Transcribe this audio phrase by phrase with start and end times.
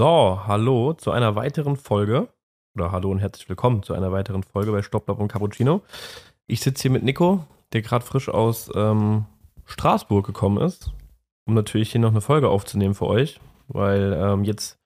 [0.00, 2.30] So, hallo zu einer weiteren Folge.
[2.74, 5.82] Oder hallo und herzlich willkommen zu einer weiteren Folge bei Stopplop und Cappuccino.
[6.46, 7.44] Ich sitze hier mit Nico,
[7.74, 9.26] der gerade frisch aus ähm,
[9.66, 10.90] Straßburg gekommen ist,
[11.44, 14.79] um natürlich hier noch eine Folge aufzunehmen für euch, weil ähm, jetzt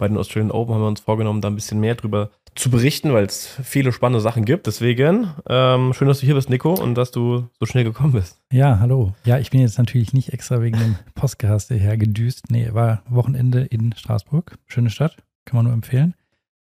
[0.00, 3.12] bei den Australian Open haben wir uns vorgenommen, da ein bisschen mehr drüber zu berichten,
[3.12, 4.66] weil es viele spannende Sachen gibt.
[4.66, 8.40] Deswegen ähm, schön, dass du hier bist, Nico, und dass du so schnell gekommen bist.
[8.50, 9.12] Ja, hallo.
[9.24, 12.50] Ja, ich bin jetzt natürlich nicht extra wegen dem Podcast hierher gedüst.
[12.50, 14.58] Nee, war Wochenende in Straßburg.
[14.66, 16.14] Schöne Stadt, kann man nur empfehlen.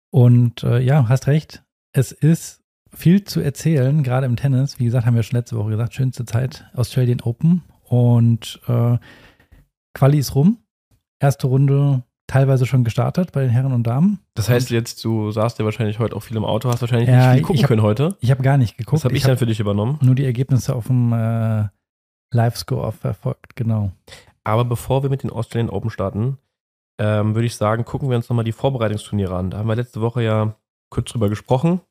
[0.09, 1.63] Und äh, ja, hast recht.
[1.93, 4.79] Es ist viel zu erzählen, gerade im Tennis.
[4.79, 7.61] Wie gesagt, haben wir schon letzte Woche gesagt, schönste Zeit Australian Open.
[7.83, 8.97] Und äh,
[9.93, 10.57] Quali ist rum.
[11.19, 14.19] Erste Runde teilweise schon gestartet bei den Herren und Damen.
[14.35, 17.31] Das heißt jetzt, du saßt ja wahrscheinlich heute auch viel im Auto, hast wahrscheinlich ja,
[17.31, 18.17] nicht viel gucken hab, können heute.
[18.19, 18.99] Ich habe gar nicht geguckt.
[18.99, 19.97] Was habe ich, ich dann für dich übernommen?
[20.01, 21.67] Nur die Ergebnisse auf dem äh,
[22.31, 23.91] Live-Score verfolgt, genau.
[24.43, 26.37] Aber bevor wir mit den Australian Open starten,
[26.99, 29.51] ähm, würde ich sagen, gucken wir uns nochmal die Vorbereitungsturniere an.
[29.51, 30.55] Da haben wir letzte Woche ja
[30.89, 31.81] kurz drüber gesprochen,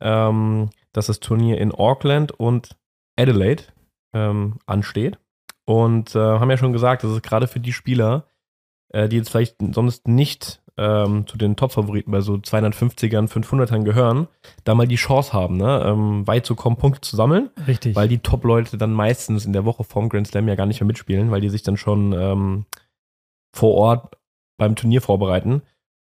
[0.00, 2.76] ähm, dass das Turnier in Auckland und
[3.18, 3.64] Adelaide
[4.12, 5.18] ähm, ansteht.
[5.66, 8.26] Und äh, haben ja schon gesagt, dass es gerade für die Spieler,
[8.94, 14.28] äh, die jetzt vielleicht sonst nicht ähm, zu den Top-Favoriten bei so 250ern, 500ern gehören,
[14.64, 17.50] da mal die Chance haben, ne, ähm, weit zu kommen, Punkte zu sammeln.
[17.66, 17.94] Richtig.
[17.94, 20.86] Weil die Top-Leute dann meistens in der Woche vorm Grand Slam ja gar nicht mehr
[20.86, 22.66] mitspielen, weil die sich dann schon ähm,
[23.54, 24.16] vor Ort
[24.56, 25.62] beim Turnier vorbereiten.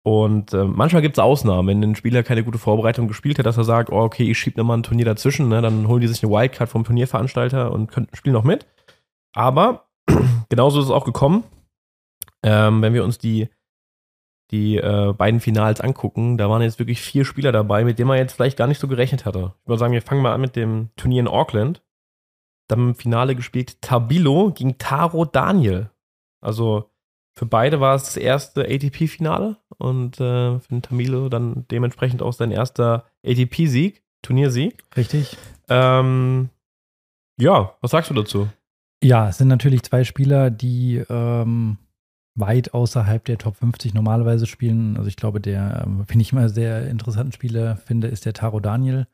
[0.03, 3.57] Und äh, manchmal gibt es Ausnahmen, wenn ein Spieler keine gute Vorbereitung gespielt hat, dass
[3.57, 5.63] er sagt, oh, okay, ich schiebe nochmal ein Turnier dazwischen, ne?
[5.63, 8.67] dann holen die sich eine Wildcard vom Turnierveranstalter und können, spielen noch mit.
[9.33, 9.87] Aber
[10.49, 11.43] genauso ist es auch gekommen.
[12.45, 13.49] Ähm, wenn wir uns die,
[14.51, 18.19] die äh, beiden Finals angucken, da waren jetzt wirklich vier Spieler dabei, mit denen man
[18.19, 19.55] jetzt vielleicht gar nicht so gerechnet hatte.
[19.63, 21.81] Ich würde sagen, wir fangen mal an mit dem Turnier in Auckland.
[22.67, 25.89] Dann im Finale gespielt Tabilo gegen Taro Daniel.
[26.39, 26.91] Also
[27.33, 32.33] für beide war es das erste ATP-Finale und äh, für den Tamilo dann dementsprechend auch
[32.33, 34.83] sein erster ATP-Sieg, Turniersieg.
[34.95, 35.35] Richtig.
[35.67, 36.49] Ähm,
[37.39, 38.47] ja, was sagst du dazu?
[39.03, 41.77] Ja, es sind natürlich zwei Spieler, die ähm,
[42.35, 44.97] weit außerhalb der Top 50 normalerweise spielen.
[44.97, 48.59] Also ich glaube, der, ähm, finde ich immer sehr interessanten Spieler finde, ist der Taro
[48.59, 49.07] Daniel.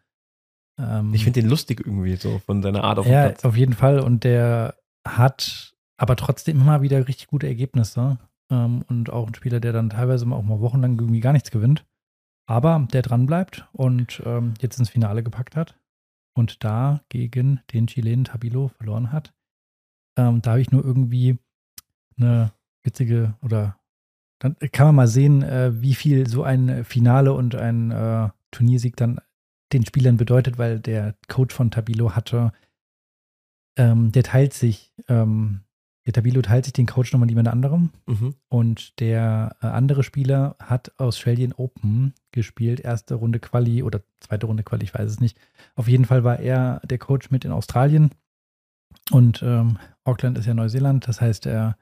[0.79, 3.45] Ähm, ich finde den lustig irgendwie so von seiner Art auf ja, Platz.
[3.45, 3.99] auf jeden Fall.
[3.99, 4.75] Und der
[5.07, 8.17] hat aber trotzdem immer wieder richtig gute Ergebnisse.
[8.49, 11.85] Ähm, und auch ein Spieler, der dann teilweise auch mal wochenlang irgendwie gar nichts gewinnt.
[12.47, 15.77] Aber der dran bleibt und ähm, jetzt ins Finale gepackt hat
[16.33, 19.33] und da gegen den Chilen Tabilo verloren hat.
[20.17, 21.37] Ähm, da habe ich nur irgendwie
[22.17, 22.51] eine
[22.83, 23.77] witzige oder
[24.39, 28.95] dann kann man mal sehen, äh, wie viel so ein Finale und ein äh, Turniersieg
[28.95, 29.21] dann
[29.71, 32.51] den Spielern bedeutet, weil der Coach von Tabilo hatte,
[33.77, 35.61] ähm, der teilt sich ähm,
[36.05, 37.91] der Tabilo teilt sich den Coach nochmal mit jemand anderem.
[38.07, 38.35] Mhm.
[38.49, 42.79] Und der äh, andere Spieler hat Australian Open gespielt.
[42.79, 45.37] Erste Runde Quali oder zweite Runde Quali, ich weiß es nicht.
[45.75, 48.11] Auf jeden Fall war er der Coach mit in Australien.
[49.11, 51.07] Und ähm, Auckland ist ja Neuseeland.
[51.07, 51.77] Das heißt, er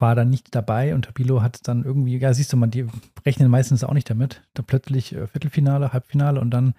[0.00, 2.86] war dann nicht dabei und Tabilo hat dann irgendwie, ja, siehst du mal, die
[3.24, 4.42] rechnen meistens auch nicht damit.
[4.54, 6.74] Da plötzlich äh, Viertelfinale, Halbfinale und dann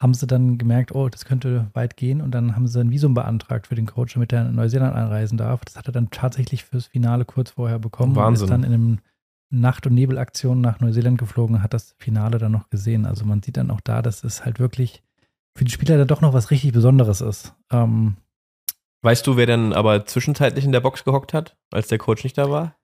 [0.00, 3.12] haben sie dann gemerkt, oh, das könnte weit gehen und dann haben sie ein Visum
[3.12, 5.62] beantragt für den Coach, damit er in Neuseeland einreisen darf.
[5.66, 8.16] Das hat er dann tatsächlich fürs Finale kurz vorher bekommen.
[8.16, 8.44] Wahnsinn.
[8.44, 8.98] Und ist dann in einem
[9.50, 13.04] Nacht- und Nebelaktion nach Neuseeland geflogen und hat das Finale dann noch gesehen.
[13.04, 15.02] Also man sieht dann auch da, dass es halt wirklich
[15.54, 17.54] für die Spieler da doch noch was richtig Besonderes ist.
[17.70, 18.16] Ähm,
[19.02, 22.38] weißt du, wer denn aber zwischenzeitlich in der Box gehockt hat, als der Coach nicht
[22.38, 22.76] da war?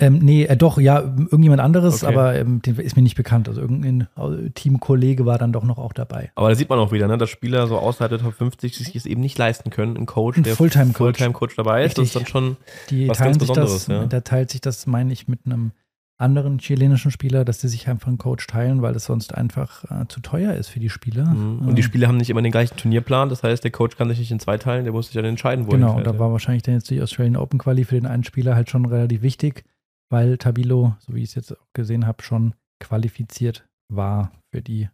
[0.00, 2.14] Ähm, nee, äh, doch, ja, irgendjemand anderes, okay.
[2.14, 3.48] aber ähm, den ist mir nicht bekannt.
[3.48, 6.30] Also irgendein äh, Teamkollege war dann doch noch auch dabei.
[6.36, 8.94] Aber da sieht man auch wieder, ne, dass Spieler so außerhalb der Top 50 sich
[8.94, 11.98] es eben nicht leisten können, ein Coach, ein der Fulltime-Coach Fulltime dabei ist.
[11.98, 12.04] Richtig.
[12.04, 12.56] Das ist dann schon
[12.90, 13.72] die was ganz Besonderes.
[13.72, 14.06] Das, ja.
[14.06, 15.72] Der teilt sich das, meine ich, mit einem
[16.18, 20.08] anderen chilenischen Spieler, dass die sich einfach einen Coach teilen, weil es sonst einfach äh,
[20.08, 21.26] zu teuer ist für die Spieler.
[21.26, 21.68] Mhm.
[21.68, 24.18] Und die Spieler haben nicht immer den gleichen Turnierplan, das heißt, der Coach kann sich
[24.18, 26.64] nicht in zwei teilen, der muss sich dann entscheiden, wo Genau, und da war wahrscheinlich
[26.64, 29.64] dann jetzt die Australian Open Quali für den einen Spieler halt schon relativ wichtig
[30.10, 34.88] weil Tabilo, so wie ich es jetzt auch gesehen habe, schon qualifiziert war für die.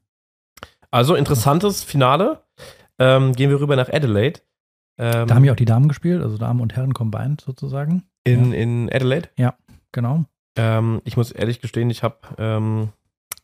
[0.90, 2.42] Also interessantes Finale.
[2.98, 4.40] Ähm, gehen wir rüber nach Adelaide.
[4.98, 8.04] Ähm, da haben ja auch die Damen gespielt, also Damen und Herren combined sozusagen.
[8.22, 8.58] In, ja.
[8.58, 9.28] in Adelaide?
[9.36, 9.56] Ja,
[9.90, 10.24] genau.
[10.56, 12.90] Ähm, ich muss ehrlich gestehen, ich habe ähm,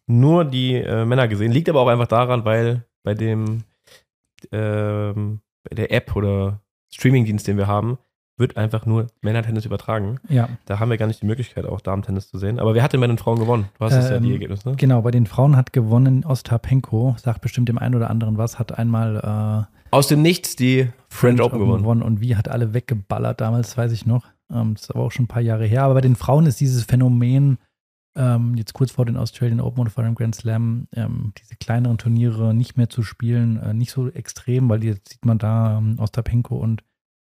[0.07, 1.53] nur die äh, Männer gesehen.
[1.53, 3.65] Liegt aber auch einfach daran, weil bei dem
[4.53, 6.61] ähm, bei der App oder
[6.93, 7.99] Streamingdienst, den wir haben,
[8.37, 10.19] wird einfach nur Männertennis übertragen.
[10.29, 10.49] Ja.
[10.65, 12.59] Da haben wir gar nicht die Möglichkeit, auch Damen-Tennis zu sehen.
[12.59, 13.69] Aber wer hat denn bei den Frauen gewonnen?
[13.79, 14.71] Du hast ähm, ja die ähm, Ergebnisse.
[14.71, 14.77] Ne?
[14.77, 18.77] Genau, bei den Frauen hat gewonnen Ostapenko, sagt bestimmt dem einen oder anderen was, hat
[18.77, 21.83] einmal äh, aus dem Nichts die French, French Open gewonnen.
[21.83, 22.03] gewonnen.
[22.03, 24.25] Und wie hat alle weggeballert damals, weiß ich noch.
[24.53, 25.85] Ähm, das ist aber auch schon ein paar Jahre her.
[25.85, 27.59] Aber bei den Frauen ist dieses Phänomen
[28.17, 31.99] ähm, jetzt kurz vor den Australian Open oder vor dem Grand Slam, ähm, diese kleineren
[31.99, 35.99] Turniere nicht mehr zu spielen, äh, nicht so extrem, weil jetzt sieht man da ähm,
[35.99, 36.83] Ostapenko und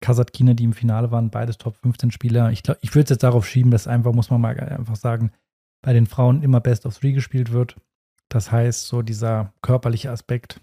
[0.02, 2.52] Kasatkina, die im Finale waren, beides Top 15 Spieler.
[2.52, 5.32] Ich, glaub, ich würde es jetzt darauf schieben, dass einfach, muss man mal einfach sagen,
[5.82, 7.78] bei den Frauen immer Best of Three gespielt wird.
[8.30, 10.60] Das heißt, so dieser körperliche Aspekt,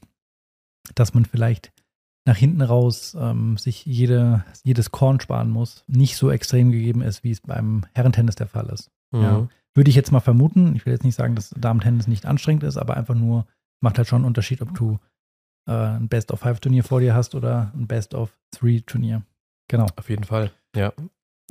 [0.95, 1.73] dass man vielleicht
[2.27, 7.25] nach hinten raus ähm, sich jede, jedes Korn sparen muss, nicht so extrem gegeben ist,
[7.25, 8.91] wie es beim Herrentennis der Fall ist.
[9.11, 9.23] Mhm.
[9.23, 9.49] Ja.
[9.75, 10.75] Würde ich jetzt mal vermuten.
[10.77, 13.47] Ich will jetzt nicht sagen, dass Damen-Tennis nicht anstrengend ist, aber einfach nur
[13.81, 14.99] macht halt schon einen Unterschied, ob du
[15.67, 19.23] äh, ein Best-of-Five-Turnier vor dir hast oder ein Best-of-Three-Turnier.
[19.69, 19.87] Genau.
[19.97, 20.93] Auf jeden Fall, ja.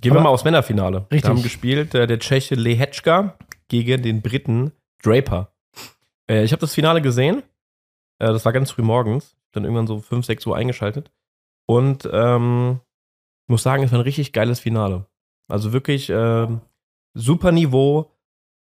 [0.01, 1.07] Gehen aber wir mal aufs Männerfinale.
[1.12, 1.24] Richtig.
[1.24, 3.38] Wir haben gespielt äh, der Tscheche Lehečka
[3.68, 4.71] gegen den Briten
[5.01, 5.51] Draper.
[6.30, 7.44] Äh, ich habe das Finale gesehen.
[8.19, 9.36] Äh, das war ganz früh morgens.
[9.51, 11.11] Dann irgendwann so 5, 6 Uhr eingeschaltet.
[11.67, 12.79] Und ähm,
[13.47, 15.07] muss sagen, es war ein richtig geiles Finale.
[15.47, 16.61] Also wirklich ähm,
[17.13, 18.11] super Niveau,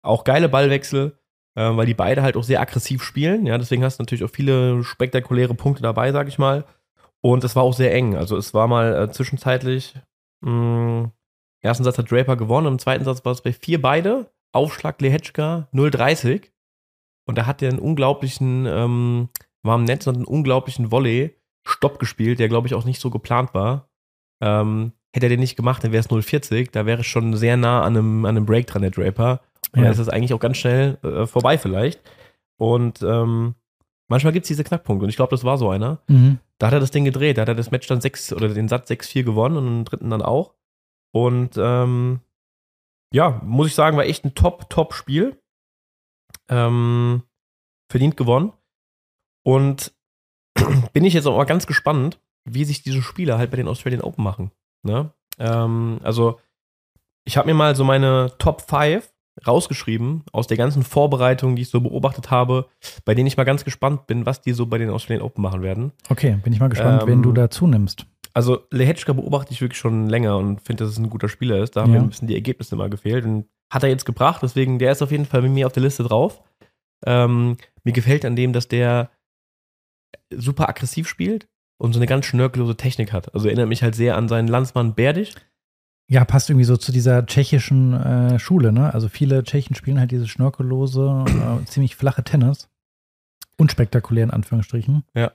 [0.02, 1.18] auch geile Ballwechsel,
[1.54, 3.46] äh, weil die beide halt auch sehr aggressiv spielen.
[3.46, 6.64] Ja, deswegen hast du natürlich auch viele spektakuläre Punkte dabei, sag ich mal.
[7.20, 8.16] Und es war auch sehr eng.
[8.16, 9.94] Also es war mal äh, zwischenzeitlich,
[10.40, 11.12] mh, mm,
[11.60, 14.30] ersten Satz hat Draper gewonnen, im zweiten Satz war es bei vier beide.
[14.52, 16.50] Aufschlag Lehetschka 0,30.
[17.26, 19.28] Und da hat er einen unglaublichen, ähm,
[19.62, 21.36] war im Netz und einen unglaublichen Volley
[21.66, 23.88] Stopp gespielt, der glaube ich auch nicht so geplant war.
[24.42, 26.70] Ähm, hätte er den nicht gemacht, dann wäre es 0,40.
[26.72, 29.40] Da wäre es schon sehr nah an einem, an einem Break dran, der Draper.
[29.72, 29.82] Und ja.
[29.84, 32.00] dann ist es eigentlich auch ganz schnell äh, vorbei vielleicht.
[32.58, 33.54] Und ähm,
[34.08, 35.04] manchmal gibt es diese Knackpunkte.
[35.04, 36.00] Und ich glaube, das war so einer.
[36.08, 36.38] Mhm.
[36.58, 37.38] Da hat er das Ding gedreht.
[37.38, 40.10] Da hat er das Match dann 6 oder den Satz 6-4 gewonnen und den dritten
[40.10, 40.54] dann auch.
[41.12, 42.20] Und ähm,
[43.12, 45.40] ja, muss ich sagen, war echt ein Top-Top-Spiel.
[46.48, 47.22] Ähm,
[47.90, 48.52] verdient gewonnen.
[49.42, 49.92] Und
[50.92, 54.02] bin ich jetzt auch mal ganz gespannt, wie sich diese Spieler halt bei den Australian
[54.02, 54.50] Open machen.
[54.82, 55.12] Ne?
[55.38, 56.40] Ähm, also,
[57.24, 59.08] ich habe mir mal so meine Top 5
[59.46, 62.66] rausgeschrieben aus der ganzen Vorbereitung, die ich so beobachtet habe,
[63.04, 65.62] bei denen ich mal ganz gespannt bin, was die so bei den Australian Open machen
[65.62, 65.92] werden.
[66.08, 68.06] Okay, bin ich mal gespannt, ähm, wen du dazu nimmst.
[68.32, 71.76] Also Lehetschka beobachte ich wirklich schon länger und finde, dass es ein guter Spieler ist.
[71.76, 71.98] Da haben ja.
[71.98, 75.02] mir ein bisschen die Ergebnisse mal gefehlt und hat er jetzt gebracht, deswegen der ist
[75.02, 76.42] auf jeden Fall mit mir auf der Liste drauf.
[77.06, 79.10] Ähm, mir gefällt an dem, dass der
[80.30, 81.48] super aggressiv spielt
[81.78, 83.34] und so eine ganz schnörkellose Technik hat.
[83.34, 85.34] Also erinnert mich halt sehr an seinen Landsmann Berdich.
[86.08, 88.92] Ja, passt irgendwie so zu dieser tschechischen äh, Schule, ne?
[88.92, 92.68] Also viele Tschechen spielen halt diese schnörkellose, äh, ziemlich flache Tennis.
[93.56, 95.04] Unspektakulär in Anführungsstrichen.
[95.14, 95.32] Ja.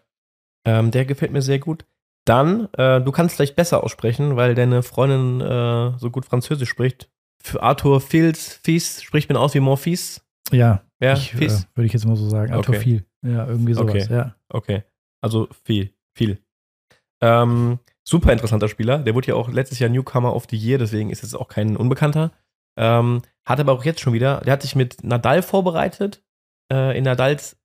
[0.65, 1.85] Ähm, der gefällt mir sehr gut.
[2.25, 7.09] Dann, äh, du kannst vielleicht besser aussprechen, weil deine Freundin äh, so gut Französisch spricht.
[7.41, 10.24] Für Arthur Fils, Fies, spricht man aus wie Morphis.
[10.51, 12.53] Ja, ja ich, äh, würde ich jetzt mal so sagen.
[12.53, 12.83] Arthur okay.
[12.83, 13.05] Viel.
[13.23, 14.13] Ja, irgendwie sowas, okay.
[14.13, 14.35] ja.
[14.49, 14.83] Okay.
[15.21, 16.39] Also viel, viel.
[17.21, 18.99] Ähm, super interessanter Spieler.
[18.99, 21.75] Der wurde ja auch letztes Jahr Newcomer of the Year, deswegen ist es auch kein
[21.75, 22.31] Unbekannter.
[22.77, 26.23] Ähm, hat aber auch jetzt schon wieder, der hat sich mit Nadal vorbereitet,
[26.71, 27.57] äh, in Nadals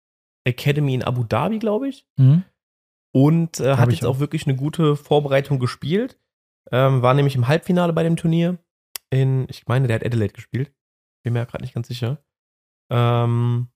[0.45, 2.07] Academy in Abu Dhabi, glaube ich.
[2.17, 2.45] Mhm.
[3.13, 4.17] Und äh, hat jetzt auch.
[4.17, 4.21] auch.
[4.21, 6.19] wirklich eine gute Vorbereitung gespielt.
[6.71, 8.59] Ähm, war nämlich im Halbfinale bei dem Turnier.
[9.11, 10.73] In, ich meine, der hat Adelaide gespielt.
[11.25, 12.19] Bin mir ja gerade nicht ganz sicher.
[12.91, 13.69] Ähm,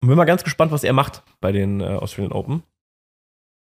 [0.00, 2.62] bin mal ganz gespannt, was er macht bei den äh, Australian Open.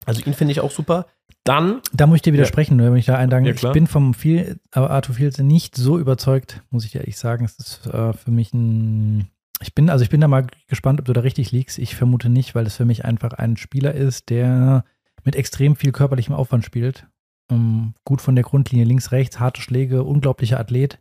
[0.05, 1.05] Also ihn finde ich auch super.
[1.43, 1.81] Dann.
[1.93, 2.85] Da muss ich dir widersprechen, ja.
[2.85, 3.49] wenn ich da eindanke.
[3.49, 7.45] Ja, ich bin vom viel, aber Arthur Fields nicht so überzeugt, muss ich ehrlich sagen.
[7.45, 9.29] Es ist äh, für mich ein.
[9.61, 11.77] Ich bin, also ich bin da mal gespannt, ob du da richtig liegst.
[11.77, 14.85] Ich vermute nicht, weil es für mich einfach ein Spieler ist, der
[15.23, 17.07] mit extrem viel körperlichem Aufwand spielt.
[17.47, 20.99] Um, ähm, gut von der Grundlinie links, rechts, harte Schläge, unglaublicher Athlet.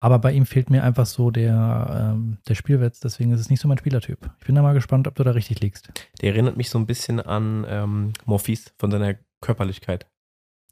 [0.00, 3.60] Aber bei ihm fehlt mir einfach so der, ähm, der Spielwitz, deswegen ist es nicht
[3.60, 4.30] so mein Spielertyp.
[4.40, 5.90] Ich bin da mal gespannt, ob du da richtig liegst.
[6.20, 10.06] Der erinnert mich so ein bisschen an ähm, Morphis von seiner Körperlichkeit.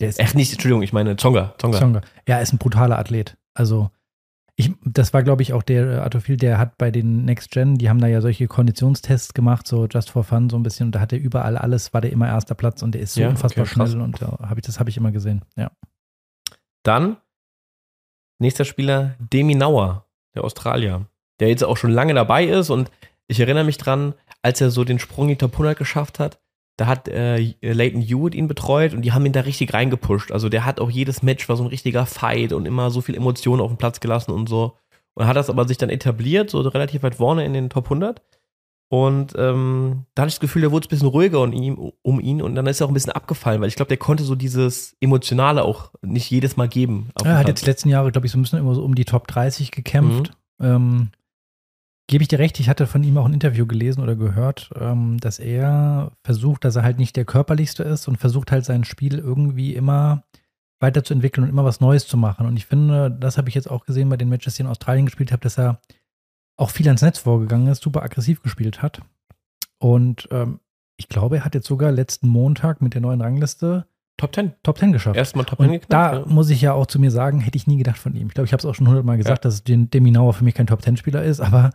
[0.00, 1.54] Der ist Echt nicht, Entschuldigung, ich meine Zonga.
[1.58, 1.78] Zonga.
[1.78, 2.00] Zonga.
[2.28, 3.36] Ja, er ist ein brutaler Athlet.
[3.54, 3.90] Also,
[4.56, 7.76] ich, das war, glaube ich, auch der äh, Arthur der hat bei den Next Gen,
[7.76, 10.86] die haben da ja solche Konditionstests gemacht, so just for fun, so ein bisschen.
[10.86, 13.22] Und da hat er überall alles, war der immer erster Platz und der ist so
[13.22, 15.70] ja, unfassbar okay, schnell und ja, hab ich, das habe ich immer gesehen, ja.
[16.84, 17.16] Dann
[18.38, 21.06] Nächster Spieler, Demi Nauer, der Australier,
[21.40, 22.90] der jetzt auch schon lange dabei ist und
[23.26, 26.40] ich erinnere mich dran, als er so den Sprung in die Top 100 geschafft hat,
[26.76, 30.32] da hat äh, Leighton Hewitt ihn betreut und die haben ihn da richtig reingepusht.
[30.32, 33.14] Also der hat auch jedes Match war so ein richtiger Fight und immer so viel
[33.14, 34.76] Emotionen auf den Platz gelassen und so.
[35.14, 38.20] Und hat das aber sich dann etabliert, so relativ weit vorne in den Top 100.
[38.88, 41.92] Und ähm, da hatte ich das Gefühl, da wurde es ein bisschen ruhiger um ihn,
[42.02, 44.22] um ihn und dann ist er auch ein bisschen abgefallen, weil ich glaube, der konnte
[44.24, 47.08] so dieses Emotionale auch nicht jedes Mal geben.
[47.24, 49.04] Er hat jetzt die letzten Jahre, glaube ich, so ein bisschen immer so um die
[49.04, 50.32] Top 30 gekämpft.
[50.58, 50.66] Mhm.
[50.66, 51.08] Ähm,
[52.06, 55.18] Gebe ich dir recht, ich hatte von ihm auch ein Interview gelesen oder gehört, ähm,
[55.20, 59.18] dass er versucht, dass er halt nicht der körperlichste ist und versucht halt sein Spiel
[59.18, 60.24] irgendwie immer
[60.80, 62.46] weiterzuentwickeln und immer was Neues zu machen.
[62.46, 65.06] Und ich finde, das habe ich jetzt auch gesehen bei den Matches, die in Australien
[65.06, 65.80] gespielt habe, dass er
[66.56, 69.00] auch viel ans Netz vorgegangen ist, super aggressiv gespielt hat.
[69.78, 70.60] Und ähm,
[70.96, 74.54] ich glaube, er hat jetzt sogar letzten Montag mit der neuen Rangliste Top 10.
[74.62, 75.16] Top 10 geschafft.
[75.16, 75.92] Erstmal Top 10 Und geknackt.
[75.92, 76.26] da ja.
[76.26, 78.28] muss ich ja auch zu mir sagen, hätte ich nie gedacht von ihm.
[78.28, 80.68] Ich glaube, ich habe es auch schon hundertmal gesagt, dass den Deminauer für mich kein
[80.68, 81.70] Top 10 Spieler ist, aber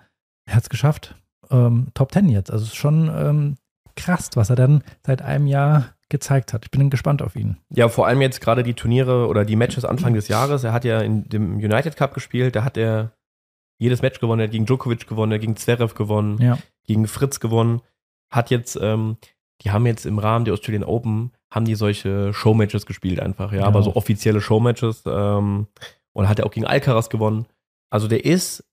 [0.45, 1.15] er hat es geschafft.
[1.51, 2.49] Ähm, Top 10 jetzt.
[2.49, 3.55] Also es ist schon ähm,
[3.95, 6.63] krass, was er dann seit einem Jahr gezeigt hat.
[6.65, 7.57] Ich bin gespannt auf ihn.
[7.69, 10.63] Ja, vor allem jetzt gerade die Turniere oder die Matches Anfang des Jahres.
[10.63, 13.11] Er hat ja in dem United Cup gespielt, da hat er
[13.79, 14.41] jedes Match gewonnen.
[14.41, 16.57] Er hat gegen Djokovic gewonnen, er hat gegen Zverev gewonnen, Ja.
[16.85, 17.81] gegen Fritz gewonnen.
[18.31, 19.17] Hat jetzt, ähm,
[19.61, 23.59] die haben jetzt im Rahmen der Australian Open, haben die solche Showmatches gespielt einfach, ja,
[23.61, 23.65] Ja.
[23.65, 25.03] aber so offizielle Showmatches.
[25.07, 25.67] Ähm,
[26.13, 27.45] und hat er auch gegen Alcaraz gewonnen.
[27.89, 28.63] Also der ist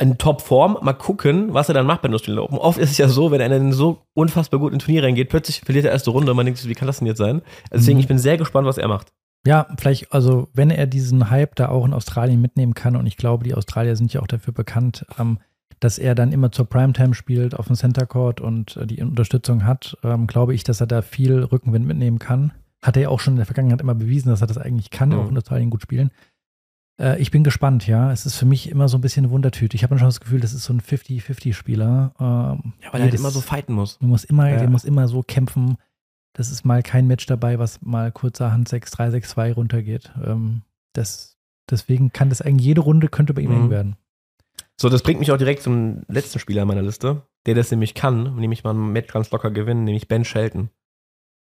[0.00, 0.78] in Topform.
[0.82, 2.58] Mal gucken, was er dann macht bei den Australian Open.
[2.58, 5.60] Oft ist es ja so, wenn einer in so unfassbar gut in Turnier reingeht, plötzlich
[5.60, 7.42] verliert er erste Runde und man denkt, sich, wie kann das denn jetzt sein?
[7.72, 8.00] Deswegen, Mhm.
[8.02, 9.12] ich bin sehr gespannt, was er macht.
[9.46, 13.16] Ja, vielleicht, also wenn er diesen Hype da auch in Australien mitnehmen kann, und ich
[13.16, 15.38] glaube, die Australier sind ja auch dafür bekannt, ähm,
[15.80, 19.64] dass er dann immer zur Primetime spielt auf dem Center Court und äh, die Unterstützung
[19.64, 22.52] hat, ähm, glaube ich, dass er da viel Rückenwind mitnehmen kann.
[22.82, 25.10] Hat er ja auch schon in der Vergangenheit immer bewiesen, dass er das eigentlich kann,
[25.10, 25.14] Mhm.
[25.18, 26.10] auch in Australien gut spielen.
[27.00, 28.10] Äh, ich bin gespannt, ja.
[28.10, 29.76] Es ist für mich immer so ein bisschen eine Wundertüte.
[29.76, 32.12] Ich habe schon das Gefühl, das ist so ein 50-50-Spieler.
[32.18, 33.98] Ähm, Ja, weil er halt immer so fighten muss.
[34.00, 34.58] Musst immer, Ja.
[34.58, 35.76] der muss immer so kämpfen.
[36.38, 40.12] Das ist mal kein Match dabei, was mal kurzerhand 6-3, 6-2 runtergeht.
[40.24, 41.36] Ähm, das,
[41.68, 43.56] deswegen kann das eigentlich jede Runde könnte bei ihm Mhm.
[43.64, 43.96] eng werden.
[44.80, 48.36] So, das bringt mich auch direkt zum letzten Spieler meiner Liste, der das nämlich kann,
[48.36, 50.70] nämlich mal ein Match ganz locker gewinnen, nämlich Ben Shelton.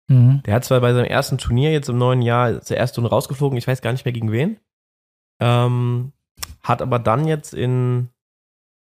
[0.09, 0.45] Mhm.
[0.47, 3.59] Der hat zwar bei seinem ersten Turnier jetzt im neuen Jahr zur ersten Runde rausgeflogen,
[3.59, 4.61] ich weiß gar nicht mehr gegen wen.
[5.41, 6.13] Ähm,
[6.63, 8.11] hat aber dann jetzt in,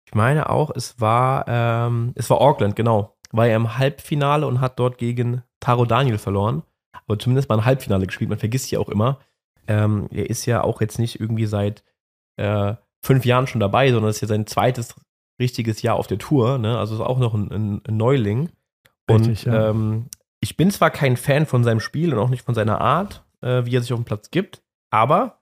[0.08, 3.18] ich meine auch, es war, ähm, es war Auckland, genau.
[3.32, 6.64] War er im Halbfinale und hat dort gegen Taro Daniel verloren.
[7.08, 8.30] Aber zumindest mal ein Halbfinale gespielt.
[8.30, 9.20] Man vergisst ja auch immer.
[9.68, 11.84] Ähm, er ist ja auch jetzt nicht irgendwie seit
[12.38, 14.96] äh, fünf Jahren schon dabei, sondern ist ja sein zweites
[15.40, 16.58] richtiges Jahr auf der Tour.
[16.58, 16.78] Ne?
[16.78, 18.50] Also ist auch noch ein, ein, ein Neuling.
[19.08, 19.70] Und Richtig, ja.
[19.70, 20.06] ähm,
[20.40, 23.66] ich bin zwar kein Fan von seinem Spiel und auch nicht von seiner Art, äh,
[23.66, 25.40] wie er sich auf dem Platz gibt, aber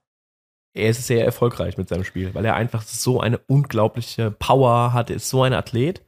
[0.74, 5.10] er ist sehr erfolgreich mit seinem Spiel, weil er einfach so eine unglaubliche Power hat,
[5.10, 6.02] er ist so ein Athlet.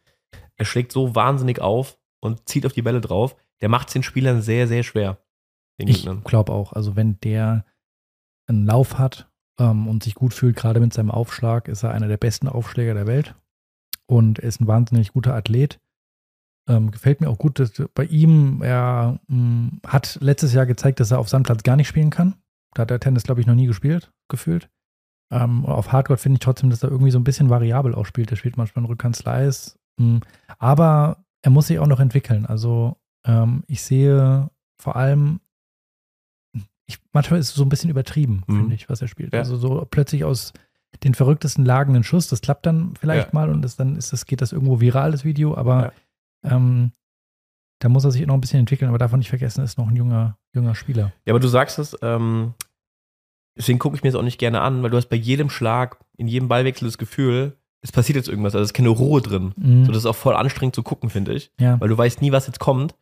[0.56, 3.36] Er schlägt so wahnsinnig auf und zieht auf die Bälle drauf.
[3.60, 5.18] Der macht es den Spielern sehr, sehr schwer.
[5.80, 6.72] Den Ich glaube auch.
[6.72, 7.64] Also wenn der
[8.48, 12.08] einen Lauf hat ähm, und sich gut fühlt, gerade mit seinem Aufschlag, ist er einer
[12.08, 13.34] der besten Aufschläger der Welt.
[14.06, 15.80] Und er ist ein wahnsinnig guter Athlet.
[16.68, 21.10] Ähm, gefällt mir auch gut, dass bei ihm, er mh, hat letztes Jahr gezeigt, dass
[21.10, 22.34] er auf Sandplatz gar nicht spielen kann.
[22.74, 24.68] Da hat er Tennis, glaube ich, noch nie gespielt, gefühlt.
[25.32, 28.30] Ähm, auf Hardcore finde ich trotzdem, dass er irgendwie so ein bisschen variabel auch spielt.
[28.30, 29.78] Er spielt manchmal einen Rückhand Slice.
[29.98, 30.20] mh,
[30.58, 32.46] aber er muss sich auch noch entwickeln.
[32.46, 35.40] Also ähm, ich sehe vor allem,
[36.86, 38.56] ich, manchmal ist es so ein bisschen übertrieben, Mhm.
[38.58, 39.32] finde ich, was er spielt.
[39.32, 39.40] Ja.
[39.40, 40.52] Also so plötzlich aus
[41.02, 43.34] den verrücktesten Lagen einen Schuss, das klappt dann vielleicht Ja.
[43.34, 45.92] mal und das, dann ist das, geht das irgendwo viral, das Video, aber
[46.44, 46.92] ähm,
[47.80, 49.96] da muss er sich noch ein bisschen entwickeln, aber davon nicht vergessen, ist noch ein
[49.96, 51.12] junger, junger Spieler.
[51.26, 52.54] Ja, aber du sagst es, ähm,
[53.58, 55.98] deswegen gucke ich mir das auch nicht gerne an, weil du hast bei jedem Schlag,
[56.16, 59.52] in jedem Ballwechsel das Gefühl, es passiert jetzt irgendwas, also es ist keine Ruhe drin.
[59.56, 59.84] Mhm.
[59.84, 61.50] So, das ist auch voll anstrengend zu gucken, finde ich.
[61.60, 61.78] ja.
[61.80, 62.94] weil du weißt nie, was jetzt kommt.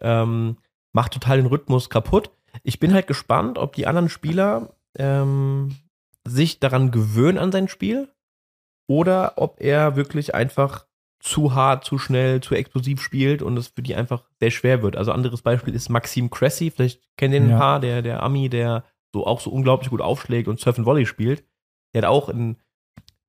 [0.00, 0.56] Ähm,
[0.92, 2.30] macht total den Rhythmus kaputt.
[2.62, 5.76] Ich bin halt gespannt, ob die anderen Spieler ähm,
[6.26, 8.08] sich daran gewöhnen an sein Spiel
[8.88, 10.86] oder ob er wirklich einfach
[11.20, 14.96] zu hart, zu schnell, zu explosiv spielt und es für die einfach sehr schwer wird.
[14.96, 17.56] Also anderes Beispiel ist Maxim Cressy, vielleicht kennt ihr den Ja.
[17.56, 18.84] ein paar, der, der Ami, der
[19.14, 21.44] so auch so unglaublich gut aufschlägt und Surf and Volley spielt.
[21.94, 22.56] Der hat auch in,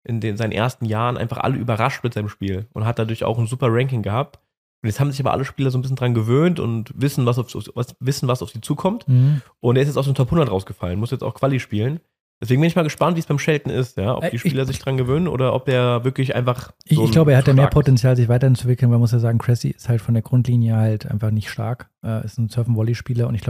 [0.04, 3.40] in den, seinen ersten Jahren einfach alle überrascht mit seinem Spiel und hat dadurch auch
[3.40, 4.40] ein super Ranking gehabt.
[4.84, 7.40] Und jetzt haben sich aber alle Spieler so ein bisschen dran gewöhnt und wissen, was
[7.40, 9.08] auf, was, wissen, was auf sie zukommt.
[9.08, 9.42] Mhm.
[9.60, 12.00] Und er ist jetzt aus dem Top 100 rausgefallen, muss jetzt auch Quali spielen.
[12.40, 14.16] Deswegen bin ich mal gespannt, wie es beim Shelton ist, ja.
[14.16, 16.72] Ob Äh, die ich- Spieler sich dran gewöhnen oder ob er wirklich einfach.
[16.86, 17.66] Ich, so ich ein glaube, er hat ja mehr.
[17.68, 18.92] Potenzial, sich weiterzuentwickeln.
[18.92, 21.90] Man muss ja sagen, Cressy ist halt von der Grundlinie halt einfach nicht stark.
[22.06, 23.42] Äh, ist ein Surf-and-Volley-Spieler und ich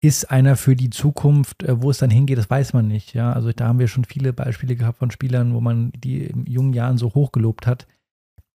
[0.00, 1.62] ist einer für die Zukunft.
[1.62, 3.14] Äh, Wo es dann hingeht, das weiß man nicht.
[3.14, 6.46] Ja, also da haben wir schon viele Beispiele gehabt von Spielern, wo man die in
[6.46, 7.86] jungen Jahren so hochgelobt hat,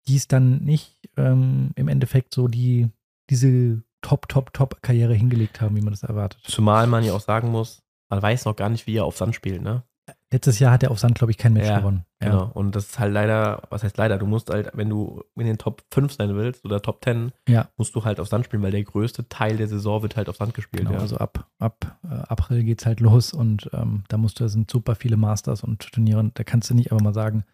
[0.09, 2.89] die es dann nicht ähm, im Endeffekt so die,
[3.31, 6.41] diese Top, Top, Top-Karriere hingelegt haben, wie man das erwartet.
[6.45, 9.35] Zumal man ja auch sagen muss, man weiß noch gar nicht, wie er auf Sand
[9.35, 9.85] spielt, ne?
[10.33, 12.07] Letztes Jahr hat er auf Sand, glaube ich, kein Match Ja, gewonnen.
[12.23, 12.31] Ja.
[12.31, 12.51] Genau.
[12.55, 15.59] Und das ist halt leider, was heißt leider, du musst halt, wenn du in den
[15.59, 17.69] Top 5 sein willst oder Top 10, Ja.
[17.77, 20.37] musst du halt auf Sand spielen, weil der größte Teil der Saison wird halt auf
[20.37, 20.85] Sand gespielt.
[20.85, 21.01] Genau, ja.
[21.01, 24.95] also ab, ab äh, April geht's halt los und ähm, da musst du, sind super
[24.95, 27.45] viele Masters und Turniere und da kannst du nicht aber mal sagen,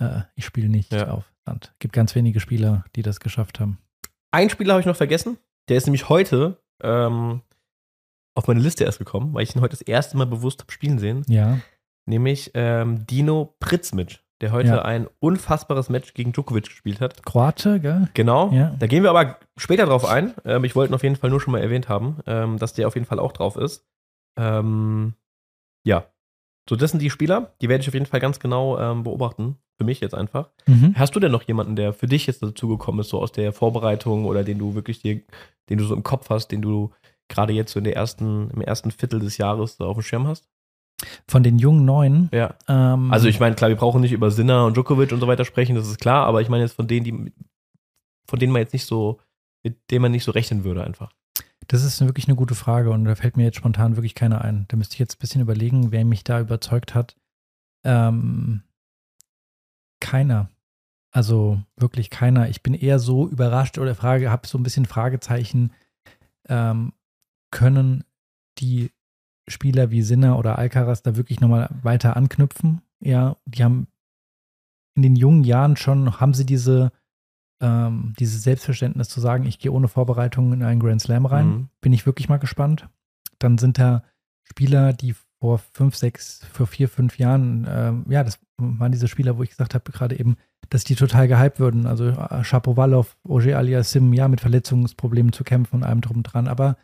[0.00, 1.72] äh, ich spiele nicht auf Sand.
[1.78, 3.78] Gibt ganz wenige Spieler, die das geschafft haben.
[4.32, 5.38] Ein Spieler habe ich noch vergessen.
[5.68, 7.42] Der ist nämlich heute, ähm,
[8.34, 10.98] auf meine Liste erst gekommen, weil ich ihn heute das erste Mal bewusst habe spielen
[10.98, 11.22] sehen.
[11.28, 11.58] Ja.
[12.06, 14.82] Nämlich ähm, Dino Pritzmic, der heute Ja.
[14.82, 17.24] ein unfassbares Match gegen Djokovic gespielt hat.
[17.24, 18.08] Kroate, gell?
[18.14, 18.50] Genau.
[18.52, 18.74] Ja.
[18.78, 20.34] Da gehen wir aber später drauf ein.
[20.44, 22.88] Ähm, ich wollte ihn auf jeden Fall nur schon mal erwähnt haben, ähm, dass der
[22.88, 23.86] auf jeden Fall auch drauf ist.
[24.38, 25.14] Ähm,
[25.86, 26.06] ja.
[26.68, 29.56] So, das sind die Spieler, die werde ich auf jeden Fall ganz genau ähm, beobachten.
[29.78, 30.50] Für mich jetzt einfach.
[30.66, 30.94] Mhm.
[30.96, 34.26] Hast du denn noch jemanden, der für dich jetzt dazugekommen ist, so aus der Vorbereitung
[34.26, 35.22] oder den du wirklich dir,
[35.70, 36.92] den du so im Kopf hast, den du
[37.28, 40.26] gerade jetzt so in der ersten, im ersten Viertel des Jahres so auf dem Schirm
[40.28, 40.48] hast?
[41.28, 42.28] Von den jungen Neuen.
[42.32, 42.54] Ja.
[42.68, 45.44] Ähm, Also ich meine, klar, wir brauchen nicht über Sinner und Djokovic und so weiter
[45.44, 47.32] sprechen, das ist klar, aber ich meine jetzt von denen, die,
[48.26, 49.20] von denen man jetzt nicht so,
[49.64, 51.12] mit denen man nicht so rechnen würde einfach.
[51.68, 54.66] Das ist wirklich eine gute Frage und da fällt mir jetzt spontan wirklich keiner ein.
[54.68, 57.16] Da müsste ich jetzt ein bisschen überlegen, wer mich da überzeugt hat.
[57.84, 58.62] Ähm,
[60.00, 60.50] keiner.
[61.12, 62.48] Also wirklich keiner.
[62.48, 65.72] Ich bin eher so überrascht oder Frage, habe so ein bisschen Fragezeichen.
[66.48, 66.92] Ähm,
[67.50, 68.04] können
[68.58, 68.90] die
[69.48, 72.80] Spieler wie Sinner oder Alcaraz da wirklich nochmal weiter anknüpfen?
[73.00, 73.88] Ja, die haben
[74.94, 76.92] in den jungen Jahren schon, haben sie diese,
[77.60, 81.68] ähm, dieses Selbstverständnis zu sagen, ich gehe ohne Vorbereitung in einen Grand Slam rein Mhm.
[81.80, 82.88] bin ich wirklich mal gespannt.
[83.38, 84.04] Dann sind da
[84.44, 89.38] Spieler, die vor fünf, sechs, vor vier, fünf Jahren, ähm, ja, das waren diese Spieler,
[89.38, 90.36] wo ich gesagt habe, gerade eben,
[90.70, 91.86] dass die total gehypt würden.
[91.86, 96.46] Also äh, Shapovalov, Ogier Aliassim, ja, mit Verletzungsproblemen zu kämpfen und allem drum dran.
[96.46, 96.76] Aber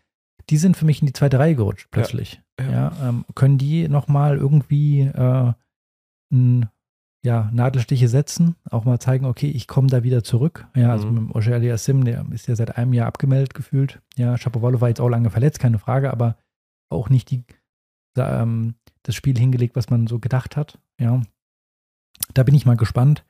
[0.51, 2.41] die sind für mich in die zweite Reihe gerutscht, plötzlich.
[2.61, 2.93] Ja.
[3.09, 5.53] Ähm, können die nochmal irgendwie äh,
[6.33, 6.69] n,
[7.25, 10.67] ja, Nadelstiche setzen, auch mal zeigen, okay, ich komme da wieder zurück.
[10.77, 11.27] Ja, also Mhm.
[11.27, 14.01] mit Ogier Aliassim, der ist ja seit einem Jahr abgemeldet gefühlt.
[14.17, 16.37] Ja, Shapovalov war jetzt auch lange verletzt, keine Frage, aber
[16.91, 17.45] auch nicht die,
[18.15, 20.79] da, ähm, das Spiel hingelegt, was man so gedacht hat.
[21.01, 21.21] Ja,
[22.35, 23.25] da bin ich mal gespannt.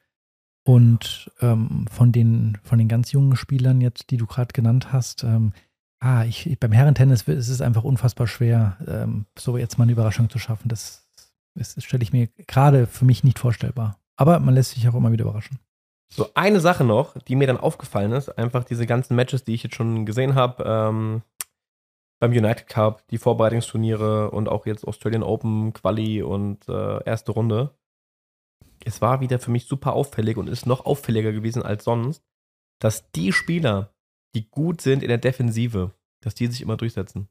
[0.67, 5.25] Und ähm, von, den, von den ganz jungen Spielern jetzt, die du gerade genannt hast,
[5.25, 5.53] ähm,
[6.01, 10.31] ah, ich, beim Herrentennis ist es einfach unfassbar schwer, ähm, so jetzt mal eine Überraschung
[10.31, 10.69] zu schaffen.
[10.69, 11.09] Das,
[11.55, 13.99] das, das stelle ich mir gerade für mich nicht vorstellbar.
[14.17, 15.59] Aber man lässt sich auch immer wieder überraschen.
[16.11, 19.63] So eine Sache noch, die mir dann aufgefallen ist, einfach diese ganzen Matches, die ich
[19.63, 21.23] jetzt schon gesehen habe, ähm,
[22.19, 27.77] beim United Cup, die Vorbereitungsturniere und auch jetzt Australian Open, Quali und äh, erste Runde.
[28.85, 32.25] Es war wieder für mich super auffällig und ist noch auffälliger gewesen als sonst,
[32.81, 33.95] dass die Spieler,
[34.39, 37.29] die gut sind in der Defensive, dass die sich immer durchsetzen.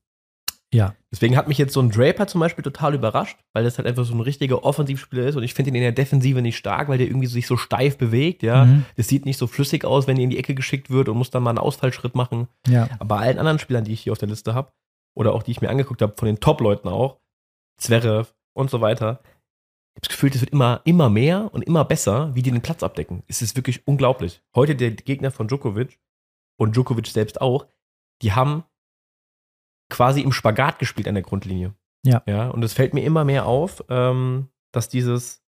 [0.74, 0.96] Ja.
[1.12, 4.04] Deswegen hat mich jetzt so ein Draper zum Beispiel total überrascht, weil das halt einfach
[4.04, 6.98] so ein richtiger Offensivspieler ist und ich finde ihn in der Defensive nicht stark, weil
[6.98, 8.66] der irgendwie sich so steif bewegt, ja.
[8.66, 8.86] Mhm.
[8.98, 11.30] Das sieht nicht so flüssig aus, wenn er in die Ecke geschickt wird und muss
[11.30, 12.50] dann mal einen Ausfallschritt machen.
[12.68, 12.90] Ja.
[13.00, 14.74] Aber bei allen anderen Spielern, die ich hier auf der Liste habe,
[15.16, 17.18] oder auch die ich mir angeguckt habe, von den Top-Leuten auch,
[17.78, 21.86] Zverev und so weiter, ich habe das Gefühl, das wird immer, immer mehr und immer
[21.86, 23.24] besser, wie die den Platz abdecken.
[23.28, 24.44] Es ist wirklich unglaublich.
[24.54, 25.98] Heute der Gegner von Djokovic
[26.58, 27.68] und Djokovic selbst auch,
[28.22, 28.64] die haben
[29.90, 31.74] quasi im Spagat gespielt an der Grundlinie.
[32.04, 32.24] Ja.
[32.28, 35.44] Ja, und es fällt mir immer mehr auf, ähm, dass dieses,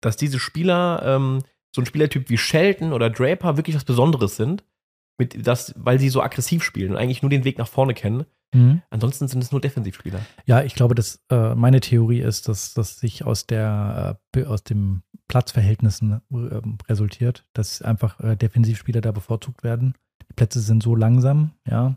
[0.00, 1.42] dass diese Spieler, ähm,
[1.74, 4.64] so ein Spielertyp wie Shelton oder Draper wirklich was Besonderes sind,
[5.18, 8.26] mit das, weil sie so aggressiv spielen und eigentlich nur den Weg nach vorne kennen.
[8.52, 8.82] Mhm.
[8.90, 10.20] Ansonsten sind es nur Defensivspieler.
[10.44, 14.64] Ja, ich glaube, dass äh, meine Theorie ist, dass das sich aus der äh, aus
[14.64, 19.94] dem Platzverhältnissen äh, resultiert, dass einfach äh, Defensivspieler da bevorzugt werden.
[20.28, 21.96] Die Plätze sind so langsam, ja,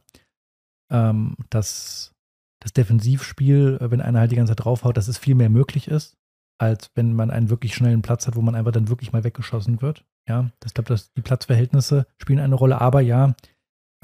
[0.91, 2.13] ähm, dass
[2.59, 5.87] das Defensivspiel, äh, wenn einer halt die ganze Zeit draufhaut, dass es viel mehr möglich
[5.87, 6.17] ist,
[6.59, 9.81] als wenn man einen wirklich schnellen Platz hat, wo man einfach dann wirklich mal weggeschossen
[9.81, 10.05] wird.
[10.27, 13.35] Ja, ich glaube, dass die Platzverhältnisse spielen eine Rolle, aber ja,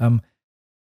[0.00, 0.22] ähm,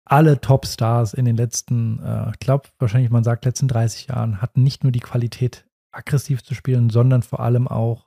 [0.06, 4.63] alle Topstars in den letzten, äh, ich glaube, wahrscheinlich man sagt, letzten 30 Jahren hatten
[4.63, 8.06] nicht nur die Qualität, aggressiv zu spielen, sondern vor allem auch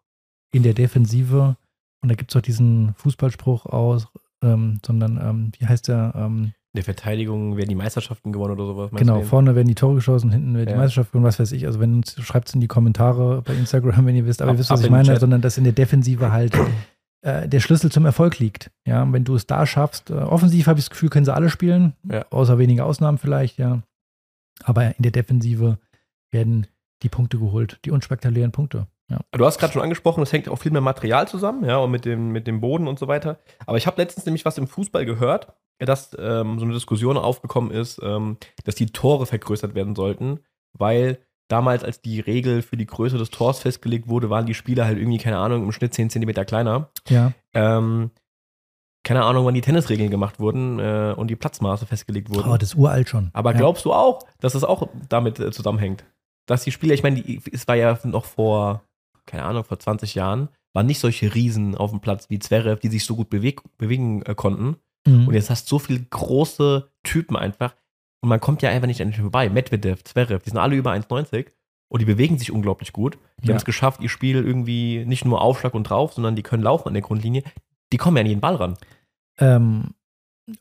[0.52, 1.56] in der Defensive.
[2.02, 4.06] Und da gibt es auch diesen Fußballspruch aus,
[4.42, 6.12] ähm, sondern, ähm, wie heißt der?
[6.14, 8.90] Ähm, In der Verteidigung werden die Meisterschaften gewonnen oder sowas.
[8.94, 10.76] genau, vorne werden die Tore geschossen, hinten die Ja.
[10.76, 11.66] Meisterschaft und was weiß ich.
[11.66, 14.60] Also wenn schreibt es in die Kommentare bei Instagram, wenn ihr wisst, aber Ab- ihr
[14.60, 16.56] wisst, was ich meine, sondern dass in der Defensive halt
[17.22, 18.70] äh, der Schlüssel zum Erfolg liegt.
[18.86, 21.50] Ja, wenn du es da schaffst, äh, offensiv habe ich das Gefühl, können sie alle
[21.50, 22.24] spielen, Ja.
[22.30, 23.82] außer wenige Ausnahmen vielleicht, ja.
[24.64, 25.78] Aber in der Defensive
[26.30, 26.66] werden
[27.02, 28.86] die Punkte geholt, die unspektakulären Punkte.
[29.10, 29.20] Ja.
[29.32, 32.04] Du hast gerade schon angesprochen, es hängt auch viel mit Material zusammen, ja, und mit
[32.04, 33.38] dem, mit dem Boden und so weiter.
[33.66, 37.70] Aber ich habe letztens nämlich was im Fußball gehört, dass ähm, so eine Diskussion aufgekommen
[37.70, 40.40] ist, ähm, dass die Tore vergrößert werden sollten,
[40.72, 44.84] weil damals, als die Regel für die Größe des Tors festgelegt wurde, waren die Spieler
[44.84, 46.90] halt irgendwie, keine Ahnung, im Schnitt 10 Zentimeter kleiner.
[47.08, 48.10] Ja, Ähm,
[49.04, 52.50] keine Ahnung, wann die Tennisregeln gemacht wurden äh, und die Platzmaße festgelegt wurden.
[52.50, 53.30] oh, das ist uralt schon.
[53.32, 53.58] Aber ja.
[53.58, 56.04] glaubst du auch, dass es auch damit äh, zusammenhängt?
[56.46, 58.82] Dass die Spieler, ich meine, es war ja noch vor,
[59.24, 62.88] keine Ahnung, vor 20 Jahren, waren nicht solche Riesen auf dem Platz wie Zverev, die
[62.88, 64.76] sich so gut beweg bewegen äh, konnten.
[65.06, 65.28] Mhm.
[65.28, 67.74] Und jetzt hast du so viele große Typen einfach.
[68.20, 69.48] Und man kommt ja einfach nicht an den vorbei.
[69.50, 71.46] Medvedev, Zverev, die sind alle über 1,90
[71.88, 73.18] und die bewegen sich unglaublich gut.
[73.42, 73.52] Die Ja.
[73.52, 76.88] haben es geschafft, ihr Spiel irgendwie nicht nur Aufschlag und drauf, sondern die können laufen
[76.88, 77.42] an der Grundlinie.
[77.92, 78.76] Die kommen ja an jeden Ball ran.
[79.38, 79.94] Ähm,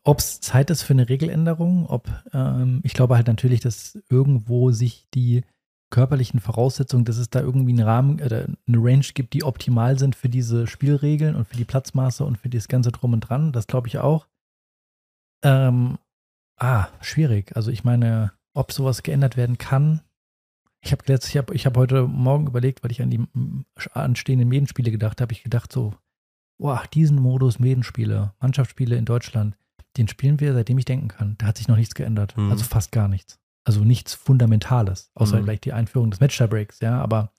[0.03, 4.71] ob es Zeit ist für eine Regeländerung, ob ähm, ich glaube halt natürlich, dass irgendwo
[4.71, 5.43] sich die
[5.89, 10.15] körperlichen Voraussetzungen, dass es da irgendwie einen Rahmen oder eine Range gibt, die optimal sind
[10.15, 13.53] für diese Spielregeln und für die Platzmaße und für das ganze drum und dran.
[13.53, 14.27] Das glaube ich auch.
[15.43, 15.97] Ähm,
[16.57, 17.55] ah, schwierig.
[17.55, 20.01] Also ich meine, ob sowas geändert werden kann.
[20.81, 23.25] Ich habe ich habe, ich habe heute Morgen überlegt, weil ich an die
[23.93, 25.95] anstehenden Medenspiele gedacht habe, ich gedacht so,
[26.59, 29.57] boah, diesen Modus Medenspiele, Mannschaftsspiele in Deutschland,
[29.97, 31.35] den spielen wir, seitdem ich denken kann.
[31.39, 32.37] Da hat sich noch nichts geändert.
[32.37, 32.51] Mhm.
[32.51, 33.39] Also fast gar nichts.
[33.65, 35.43] Also nichts Fundamentales, außer Mhm.
[35.43, 37.33] vielleicht die Einführung des Match-Breaks, ja, aber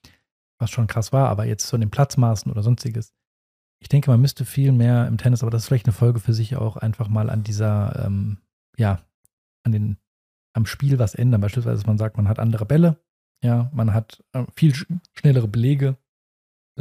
[0.59, 3.13] was schon krass war, aber jetzt von den Platzmaßen oder sonstiges.
[3.81, 6.33] Ich denke, man müsste viel mehr im Tennis, aber das ist vielleicht eine Folge für
[6.33, 8.37] sich auch einfach mal an dieser, ähm,
[8.77, 8.99] ja,
[9.63, 9.97] an den,
[10.53, 11.41] am Spiel was ändern.
[11.41, 12.97] Beispielsweise, dass man sagt, man hat andere Bälle,
[13.43, 14.85] ja, man hat äh, viel sch
[15.17, 15.97] schnellere Belege.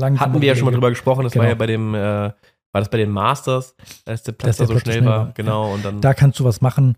[0.01, 0.75] Hatten wir ja schon mal Belege.
[0.77, 1.49] drüber gesprochen, das war Genau.
[1.51, 4.69] ja bei dem, äh, war das bei den Masters, als der Platz Dass der da
[4.69, 5.27] so Platz so schnell schnell war.
[5.27, 5.33] war.
[5.35, 6.01] Genau, und dann.
[6.01, 6.97] Da kannst du was machen.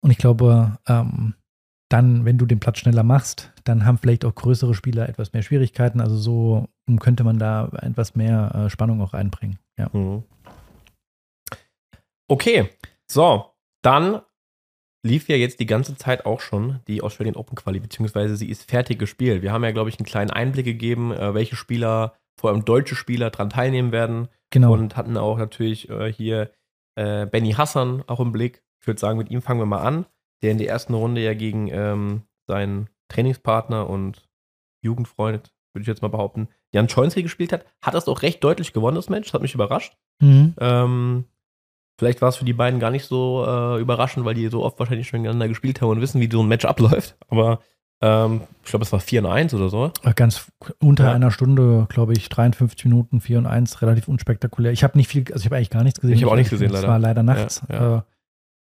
[0.00, 1.34] Und ich glaube, ähm,
[1.90, 5.42] dann, wenn du den Platz schneller machst, dann haben vielleicht auch größere Spieler etwas mehr
[5.42, 6.00] Schwierigkeiten.
[6.00, 9.58] Also so ähm, könnte man da etwas mehr äh, Spannung auch einbringen.
[9.78, 9.88] Ja.
[9.92, 10.22] Mhm.
[12.28, 12.68] Okay,
[13.10, 14.20] so, dann
[15.08, 18.70] lief ja jetzt die ganze Zeit auch schon die Australian Open Quali, beziehungsweise sie ist
[18.70, 19.42] fertig gespielt.
[19.42, 22.94] Wir haben ja, glaube ich, einen kleinen Einblick gegeben, äh, welche Spieler, vor allem deutsche
[22.94, 24.72] Spieler, dran teilnehmen werden Genau.
[24.72, 26.50] und hatten auch natürlich äh, hier
[26.94, 28.62] äh, Benny Hassan auch im Blick.
[28.80, 30.06] Ich würde sagen, mit ihm fangen wir mal an,
[30.42, 34.28] der in der ersten Runde ja gegen ähm, seinen Trainingspartner und
[34.82, 37.66] Jugendfreund, würde ich jetzt mal behaupten, Jan Schoinski gespielt hat.
[37.82, 39.28] Hat das auch recht deutlich gewonnen, das Match.
[39.28, 39.96] Das hat mich überrascht.
[40.22, 40.54] mhm.
[40.60, 41.24] Ähm,
[41.98, 44.78] vielleicht war es für die beiden gar nicht so äh, überraschend, weil die so oft
[44.78, 47.16] wahrscheinlich schon gegeneinander gespielt haben und wissen, wie so ein Match abläuft.
[47.28, 47.60] Aber
[48.00, 49.90] ähm, ich glaube, es war 4 1 oder so.
[50.14, 50.46] Ganz
[50.80, 51.12] unter Ja.
[51.12, 54.70] einer Stunde, glaube ich, 53 Minuten, 4 und 1, relativ unspektakulär.
[54.72, 56.14] Ich habe nicht viel, also ich habe eigentlich gar nichts gesehen.
[56.16, 56.88] Ich habe auch nichts gesehen, Es leider.
[56.88, 57.96] war leider nachts, Ja, ja.
[57.98, 58.02] Äh,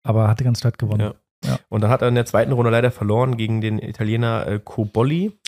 [0.02, 1.12] aber hatte ganz klar gewonnen.
[1.68, 5.38] Und dann hat er in der zweiten Runde leider verloren gegen den Italiener äh, Cobolli.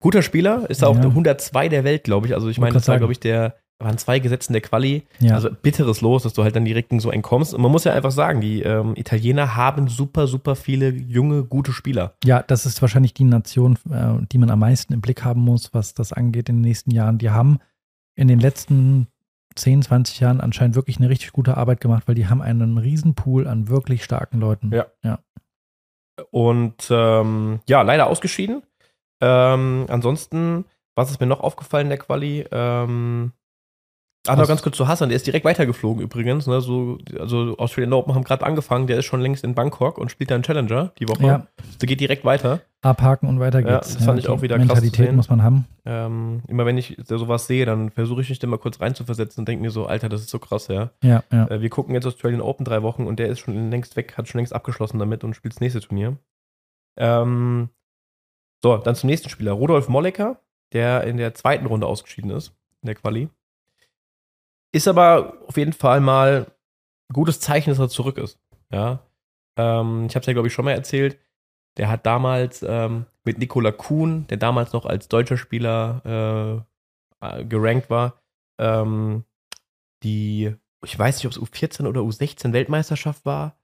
[0.00, 1.00] Guter Spieler, ist auch Ja.
[1.02, 2.34] der 102 der Welt, glaube ich.
[2.34, 5.02] Also ich meine, das war, glaube ich, der, waren zwei Gesetzen der Quali.
[5.18, 5.34] Ja.
[5.34, 7.54] Also bitteres Los, dass du halt dann direkt in so entkommst.
[7.54, 11.72] Und man muss ja einfach sagen, die ähm, Italiener haben super, super viele junge, gute
[11.72, 12.14] Spieler.
[12.24, 15.74] Ja, das ist wahrscheinlich die Nation, äh, die man am meisten im Blick haben muss,
[15.74, 17.18] was das angeht in den nächsten Jahren.
[17.18, 17.58] Die haben
[18.14, 19.08] in den letzten
[19.56, 23.14] 10, 20 Jahren anscheinend wirklich eine richtig gute Arbeit gemacht, weil die haben einen riesen
[23.14, 24.72] Pool an wirklich starken Leuten.
[24.72, 24.86] Ja.
[25.02, 25.18] ja.
[26.30, 28.62] Und ähm, ja, leider ausgeschieden.
[29.20, 32.44] Ähm, ansonsten, was ist mir noch aufgefallen in der Quali?
[32.50, 33.32] Ähm,
[34.26, 36.46] ach, noch ganz kurz zu Hassan, der ist direkt weitergeflogen übrigens.
[36.46, 36.60] Ne?
[36.60, 40.30] So, also Australian Open haben gerade angefangen, der ist schon längst in Bangkok und spielt
[40.30, 41.24] dann Challenger die Woche.
[41.26, 41.46] Ja,
[41.80, 42.60] Der geht direkt weiter.
[42.82, 43.94] abhaken und weiter Ja, geht's.
[43.94, 45.66] das fand ich die auch wieder krass zu Mentalität muss man haben.
[45.84, 49.48] Ähm, immer wenn ich sowas sehe, dann versuche ich mich da mal kurz reinzuversetzen und
[49.48, 50.90] denke mir so, Alter, das ist so krass, ja.
[51.02, 51.48] Ja, ja.
[51.48, 54.28] Äh, wir gucken jetzt Australian Open drei Wochen und der ist schon längst weg, hat
[54.28, 56.16] schon längst abgeschlossen damit und spielt das nächste Turnier.
[56.96, 57.68] Ähm,
[58.62, 59.52] so, dann zum nächsten Spieler.
[59.52, 60.38] Rudolf Mollecker,
[60.72, 63.28] der in der zweiten Runde ausgeschieden ist, in der Quali.
[64.74, 66.46] Ist aber auf jeden Fall mal
[67.08, 68.40] ein gutes Zeichen, dass er zurück ist.
[68.72, 68.98] Ja.
[69.56, 71.16] Ähm, ich habe es ja, glaube ich, schon mal erzählt.
[71.76, 76.66] Der hat damals ähm, mit Nikola Kuhn, der damals noch als deutscher Spieler
[77.22, 78.20] äh, äh, gerankt war,
[78.58, 79.22] ähm,
[80.02, 80.52] die,
[80.84, 83.56] ich weiß nicht, ob es U14 oder U16 Weltmeisterschaft war,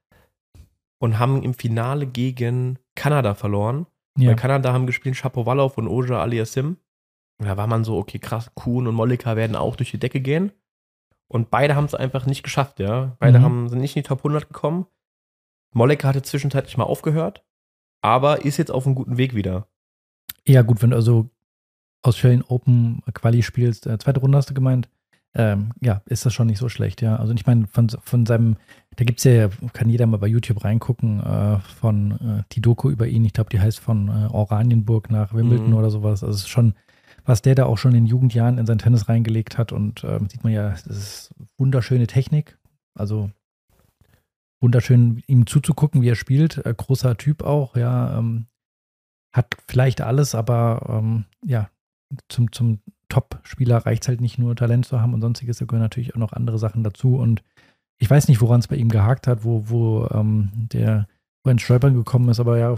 [1.01, 3.85] und haben im Finale gegen Kanada verloren.
[4.17, 4.29] ja.
[4.29, 6.77] Bei Kanada haben gespielt Shapovalov und Oja Aliassim.
[7.39, 10.21] Und da war man so, okay, krass, Kuhn und Mollika werden auch durch die Decke
[10.21, 10.53] gehen.
[11.31, 13.15] Und beide haben es einfach nicht geschafft, ja.
[13.19, 13.43] Beide Mhm.
[13.43, 14.85] haben, sind nicht in die Top 100 gekommen.
[15.73, 17.45] Mollika hatte zwischenzeitlich mal aufgehört,
[18.01, 19.67] aber ist jetzt auf einem guten Weg wieder.
[20.45, 21.29] Ja, gut, wenn du also
[22.03, 24.89] Australian Open Quali spielst, äh, zweite Runde hast du gemeint,
[25.33, 27.15] ähm, ja, ist das schon nicht so schlecht, ja.
[27.15, 28.57] Also ich meine, von, von seinem,
[28.97, 32.89] da gibt es ja, kann jeder mal bei YouTube reingucken, äh, von äh, die Doku
[32.89, 35.75] über ihn, ich glaube, die heißt von äh, Oranienburg nach Wimbledon Mhm.
[35.77, 36.23] oder sowas.
[36.23, 36.73] Also es ist schon,
[37.25, 40.43] was der da auch schon in Jugendjahren in sein Tennis reingelegt hat und ähm, sieht
[40.43, 42.57] man ja, das ist wunderschöne Technik.
[42.93, 43.31] Also
[44.61, 46.65] wunderschön, ihm zuzugucken, wie er spielt.
[46.65, 48.17] Äh, großer Typ auch, ja.
[48.17, 48.47] Ähm,
[49.33, 51.69] hat vielleicht alles, aber ähm, ja,
[52.27, 55.83] zum, zum Top-Spieler reicht es halt nicht nur Talent zu haben und sonstiges, da gehören
[55.83, 57.15] natürlich auch noch andere Sachen dazu.
[57.15, 57.43] Und
[57.97, 61.07] ich weiß nicht, woran es bei ihm gehakt hat, wo, wo ähm, der
[61.43, 62.75] wo er ins Stolpern gekommen ist, aber ja,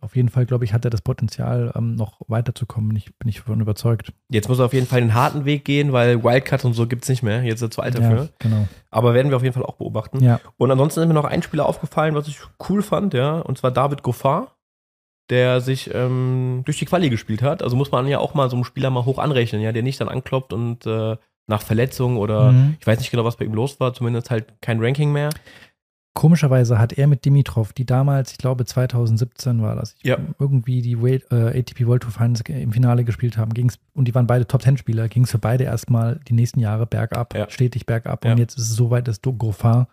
[0.00, 2.88] auf jeden Fall, glaube ich, hat er das Potenzial, ähm, noch weiterzukommen.
[2.88, 4.12] Bin ich, bin ich davon überzeugt.
[4.30, 7.02] Jetzt muss er auf jeden Fall den harten Weg gehen, weil Wildcard und so gibt
[7.02, 7.42] es nicht mehr.
[7.42, 8.22] Jetzt ist er zu alt dafür.
[8.24, 8.68] Ja, genau.
[8.90, 10.22] Aber werden wir auf jeden Fall auch beobachten.
[10.22, 10.40] Ja.
[10.56, 13.70] Und ansonsten ist mir noch ein Spieler aufgefallen, was ich cool fand, ja, und zwar
[13.70, 14.54] David Goffard,
[15.28, 17.62] der sich ähm, durch die Quali gespielt hat.
[17.62, 20.00] Also muss man ja auch mal so einen Spieler mal hoch anrechnen, ja, der nicht
[20.00, 21.16] dann ankloppt und äh,
[21.48, 22.76] nach Verletzung oder Mhm.
[22.80, 25.30] ich weiß nicht genau, was bei ihm los war, zumindest halt kein Ranking mehr.
[26.16, 30.16] Komischerweise hat er mit Dimitrov, die damals, ich glaube 2017 war das, Ja.
[30.38, 34.14] irgendwie die Wait, äh, ATP World Tour Finals im Finale gespielt haben, ging's, und die
[34.14, 37.50] waren beide Top-10-Spieler, ging es für beide erstmal die nächsten Jahre bergab, Ja.
[37.50, 38.24] stetig bergab.
[38.24, 38.32] Ja.
[38.32, 39.88] Und jetzt ist es so weit, dass Goffard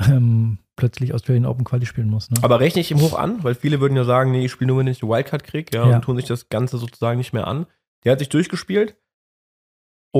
[0.00, 2.30] ähm, plötzlich Australian Open Quali spielen muss.
[2.30, 2.38] Ne?
[2.42, 4.78] Aber rechne ich ihm hoch an, weil viele würden ja sagen, nee, ich spiele nur,
[4.78, 5.96] wenn ich die Wildcard kriege, ja, Ja.
[5.96, 7.66] und tun sich das Ganze sozusagen nicht mehr an.
[8.04, 8.96] Der hat sich durchgespielt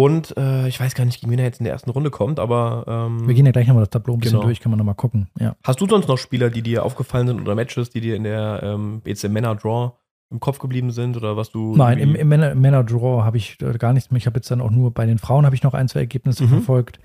[0.05, 2.39] und äh, ich weiß gar nicht, gegen wen er jetzt in der ersten Runde kommt,
[2.39, 4.47] aber ähm, Wir gehen ja gleich nochmal das Tableau ein bisschen Genau.
[4.47, 5.29] durch, kann man nochmal gucken.
[5.39, 5.57] Ja.
[5.65, 8.61] hast du sonst noch Spieler, die dir aufgefallen sind oder Matches, die dir in der
[8.63, 9.93] ähm, jetzt im Männer Draw
[10.31, 13.61] im Kopf geblieben sind oder was du Nein, im, im Männer, Männer Draw habe ich
[13.63, 14.19] äh, gar nichts mehr.
[14.19, 16.45] Ich habe jetzt dann auch nur bei den Frauen habe ich noch ein, zwei Ergebnisse
[16.45, 16.49] Mhm.
[16.49, 16.99] verfolgt.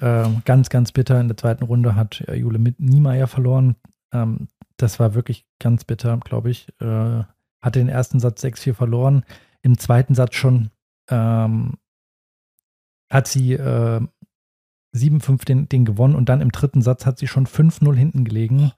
[0.00, 1.20] Ähm, ganz, ganz bitter.
[1.20, 3.76] In der zweiten Runde hat äh, Jule mit Niemeyer verloren.
[4.14, 6.68] Ähm, das war wirklich ganz bitter, glaube ich.
[6.80, 7.24] Äh,
[7.60, 9.24] hatte den ersten Satz 6-4 verloren.
[9.62, 10.70] Im zweiten Satz schon
[11.10, 11.74] ähm,
[13.12, 14.00] hat sie äh,
[14.94, 18.72] 7-5 den, den gewonnen und dann im dritten Satz hat sie schon 5-0 hinten gelegen.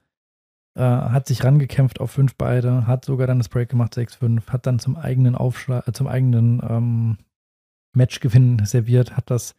[0.76, 4.66] Äh, hat sich rangekämpft auf 5 beide, hat sogar dann das Break gemacht, 6-5, hat
[4.66, 7.18] dann zum eigenen Aufschlag, äh, zum eigenen ähm,
[7.94, 9.54] Matchgewinn serviert, hat das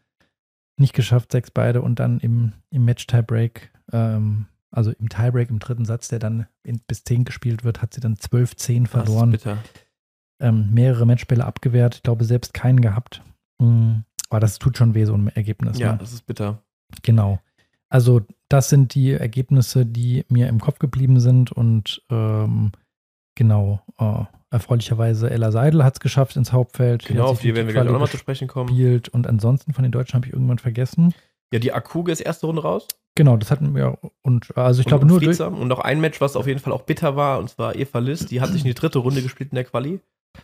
[0.78, 5.86] nicht geschafft, 6 beide und dann im, im Match-Tiebreak, ähm, also im Tiebreak im dritten
[5.86, 9.32] Satz, der dann in, bis 10 gespielt wird, hat sie dann 12-10 Das ist verloren
[9.32, 9.58] bitter.
[10.42, 11.96] ähm, mehrere Matchbälle abgewehrt.
[11.96, 13.22] Ich glaube, selbst keinen gehabt.
[13.60, 15.78] Mm, Aber das tut schon weh, so ein Ergebnis.
[15.80, 15.98] Ja, Ne?
[16.00, 16.62] das ist bitter.
[17.04, 17.40] Genau.
[17.90, 21.52] Also, das sind die Ergebnisse, die mir im Kopf geblieben sind.
[21.52, 22.72] Und ähm,
[23.36, 27.06] genau, äh, erfreulicherweise Ella Seidel hat es geschafft ins Hauptfeld.
[27.06, 28.70] Genau, auf die durch werden wir gleich auch nochmal zu sprechen kommen.
[28.70, 29.10] gespielt.
[29.10, 31.14] Und ansonsten von den Deutschen habe ich irgendwann vergessen.
[31.54, 32.88] Ja, die Akuge ist erste Runde raus.
[33.16, 33.98] Genau, das hatten wir.
[34.24, 35.30] Und also ich Und- glaube nur durch.
[35.38, 35.58] Friedsamer.
[35.58, 38.26] Und noch ein Match, was auf jeden Fall auch bitter war, und zwar Eva Liss,
[38.26, 40.00] die hat sich in die dritte Runde gespielt in der Quali,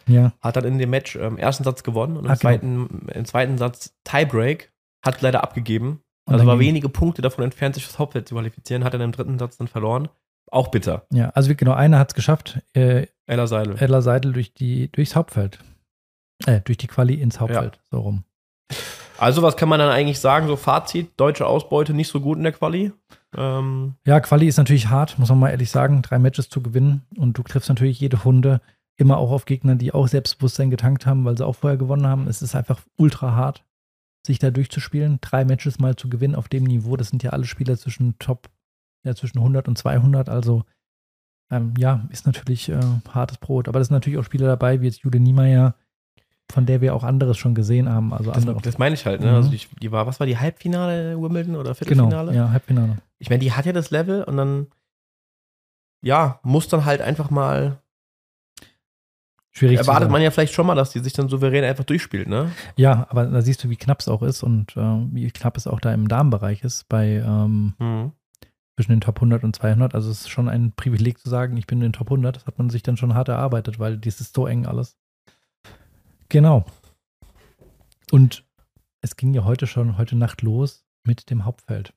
[0.07, 2.39] Ja, hat dann in dem Match ähm, ersten Satz gewonnen und im, Ah, genau.
[2.41, 4.71] zweiten, im zweiten Satz Tiebreak,
[5.05, 6.01] hat leider abgegeben.
[6.27, 9.11] Und Also war wenige Punkte davon entfernt, sich fürs Hauptfeld zu qualifizieren, hat dann im
[9.11, 10.07] dritten Satz dann verloren.
[10.51, 11.05] Auch bitter.
[11.11, 12.59] ja, also wie- genau, einer hat es geschafft.
[12.73, 13.75] Äh, Ella Seidel.
[13.79, 15.59] Ella Seidel durch die, durchs Hauptfeld.
[16.45, 17.79] Äh, durch die Quali ins Hauptfeld.
[17.91, 18.23] So rum.
[19.17, 20.47] Also, was kann man dann eigentlich sagen?
[20.47, 22.91] So Fazit, deutsche Ausbeute nicht so gut in der Quali.
[23.37, 27.03] Ähm, Ja, Quali ist natürlich hart, muss man mal ehrlich sagen, drei Matches zu gewinnen.
[27.17, 28.61] Und du triffst natürlich jede Runde
[28.97, 32.27] immer auch auf Gegner, die auch Selbstbewusstsein getankt haben, weil sie auch vorher gewonnen haben.
[32.27, 33.65] Es ist einfach ultra hart,
[34.25, 35.19] sich da durchzuspielen.
[35.21, 38.49] Drei Matches mal zu gewinnen auf dem Niveau, das sind ja alle Spieler zwischen Top,
[39.03, 40.29] ja, zwischen 100 und 200.
[40.29, 40.63] Also,
[41.49, 43.67] ähm, ja, ist natürlich äh, hartes Brot.
[43.67, 45.75] Aber das sind natürlich auch Spieler dabei, wie jetzt Jude Niemeyer,
[46.51, 48.13] von der wir auch anderes schon gesehen haben.
[48.13, 48.61] Also das, andere.
[48.61, 49.31] das meine ich halt, ne?
[49.31, 49.35] Mhm.
[49.35, 52.35] Also, die, die war, was war die Halbfinale Wimbledon oder genau, Viertelfinale?
[52.35, 52.97] ja, Halbfinale.
[53.17, 54.67] Ich meine, die hat ja das Level und dann,
[56.03, 57.80] ja, muss dann halt einfach mal
[59.53, 62.51] Schwierig erwartet man ja vielleicht schon mal, dass die sich dann souverän einfach durchspielt, ne?
[62.77, 65.67] Ja, aber da siehst du, wie knapp es auch ist und äh, wie knapp es
[65.67, 68.11] auch da im Damenbereich ist, bei ähm, Mhm.
[68.77, 69.93] zwischen den Top 100 und 200.
[69.93, 72.35] Also es ist schon ein Privileg zu sagen, ich bin in den Top 100.
[72.37, 74.95] Das hat man sich dann schon hart erarbeitet, weil dies ist so eng alles.
[76.29, 76.65] Genau.
[78.11, 78.45] Und
[79.01, 81.93] es ging ja heute schon, heute Nacht los mit dem Hauptfeld.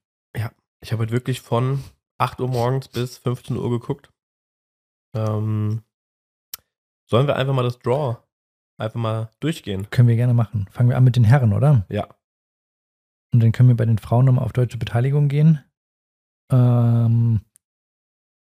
[0.81, 1.83] Ich habe halt wirklich von
[2.19, 4.11] 8 Uhr morgens bis 15 Uhr geguckt.
[5.15, 5.83] Ähm,
[7.07, 8.19] sollen wir einfach mal das Draw
[8.79, 9.89] einfach mal durchgehen?
[9.91, 10.67] Können wir gerne machen.
[10.71, 11.87] Fangen wir an mit den Herren, oder?
[11.89, 12.09] Ja.
[13.33, 15.63] Und dann können wir bei den Frauen nochmal auf deutsche Beteiligung gehen.
[16.51, 17.41] Ähm,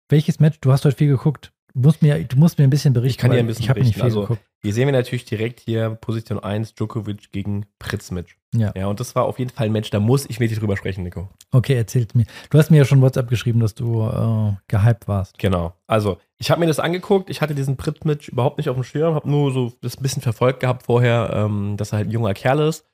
[0.10, 0.60] welches Match?
[0.60, 1.53] Du hast heute viel geguckt.
[1.76, 3.12] Du musst mir, du musst mir ein bisschen berichten.
[3.12, 4.12] Ich kann dir ein bisschen Ich habe nicht berichten.
[4.12, 4.42] viel Also, geguckt.
[4.62, 8.36] Hier sehen wir natürlich direkt hier Position 1 Djokovic gegen Pritzmitsch.
[8.54, 8.72] Ja.
[8.76, 10.78] Ja, und das war auf jeden Fall ein Match, da muss ich mit dir drüber
[10.78, 11.30] sprechen, Nico.
[11.52, 12.26] Okay, erzählt mir.
[12.52, 15.40] Du hast mir ja schon WhatsApp geschrieben, dass du äh, gehypt warst.
[15.40, 15.74] Genau.
[15.88, 17.32] Also, ich habe mir das angeguckt.
[17.32, 20.22] Ich hatte diesen Pritzmitsch überhaupt nicht auf dem Schirm, habe nur so das ein bisschen
[20.22, 22.86] verfolgt gehabt vorher, ähm, dass er halt ein junger Kerl ist.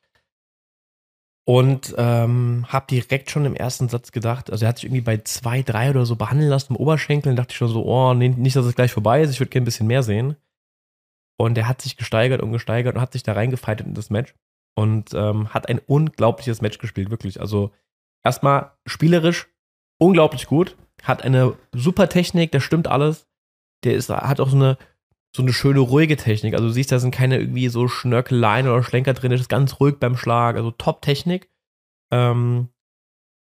[1.50, 5.18] Und ähm, habe direkt schon im ersten Satz gedacht, also er hat sich irgendwie bei
[5.18, 7.32] zwei, drei oder so behandeln lassen im Oberschenkel.
[7.32, 9.32] Dann dachte ich schon so, oh, nee, nicht, dass es gleich vorbei ist.
[9.32, 10.36] Ich würde gerne ein bisschen mehr sehen.
[11.40, 14.36] Und er hat sich gesteigert und gesteigert und hat sich da reingefightet in das Match.
[14.76, 17.42] Und ähm, hat ein unglaubliches Match gespielt, wirklich.
[17.42, 17.72] Also
[18.24, 19.48] erstmal spielerisch
[19.98, 20.78] unglaublich gut.
[21.02, 23.26] Hat eine super Technik, da stimmt alles.
[23.84, 24.78] Der ist, hat auch so eine,
[25.36, 26.54] so eine schöne, ruhige Technik.
[26.54, 29.32] Also du siehst, da sind keine irgendwie so Schnörkeleien oder Schlenker drin.
[29.32, 30.56] Das ist ganz ruhig beim Schlag.
[30.56, 31.50] Also Top-Technik.
[32.12, 32.70] Ähm,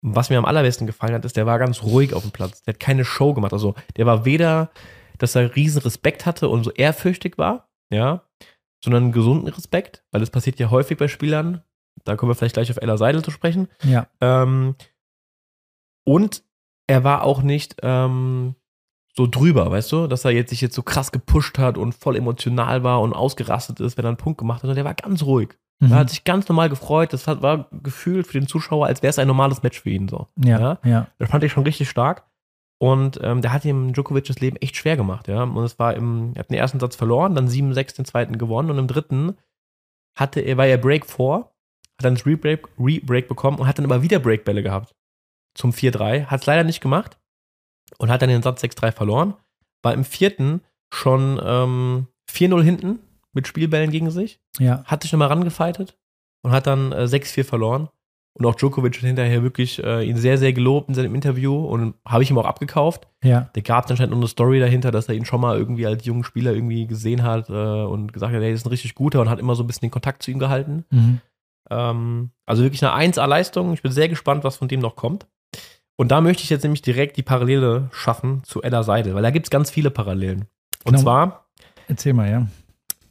[0.02, 2.62] was mir am allerbesten gefallen hat, ist, der war ganz ruhig auf dem Platz.
[2.62, 3.52] Der hat keine Show gemacht.
[3.52, 4.70] Also der war weder,
[5.18, 8.22] dass er riesen Respekt hatte und so ehrfürchtig war, ja,
[8.84, 11.62] sondern einen gesunden Respekt, weil das passiert ja häufig bei Spielern.
[12.04, 13.68] Da kommen wir vielleicht gleich auf Ella Seidel zu sprechen.
[13.82, 14.06] Ja.
[14.20, 14.76] Ähm,
[16.04, 16.44] und
[16.86, 18.56] er war auch nicht ähm,
[19.16, 22.16] so drüber, weißt du, dass er jetzt sich jetzt so krass gepusht hat und voll
[22.16, 24.62] emotional war und ausgerastet ist, wenn er einen Punkt gemacht hat.
[24.62, 25.50] sondern der war ganz ruhig.
[25.80, 25.92] Mhm.
[25.92, 27.12] Er hat sich ganz normal gefreut.
[27.12, 30.08] Das hat, war gefühlt für den Zuschauer, als wäre es ein normales Match für ihn
[30.08, 30.26] so.
[30.36, 30.78] ja, ja.
[30.84, 32.24] ja, Das fand ich schon richtig stark.
[32.78, 35.44] Und ähm, der hat ihm Djokovic das Leben echt schwer gemacht, ja.
[35.44, 38.68] Und es war im, er hat den ersten Satz verloren, dann 7-6 den zweiten gewonnen
[38.68, 39.36] und im dritten
[40.18, 41.54] hatte er, war er Break vor,
[41.98, 44.94] hat dann das Rebreak, Rebreak bekommen und hat dann aber wieder Breakbälle gehabt.
[45.54, 46.26] Zum 4-3.
[46.26, 47.16] Hat es leider nicht gemacht
[47.98, 49.34] und hat dann den Satz 6-3 verloren.
[49.82, 52.98] War im vierten schon ähm, 4-0 hinten
[53.32, 54.82] mit Spielbällen gegen sich ja.
[54.84, 55.96] hat sich nochmal rangefightet
[56.42, 57.88] und hat dann äh, 6-4 verloren.
[58.36, 61.94] Und auch Djokovic hat hinterher wirklich äh, ihn sehr, sehr gelobt in seinem Interview und
[62.04, 63.06] habe ich ihm auch abgekauft.
[63.22, 63.48] ja.
[63.54, 66.24] Der gab anscheinend noch eine Story dahinter, dass er ihn schon mal irgendwie als jungen
[66.24, 69.38] Spieler irgendwie gesehen hat äh, und gesagt hat, er ist ein richtig guter und hat
[69.38, 70.84] immer so ein bisschen den Kontakt zu ihm gehalten.
[70.90, 71.20] Mhm.
[71.70, 73.72] Ähm, also wirklich eine 1A-Leistung.
[73.72, 75.28] Ich bin sehr gespannt, was von dem noch kommt.
[75.96, 79.30] Und da möchte ich jetzt nämlich direkt die Parallele schaffen zu Ella Seidel, weil da
[79.30, 80.46] gibt es ganz viele Parallelen.
[80.84, 81.00] Und Genau.
[81.00, 81.48] zwar
[81.88, 82.46] Erzähl mal, ja.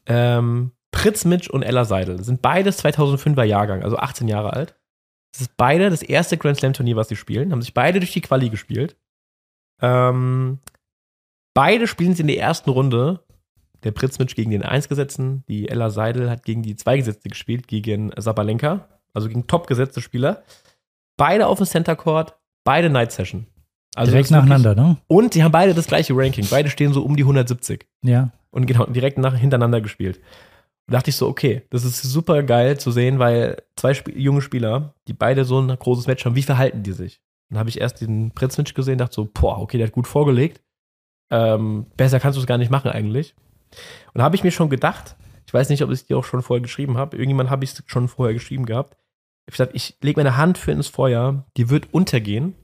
[0.07, 4.75] ähm, Pritz Mitsch und Ella Seidel sind beides 2005er Jahrgang, also 18 Jahre alt.
[5.31, 7.51] Das ist beide das erste Grand Slam Turnier, was sie spielen.
[7.51, 8.95] Haben sich beide durch die Quali gespielt.
[9.81, 10.59] Ähm,
[11.55, 13.23] beide spielen sie in der ersten Runde.
[13.83, 17.29] Der Pritz Mitsch gegen den 1 gesetzten, die Ella Seidel hat gegen die 2 gesetzte
[17.29, 20.43] gespielt, gegen Sabalenka, also gegen top gesetzte Spieler.
[21.17, 23.47] Beide auf dem Center Court, beide Night Session.
[23.95, 24.97] Also Direkt nacheinander, ne?
[25.07, 26.47] Und die haben beide das gleiche Ranking.
[26.49, 28.31] Beide stehen so um die 170 Ja.
[28.49, 30.19] und genau direkt nach, hintereinander gespielt.
[30.87, 34.41] Da dachte ich so, okay, das ist super geil zu sehen, weil zwei Sp junge
[34.41, 37.21] Spieler, die beide so ein großes Match haben, wie verhalten die sich?
[37.49, 40.61] Dann habe ich erst den Pritzmitsch gesehen, dachte so, boah, okay, der hat gut vorgelegt.
[41.31, 43.35] Ähm, besser kannst du es gar nicht machen eigentlich.
[44.13, 46.25] Und da habe ich mir schon gedacht, ich weiß nicht, ob ich es dir auch
[46.25, 48.97] schon vorher geschrieben habe, irgendjemand habe ich es schon vorher geschrieben gehabt.
[49.45, 52.55] Ich gesagt, ich lege meine Hand für ins Feuer, die wird untergehen,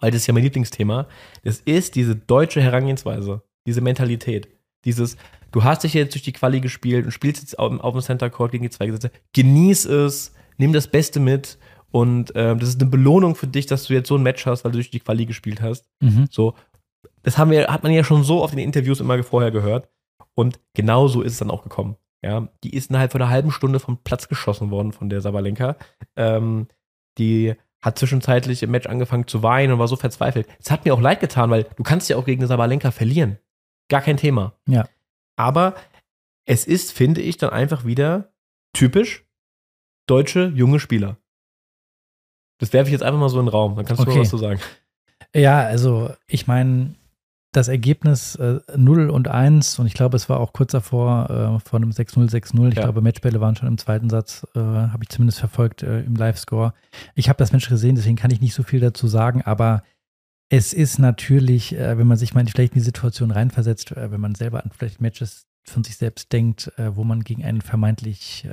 [0.00, 1.08] weil das ist ja mein Lieblingsthema.
[1.42, 4.48] Das ist diese deutsche Herangehensweise, diese Mentalität.
[4.84, 5.16] Dieses,
[5.50, 8.30] du hast dich jetzt durch die Quali gespielt und spielst jetzt auf, auf dem Center
[8.30, 9.10] Court gegen die zwei Gesetze.
[9.32, 11.58] Genieß es, nimm das Beste mit
[11.90, 14.64] und ähm, das ist eine Belohnung für dich, dass du jetzt so ein Match hast,
[14.64, 15.88] weil du durch die Quali gespielt hast.
[16.00, 16.26] Mhm.
[16.30, 16.54] So,
[17.22, 19.88] das haben wir, hat man ja schon so auf den Interviews immer vorher gehört.
[20.34, 21.96] Und genau so ist es dann auch gekommen.
[22.22, 25.76] Ja, die ist innerhalb von einer halben Stunde vom Platz geschossen worden von der Sabalenka.
[26.16, 26.66] Ähm,
[27.18, 30.48] die hat zwischenzeitlich im Match angefangen zu weinen und war so verzweifelt.
[30.58, 33.38] Es hat mir auch leid getan, weil du kannst ja auch gegen eine Sabalenka verlieren.
[33.88, 34.54] Gar kein Thema.
[34.66, 34.88] Ja.
[35.36, 35.74] Aber
[36.46, 38.32] es ist, finde ich, dann einfach wieder
[38.72, 39.24] typisch
[40.08, 41.18] deutsche junge Spieler.
[42.58, 43.76] Das werfe ich jetzt einfach mal so in den Raum.
[43.76, 44.16] Dann kannst du Okay.
[44.16, 44.60] mal was zu sagen.
[45.34, 46.94] Ja, also ich meine,
[47.56, 51.68] das Ergebnis äh, 0 und 1 und ich glaube, es war auch kurz davor äh,
[51.68, 52.68] von einem 6-0, 6-0.
[52.68, 52.82] Ich Ja.
[52.84, 56.74] glaube, Matchbälle waren schon im zweiten Satz, äh, habe ich zumindest verfolgt äh, im Live-Score.
[57.14, 59.82] Ich habe das Match gesehen, deswegen kann ich nicht so viel dazu sagen, aber
[60.48, 64.20] es ist natürlich, äh, wenn man sich mal vielleicht in die Situation reinversetzt, äh, wenn
[64.20, 68.46] man selber an vielleicht Matches von sich selbst denkt, äh, wo man gegen einen vermeintlich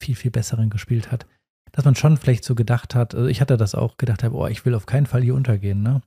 [0.00, 1.26] viel, viel besseren gespielt hat,
[1.72, 4.46] dass man schon vielleicht so gedacht hat, also ich hatte das auch gedacht, habe, oh,
[4.46, 6.02] ich will auf keinen Fall hier untergehen, ne?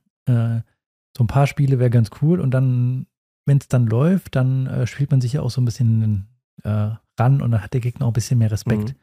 [1.16, 3.06] So ein paar Spiele wäre ganz cool und dann,
[3.46, 6.28] wenn es dann läuft, dann äh, spielt man sich ja auch so ein bisschen
[6.62, 8.90] äh, ran und dann hat der Gegner auch ein bisschen mehr Respekt.
[8.90, 8.94] Mhm.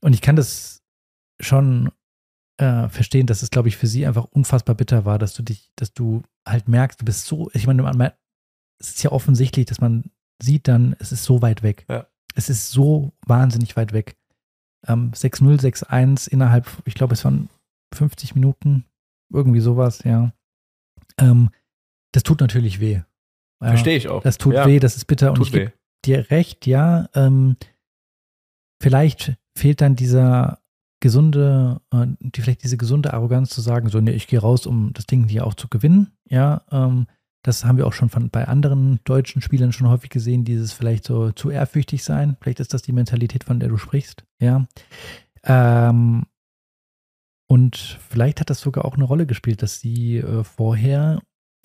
[0.00, 0.82] Und ich kann das
[1.40, 1.90] schon
[2.58, 5.70] äh, verstehen, dass es, glaube ich, für sie einfach unfassbar bitter war, dass du dich,
[5.76, 8.14] dass du halt merkst, du bist so, ich meine,
[8.80, 10.10] es ist ja offensichtlich, dass man
[10.42, 11.84] sieht dann, es ist so weit weg.
[11.88, 12.06] Ja.
[12.34, 14.16] Es ist so wahnsinnig weit weg.
[14.86, 17.48] Ähm, 6-0, 6-1 innerhalb, ich glaube, es waren
[17.94, 18.84] 50 Minuten,
[19.32, 20.32] irgendwie sowas, ja.
[21.18, 21.50] Ähm,
[22.12, 23.02] das tut natürlich weh.
[23.60, 24.22] Ja, Verstehe ich auch.
[24.22, 25.30] Das tut Ja, weh, das ist bitter.
[25.30, 25.72] Und Tut ich gebe
[26.04, 27.08] dir recht, ja.
[27.14, 27.56] Ähm,
[28.80, 30.60] vielleicht fehlt dann dieser
[31.00, 34.92] gesunde, äh, die, vielleicht diese gesunde Arroganz zu sagen, so, nee, ich gehe raus, um
[34.94, 36.12] das Ding hier auch zu gewinnen.
[36.28, 37.06] Ja, ähm,
[37.42, 41.04] das haben wir auch schon von, bei anderen deutschen Spielern schon häufig gesehen, dieses vielleicht
[41.04, 42.36] so zu ehrfürchtig sein.
[42.40, 44.24] Vielleicht ist das die Mentalität, von der du sprichst.
[44.40, 44.66] Ja.
[45.44, 46.26] Ähm,
[47.48, 51.20] und vielleicht hat das sogar auch eine Rolle gespielt, dass sie äh, vorher,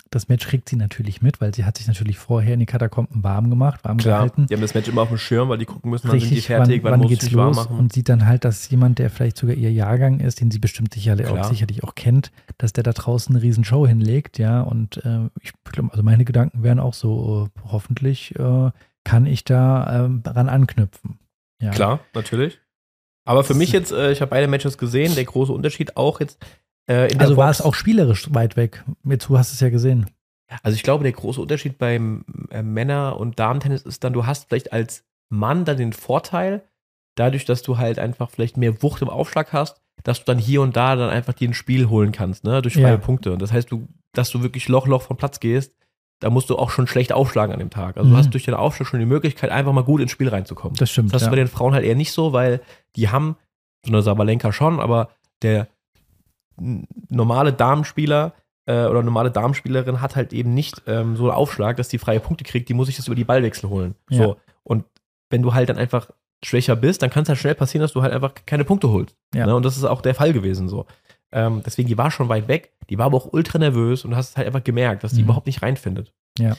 [0.10, 3.22] das Match kriegt sie natürlich mit, weil sie hat sich natürlich vorher in die Katakomben
[3.24, 4.46] warm gemacht, warm Klar, gehalten.
[4.48, 6.36] die haben das Match immer auf dem Schirm, weil die gucken müssen, wann sind die
[6.36, 7.78] Richtig, fertig, wann, wann, wann geht's los machen.
[7.78, 10.94] und sieht dann halt, dass jemand, der vielleicht sogar ihr Jahrgang ist, den sie bestimmt
[10.94, 15.04] sicherlich auch, sicherlich auch kennt, dass der da draußen eine riesen Show hinlegt, ja, und
[15.06, 18.72] äh, ich glaube, also meine Gedanken wären auch so, äh, hoffentlich äh,
[19.04, 21.20] kann ich da ähm, ran anknüpfen.
[21.62, 21.72] Ja.
[21.72, 22.60] Klar, natürlich.
[23.26, 26.44] Aber für mich jetzt, äh, ich habe beide Matches gesehen, der große Unterschied auch jetzt,
[26.90, 28.84] Äh, in der Also war Box- es auch spielerisch weit weg.
[29.06, 30.08] Jetzt, du hast es ja gesehen.
[30.64, 34.50] Also ich glaube, der große Unterschied beim äh, Männer- und Damen-Tennis ist dann, du hast
[34.50, 36.64] vielleicht als Mann dann den Vorteil,
[37.16, 40.62] dadurch, dass du halt einfach vielleicht mehr Wucht im Aufschlag hast, dass du dann hier
[40.62, 42.98] und da dann einfach dir ein Spiel holen kannst, ne, durch freie Ja.
[42.98, 43.32] Punkte.
[43.32, 45.74] Und das heißt, du, dass du wirklich Loch, Loch vom Platz gehst,
[46.24, 47.98] da musst du auch schon schlecht aufschlagen an dem Tag.
[47.98, 48.14] Also Mhm.
[48.14, 50.76] du hast durch den Aufschlag schon die Möglichkeit, einfach mal gut ins Spiel reinzukommen.
[50.78, 51.10] Das stimmt.
[51.10, 51.30] Das hast ja.
[51.30, 52.62] bei den Frauen halt eher nicht so, weil
[52.96, 53.36] die haben,
[53.86, 55.10] so eine Sabalenka schon, aber
[55.42, 55.68] der
[57.10, 58.34] normale Damenspieler
[58.66, 62.20] äh, oder normale Damenspielerin hat halt eben nicht ähm, so einen Aufschlag, dass die freie
[62.20, 63.96] Punkte kriegt, die muss sich das über die Ballwechsel holen.
[64.10, 64.24] Ja.
[64.24, 64.38] So.
[64.64, 64.86] Und
[65.30, 66.10] wenn du halt dann einfach
[66.46, 69.16] schwächer bist, dann kann es halt schnell passieren, dass du halt einfach keine Punkte holst.
[69.34, 69.46] Ja.
[69.48, 69.56] Ne?
[69.56, 70.86] Und das ist auch der Fall gewesen so.
[71.34, 74.18] Ähm, deswegen, die war schon weit weg, die war aber auch ultra nervös und du
[74.18, 75.26] hast es halt einfach gemerkt, dass die Mhm.
[75.26, 76.14] überhaupt nicht reinfindet.
[76.38, 76.56] Ja.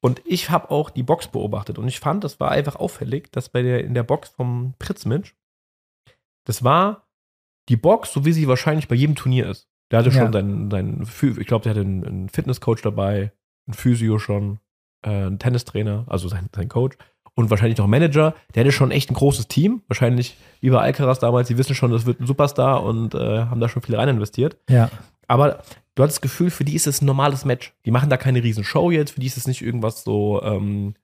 [0.00, 3.48] Und ich habe auch die Box beobachtet und ich fand, das war einfach auffällig, dass
[3.48, 5.34] bei der in der Box vom Pritzmensch,
[6.44, 7.08] das war
[7.68, 9.68] die Box, so wie sie wahrscheinlich bei jedem Turnier ist.
[9.90, 10.22] Der hatte Ja.
[10.22, 11.02] schon seinen, seinen
[11.40, 13.32] ich glaube, der hatte einen, einen Fitnesscoach dabei,
[13.66, 14.58] einen Physio schon,
[15.02, 16.96] äh, einen Tennistrainer, also sein, sein Coach
[17.36, 18.34] und wahrscheinlich noch Manager.
[18.54, 21.92] Der hatte schon echt ein großes Team, wahrscheinlich wie bei Alcaraz damals, die wissen schon,
[21.92, 24.56] das wird ein Superstar und äh, haben da schon viel rein investiert.
[24.68, 24.90] ja.
[25.28, 25.60] Aber
[25.96, 27.72] du hast das Gefühl, für die ist es ein normales Match.
[27.84, 30.94] Die machen da keine riesen Show jetzt, für die ist es nicht irgendwas so, ähm,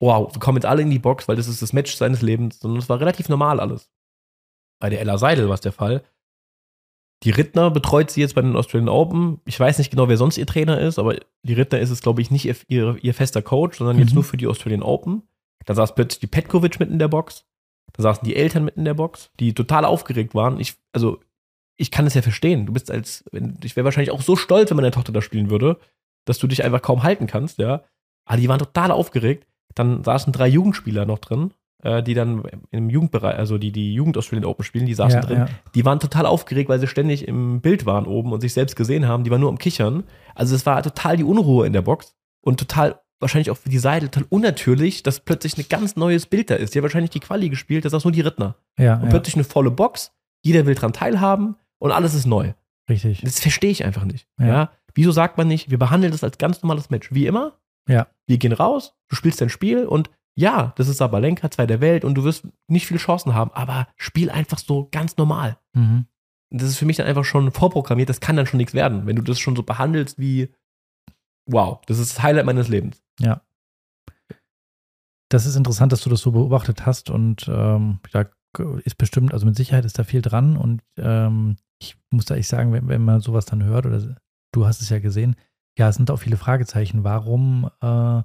[0.00, 2.60] wow, wir kommen jetzt alle in die Box, weil das ist das Match seines Lebens,
[2.60, 3.90] sondern es war relativ normal alles.
[4.80, 6.04] Bei der Ella Seidel war es der Fall.
[7.24, 9.40] Die Rittner betreut sie jetzt bei den Australian Open.
[9.44, 12.20] Ich weiß nicht genau, wer sonst ihr Trainer ist, aber die Rittner ist es, glaube
[12.22, 14.14] ich, nicht ihr, ihr, ihr fester Coach, sondern jetzt Mhm.
[14.16, 15.22] nur für die Australian Open.
[15.64, 17.44] Da saß plötzlich die Petkovic mitten in der Box.
[17.92, 20.58] Da saßen die Eltern mitten in der Box, die total aufgeregt waren.
[20.58, 21.20] Ich, also,
[21.76, 22.66] ich kann es ja verstehen.
[22.66, 23.24] Du bist als,
[23.62, 25.78] ich wäre wahrscheinlich auch so stolz, wenn meine Tochter da spielen würde,
[26.24, 27.82] dass du dich einfach kaum halten kannst, ja.
[28.24, 29.46] Aber die waren total aufgeregt.
[29.74, 31.52] Dann saßen drei Jugendspieler noch drin,
[31.82, 35.26] äh, die dann im Jugendbereich, also die die Jugend Australian Open spielen, die saßen ja,
[35.26, 35.38] drin.
[35.38, 35.48] ja.
[35.74, 39.06] Die waren total aufgeregt, weil sie ständig im Bild waren oben und sich selbst gesehen
[39.06, 39.24] haben.
[39.24, 40.04] Die waren nur am Kichern.
[40.34, 43.78] Also es war total die Unruhe in der Box und total wahrscheinlich auch für die
[43.78, 46.74] Seite total unnatürlich, dass plötzlich ein ganz neues Bild da ist.
[46.74, 48.56] Die haben wahrscheinlich die Quali gespielt, das ist nur die Rittner.
[48.78, 49.10] ja, Und ja.
[49.10, 50.12] plötzlich eine volle Box,
[50.42, 52.52] jeder will dran teilhaben und alles ist neu.
[52.88, 53.22] Richtig.
[53.22, 54.28] Das verstehe ich einfach nicht.
[54.38, 54.46] Ja.
[54.46, 54.70] Ja.
[54.94, 57.12] Wieso sagt man nicht, wir behandeln das als ganz normales Match?
[57.12, 57.58] Wie immer?
[57.88, 58.06] Ja.
[58.26, 62.04] Wir gehen raus, du spielst dein Spiel und ja, das ist Sabalenka, zwei der Welt
[62.04, 65.58] und du wirst nicht viele Chancen haben, aber spiel einfach so ganz normal.
[65.74, 66.06] Mhm.
[66.50, 69.16] Das ist für mich dann einfach schon vorprogrammiert, das kann dann schon nichts werden, wenn
[69.16, 70.50] du das schon so behandelst wie,
[71.46, 73.02] wow, das ist das Highlight meines Lebens.
[75.30, 78.26] Das ist interessant, dass du das so beobachtet hast und ähm, da
[78.84, 82.48] ist bestimmt, also mit Sicherheit ist da viel dran und ähm, ich muss da echt
[82.48, 84.16] sagen, wenn, wenn man sowas dann hört oder
[84.52, 85.34] du hast es ja gesehen,
[85.76, 87.02] ja, es sind auch viele Fragezeichen.
[87.02, 88.22] Warum äh,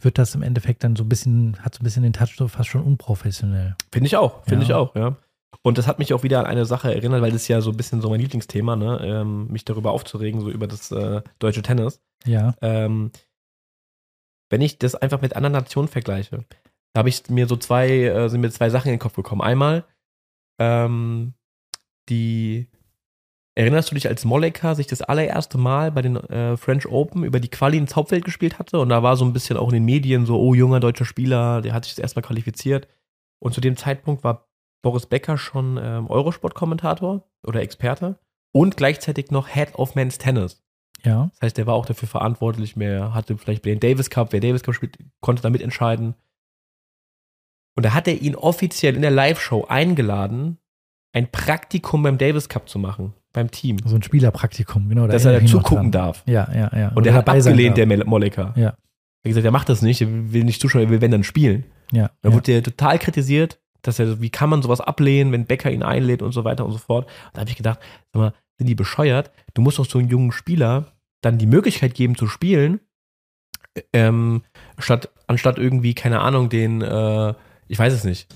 [0.00, 2.48] wird das im Endeffekt dann so ein bisschen, hat so ein bisschen den Touch so
[2.48, 3.76] fast schon unprofessionell?
[3.92, 4.70] Finde ich auch, finde Ja.
[4.70, 5.16] ich auch, ja.
[5.60, 7.70] Und das hat mich auch wieder an eine Sache erinnert, weil das ist ja so
[7.70, 11.62] ein bisschen so mein Lieblingsthema, ne, ähm, mich darüber aufzuregen, so über das äh, deutsche
[11.62, 12.00] Tennis.
[12.24, 13.12] Ja, Ähm,
[14.50, 16.44] wenn ich das einfach mit anderen Nationen vergleiche,
[16.92, 19.40] da habe ich mir so zwei, äh, sind mir zwei Sachen in den Kopf gekommen.
[19.40, 19.84] Einmal,
[20.58, 21.32] ähm,
[22.08, 22.68] die,
[23.54, 27.40] erinnerst du dich, als Moleka sich das allererste Mal bei den äh, French Open über
[27.40, 28.78] die Quali ins Hauptfeld gespielt hatte?
[28.78, 31.62] Und da war so ein bisschen auch in den Medien so, oh, junger deutscher Spieler,
[31.62, 32.88] der hat sich das erstmal qualifiziert.
[33.38, 34.51] Und zu dem Zeitpunkt war
[34.82, 38.18] Boris Becker schon ähm, Eurosport-Kommentator oder Experte
[38.52, 40.62] und gleichzeitig noch Head of Men's Tennis.
[41.04, 44.40] ja, Das heißt, er war auch dafür verantwortlich, mehr hatte vielleicht den Davis Cup, wer
[44.40, 46.14] Davis Cup spielt, konnte da mitentscheiden.
[47.74, 50.58] Und da hat er ihn offiziell in der Live-Show eingeladen,
[51.14, 53.78] ein Praktikum beim Davis Cup zu machen, beim Team.
[53.84, 55.06] so ein Spielerpraktikum, genau.
[55.06, 56.22] da dass er noch zugucken darf.
[56.26, 56.92] Ja, ja, ja.
[56.94, 58.52] Und er hat abgelehnt, der Moleka.
[58.56, 58.62] Ja.
[59.24, 61.24] Er hat gesagt, er macht das nicht, er will nicht zuschauen, er will wenn dann
[61.24, 61.64] spielen.
[61.92, 62.34] Ja, Da ja.
[62.34, 66.22] wurde er total kritisiert, dass er, wie kann man sowas ablehnen, wenn Becker ihn einlädt
[66.22, 67.06] und so weiter und so fort.
[67.06, 67.80] Und da habe ich gedacht,
[68.12, 69.30] sag mal, sind die bescheuert?
[69.54, 72.80] Du musst doch so einen jungen Spieler dann die Möglichkeit geben zu spielen,
[73.92, 74.42] ähm,
[74.78, 77.34] statt, anstatt irgendwie, keine Ahnung, den, äh,
[77.68, 78.34] ich weiß es nicht,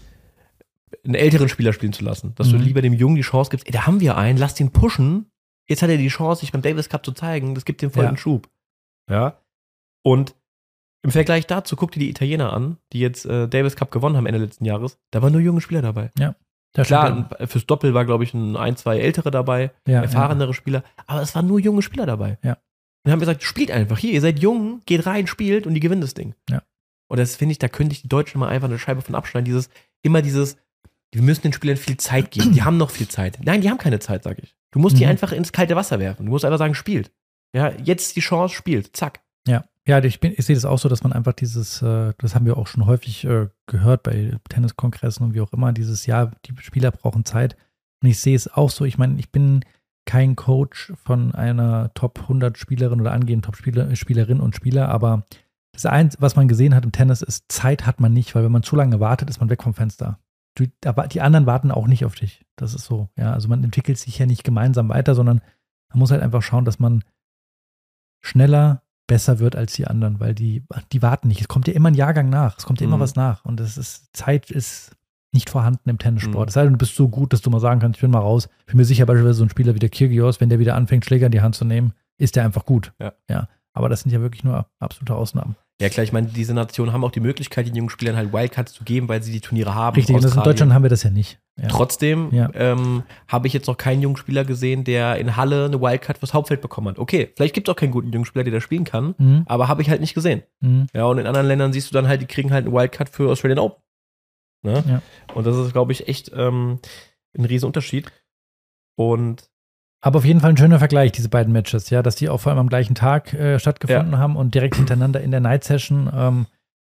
[1.05, 2.35] einen älteren Spieler spielen zu lassen.
[2.37, 2.63] Dass du Mhm.
[2.63, 5.31] lieber dem Jungen die Chance gibst, ey, da haben wir einen, lass den pushen.
[5.69, 7.55] Jetzt hat er die Chance, sich beim Davis Cup zu zeigen.
[7.55, 8.17] Das gibt dem voll Ja.
[8.17, 8.49] Schub.
[9.11, 9.39] Ja.
[10.03, 10.35] Und
[11.07, 14.27] im Vergleich dazu, guck dir die Italiener an, die jetzt äh, Davis Cup gewonnen haben
[14.27, 14.99] Ende letzten Jahres.
[15.13, 16.11] Da waren nur junge Spieler dabei.
[16.73, 20.83] Das Klar, fürs Doppel war, glaube ich, ein, ein, zwei ältere dabei, ja, erfahrenere Spieler.
[21.07, 22.39] Aber es waren nur junge Spieler dabei.
[22.43, 22.59] Ja.
[23.05, 23.97] Und haben gesagt, spielt einfach.
[23.99, 26.35] Hier, ihr seid jung, geht rein, spielt und die gewinnen das Ding.
[26.51, 26.63] Ja.
[27.09, 29.47] Und das finde ich, da könnte ich die Deutschen mal einfach eine Scheibe von abschneiden.
[29.47, 29.71] Dieses,
[30.03, 30.59] immer dieses,
[31.13, 32.53] wir müssen den Spielern viel Zeit geben.
[32.53, 33.39] Die haben noch viel Zeit.
[33.43, 34.55] Nein, die haben keine Zeit, sage ich.
[34.73, 35.11] Du musst die Mhm.
[35.13, 36.27] einfach ins kalte Wasser werfen.
[36.27, 37.11] Du musst einfach sagen, spielt.
[37.55, 38.95] Ja, jetzt die Chance, spielt.
[38.95, 39.21] Zack.
[39.47, 42.35] Ja, ja, ich, bin, ich sehe das auch so, dass man einfach dieses, äh, das
[42.35, 46.33] haben wir auch schon häufig äh, gehört bei Tenniskongressen und wie auch immer, dieses Jahr,
[46.45, 47.57] die Spieler brauchen Zeit.
[48.03, 49.65] Und ich sehe es auch so, ich meine, ich bin
[50.05, 55.25] kein Coach von einer Top 100 Spielerin oder angehenden Top -Spieler, Spielerin und Spieler, aber
[55.73, 58.53] das Einzige, was man gesehen hat im Tennis, ist, Zeit hat man nicht, weil wenn
[58.53, 60.19] man zu lange wartet, ist man weg vom Fenster.
[60.59, 62.47] Die, aber die anderen warten auch nicht auf dich.
[62.57, 63.11] Das ist so.
[63.17, 65.43] Ja, also man entwickelt sich ja nicht gemeinsam weiter, sondern
[65.91, 67.05] man muss halt einfach schauen, dass man
[68.23, 71.41] schneller, besser wird als die anderen, weil die, die warten nicht.
[71.41, 72.59] Es kommt ja immer ein Jahrgang nach.
[72.59, 73.01] Es kommt ja immer Mhm.
[73.01, 73.45] was nach.
[73.45, 74.93] Und das ist, Zeit ist
[75.33, 76.47] nicht vorhanden im Tennissport.
[76.47, 76.49] Mhm.
[76.49, 78.19] Es sei denn, du bist so gut, dass du mal sagen kannst, ich bin mal
[78.21, 78.49] raus.
[78.61, 81.05] Ich bin mir sicher, beispielsweise so ein Spieler wie der Kyrgios, wenn der wieder anfängt,
[81.05, 82.93] Schläger in die Hand zu nehmen, ist der einfach gut.
[82.99, 83.13] Ja.
[83.29, 83.49] ja.
[83.73, 85.55] Aber das sind ja wirklich nur absolute Ausnahmen.
[85.81, 88.73] Ja, klar, ich meine, diese Nationen haben auch die Möglichkeit, den jungen Spielern halt Wildcards
[88.73, 89.95] zu geben, weil sie die Turniere haben.
[89.95, 90.43] Richtig, in.
[90.43, 91.39] Deutschland haben wir das ja nicht.
[91.61, 91.69] Ja.
[91.69, 92.51] Trotzdem Ja.
[92.55, 96.33] ähm, habe ich jetzt noch keinen jungen Spieler gesehen, der in Halle eine Wildcard fürs
[96.33, 96.99] Hauptfeld bekommen hat.
[96.99, 99.43] Okay, vielleicht gibt es auch keinen guten jungen Spieler, der da spielen kann, Mhm.
[99.47, 100.43] aber habe ich halt nicht gesehen.
[100.61, 100.87] Mhm.
[100.95, 103.31] Ja, und in anderen Ländern siehst du dann halt, die kriegen halt eine Wildcard für
[103.31, 103.83] Australian Open.
[104.63, 104.83] Ne?
[104.89, 105.03] Ja.
[105.35, 106.79] Und das ist, glaube ich, echt ähm,
[107.39, 108.11] ein Riesenunterschied.
[108.99, 109.51] Und
[110.01, 112.51] Aber auf jeden Fall ein schöner Vergleich, diese beiden Matches, ja, dass die auch vor
[112.53, 116.11] allem am gleichen Tag äh, stattgefunden haben und direkt hintereinander in der Night Session.
[116.15, 116.47] Ähm,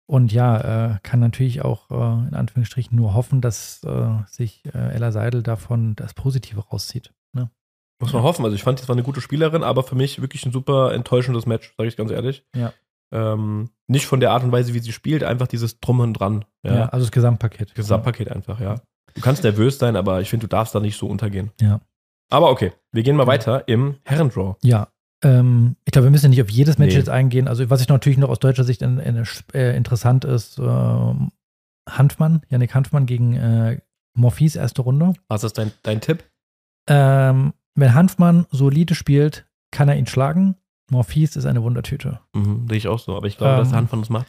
[0.07, 4.95] und ja, äh, kann natürlich auch äh, in Anführungsstrichen nur hoffen, dass äh, sich äh,
[4.95, 7.13] Ella Seidel davon das Positive rauszieht.
[7.33, 7.51] Ne?
[8.01, 8.45] muss man hoffen.
[8.45, 11.47] Also ich fand, das war eine gute Spielerin, aber für mich wirklich ein super enttäuschendes
[11.47, 12.45] Match, sage ich ganz ehrlich.
[12.55, 12.73] Ja.
[13.13, 16.45] Ähm, nicht von der Art und Weise, wie sie spielt, einfach dieses Drum und Dran.
[16.63, 16.75] Ja.
[16.75, 16.89] Ja.
[16.89, 17.75] also das Gesamtpaket.
[17.75, 18.77] Gesamtpaket einfach, ja.
[19.15, 21.51] Du kannst nervös sein, aber ich finde, du darfst da nicht so untergehen.
[21.61, 21.81] Ja.
[22.31, 23.29] Aber okay, wir gehen mal Ja.
[23.29, 24.57] weiter im Herrendraw.
[24.63, 24.89] Ja.
[25.23, 26.99] Ähm, ich glaube, wir müssen nicht auf jedes Match Nee.
[26.99, 27.49] jetzt eingehen.
[27.49, 29.25] Also, was ich natürlich noch aus deutscher Sicht in, in,
[29.55, 31.31] äh, interessant ist, ähm,
[31.89, 33.81] Hanfmann, Yannick Hanfmann gegen äh,
[34.15, 35.13] Morphis erste Runde.
[35.29, 36.25] Was ist dein, dein Tipp?
[36.89, 40.57] Ähm, wenn Hanfmann solide spielt, kann er ihn schlagen.
[40.91, 42.21] Morphis ist eine Wundertüte.
[42.35, 44.27] Mhm, sehe ich auch so, aber ich glaube, dass Ähm, Hand von uns macht.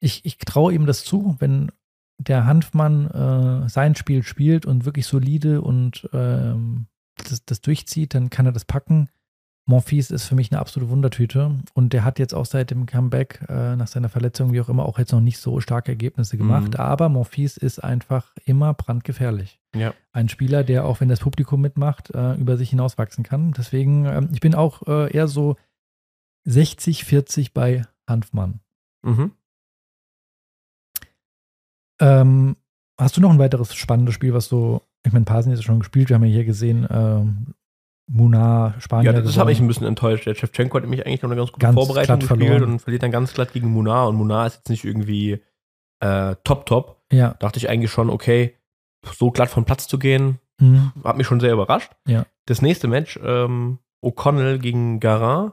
[0.00, 1.72] Ich, ich traue ihm das zu, wenn
[2.18, 3.10] der Hanfmann
[3.64, 6.86] äh, sein Spiel spielt und wirklich solide und ähm,
[7.30, 9.08] das, das durchzieht, dann kann er das packen.
[9.68, 13.44] Monfils ist für mich eine absolute Wundertüte und der hat jetzt auch seit dem Comeback
[13.48, 16.74] äh, nach seiner Verletzung, wie auch immer, auch jetzt noch nicht so starke Ergebnisse gemacht.
[16.74, 16.80] Mhm.
[16.80, 19.58] Aber Monfils ist einfach immer brandgefährlich.
[19.74, 19.92] Ja.
[20.12, 23.52] Ein Spieler, der auch wenn das Publikum mitmacht, äh, über sich hinauswachsen kann.
[23.52, 25.56] Deswegen, ähm, ich bin auch äh, eher so
[26.46, 28.60] 60-40 bei Hanfmann.
[29.02, 29.32] Mhm.
[32.00, 32.56] Ähm,
[32.98, 36.08] hast du noch ein weiteres spannendes Spiel, was so, ich meine, Pasen ist schon gespielt,
[36.10, 37.54] wir haben ja hier gesehen, ähm,
[38.08, 39.12] Munar, Spanier.
[39.12, 40.26] Ja, das habe ich ein bisschen enttäuscht.
[40.26, 42.62] Der Shevchenko hat nämlich eigentlich noch eine ganz gute Ganz Vorbereitung gespielt verloren.
[42.72, 44.08] und verliert dann ganz glatt gegen Munar.
[44.08, 45.40] Und Munar ist jetzt nicht irgendwie
[46.00, 47.02] äh, top, top.
[47.10, 47.34] Ja.
[47.40, 48.54] Dachte ich eigentlich schon, okay,
[49.12, 50.92] so glatt vom Platz zu gehen, Mhm.
[51.04, 51.92] hat mich schon sehr überrascht.
[52.06, 52.24] Ja.
[52.46, 55.52] Das nächste Match, ähm, O'Connell gegen Garin,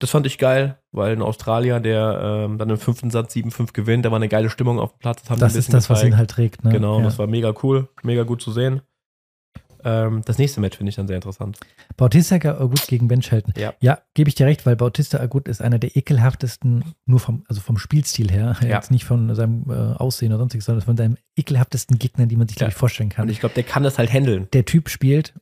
[0.00, 4.04] das fand ich geil, weil ein Australier, der ähm, dann im fünften Satz 7-5 gewinnt,
[4.04, 5.22] da war eine geile Stimmung auf dem Platz.
[5.24, 6.14] Das Das ist das, was gezeigt.
[6.14, 6.64] ihn halt trägt.
[6.64, 6.70] Ne?
[6.70, 7.04] Genau, ja.
[7.04, 8.80] das war mega cool, mega gut zu sehen.
[9.84, 11.58] Ähm, das nächste Match finde ich dann sehr interessant.
[11.96, 13.54] Bautista Agut gegen Ben Shelton.
[13.56, 13.74] Ja.
[13.80, 17.60] ja gebe ich dir recht, weil Bautista Agut ist einer der ekelhaftesten, nur vom, also
[17.60, 18.68] vom Spielstil her, Ja.
[18.68, 22.48] jetzt nicht von seinem äh, Aussehen oder sonstiges, sondern von seinem ekelhaftesten Gegner, die man
[22.48, 23.22] sich, glaube ich, vorstellen kann.
[23.24, 24.48] Und ich glaube, der kann das halt handeln.
[24.52, 25.34] der Typ spielt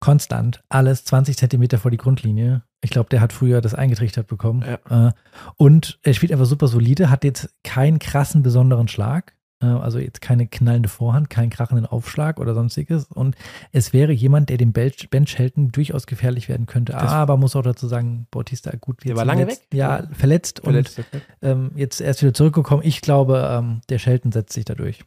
[0.00, 2.62] konstant alles 20 Zentimeter vor die Grundlinie.
[2.84, 4.62] Ich glaube, der hat früher das eingetrichtert bekommen.
[4.62, 5.10] Äh,
[5.56, 9.32] und er spielt einfach super solide, hat jetzt keinen krassen besonderen Schlag.
[9.62, 13.06] Äh, also jetzt keine knallende Vorhand, keinen krachenden Aufschlag oder sonstiges.
[13.06, 13.36] Und
[13.72, 16.92] es wäre jemand, der dem Bench- Bench-Helden durchaus gefährlich werden könnte.
[16.92, 19.04] Das- Aber muss auch dazu sagen, Bautista gut.
[19.04, 19.78] Jetzt war lange letzt- weg.
[19.78, 20.98] Ja, verletzt, Verletzt.
[20.98, 21.06] und
[21.42, 22.82] ähm, jetzt erst wieder zurückgekommen.
[22.84, 25.04] Ich glaube, ähm, der Shelton setzt sich da durch.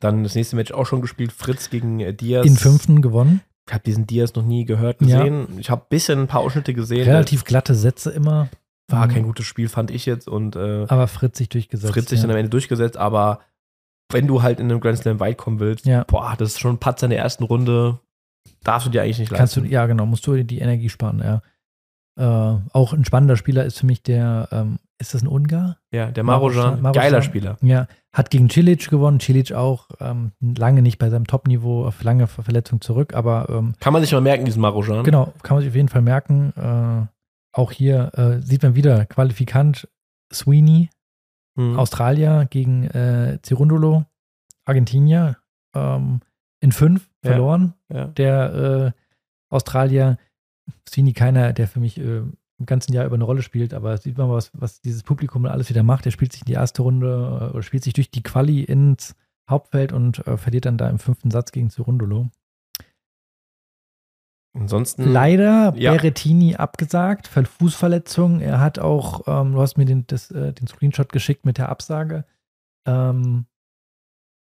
[0.00, 2.46] Dann das nächste Match auch schon gespielt, Fritz gegen äh, Diaz.
[2.46, 3.40] In fünften gewonnen.
[3.66, 5.18] Ich habe diesen Diaz noch nie gehört, Ja.
[5.22, 5.58] gesehen.
[5.58, 7.08] Ich habe ein bisschen ein paar Ausschnitte gesehen.
[7.08, 8.48] Relativ glatte Sätze immer.
[8.88, 10.28] War Ähm, kein gutes Spiel, fand ich jetzt.
[10.28, 11.92] Und äh, Aber Fritz sich durchgesetzt.
[11.94, 12.22] Fritz sich ja.
[12.24, 12.96] dann am Ende durchgesetzt.
[12.98, 13.40] Aber
[14.12, 16.04] wenn du halt in einem Grand Slam weit kommen willst, Ja.
[16.04, 18.00] boah, das ist schon ein Patzer in der ersten Runde.
[18.62, 19.72] Darfst du dir eigentlich nicht Kannst du, leisten.
[19.72, 21.40] ja, genau, musst du dir die Energie sparen, ja.
[22.16, 25.78] Äh, auch ein spannender Spieler ist für mich der, ähm, ist das ein Ungar?
[25.90, 27.22] ja, der Marojan, Marojan- geiler.
[27.22, 27.56] Spieler.
[27.60, 29.18] Ja, hat gegen Cilic gewonnen.
[29.20, 33.74] Cilic auch ähm, lange nicht bei seinem Top-Niveau, auf lange Ver- Verletzung zurück, aber ähm,
[33.80, 35.02] Kann man sich mal merken, diesen Marojan.
[35.04, 36.52] genau, kann man sich auf jeden Fall merken.
[36.56, 37.06] Äh,
[37.52, 39.88] auch hier äh, sieht man wieder Qualifikant
[40.32, 40.90] Sweeney,
[41.56, 41.78] Hm.
[41.78, 44.04] Australier gegen äh, Cirundolo,
[44.64, 45.36] Argentinier,
[45.74, 46.20] ähm,
[46.60, 47.30] in fünf Ja.
[47.32, 47.74] verloren.
[47.92, 48.06] Ja.
[48.06, 49.00] der äh,
[49.54, 50.16] Australier,
[50.88, 52.22] Sweeney keiner, der für mich äh,
[52.58, 55.68] im ganzen Jahr über eine Rolle spielt, aber sieht man, was, was dieses Publikum alles
[55.70, 56.06] wieder macht.
[56.06, 57.08] Er spielt sich in die erste Runde
[57.50, 59.16] äh, oder spielt sich durch die Quali ins
[59.50, 62.30] Hauptfeld und äh, verliert dann da im fünften Satz gegen Zurundolo.
[64.56, 65.10] Ansonsten.
[65.10, 65.74] Leider.
[65.76, 65.92] Ja.
[65.92, 68.40] Berrettini abgesagt, Ver- Fußverletzung.
[68.40, 71.68] Er hat auch, ähm, du hast mir den, das, äh, den Screenshot geschickt mit der
[71.68, 72.24] Absage.
[72.86, 73.46] Ähm,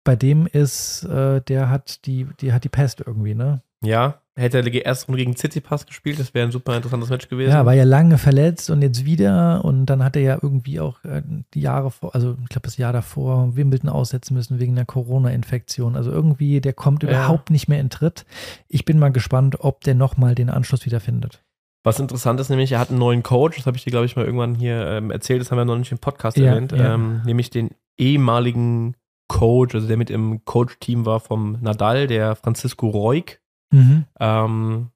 [0.04, 3.62] bei dem ist, äh, der hat die, die hat die Pest irgendwie, ne?
[3.84, 7.50] Ja, hätte er erst gegen Tsitsipas gespielt, das wäre ein super interessantes Match gewesen.
[7.50, 11.02] Ja, war ja lange verletzt und jetzt wieder und dann hat er ja irgendwie auch
[11.04, 11.22] äh,
[11.54, 15.96] die Jahre vor, also ich glaube das Jahr davor Wimbledon aussetzen müssen wegen der Corona-Infektion.
[15.96, 17.10] Also irgendwie, der kommt Ja.
[17.10, 18.24] überhaupt nicht mehr in Tritt.
[18.68, 21.42] Ich bin mal gespannt, ob der nochmal den Anschluss wieder findet.
[21.84, 24.16] Was interessant ist, nämlich, er hat einen neuen Coach, das habe ich dir, glaube ich,
[24.16, 26.94] mal irgendwann hier ähm, erzählt, das haben wir noch nicht im Podcast Ja, erwähnt, ja.
[26.94, 28.96] Ähm, nämlich den ehemaligen
[29.28, 33.38] Coach, also der mit im Coach-Team war vom Nadal, der Francisco Reuk.
[33.70, 34.04] Mhm.
[34.20, 34.90] Ähm,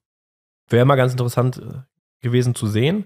[0.69, 1.81] Wäre mal ganz interessant äh,
[2.21, 3.05] gewesen zu sehen.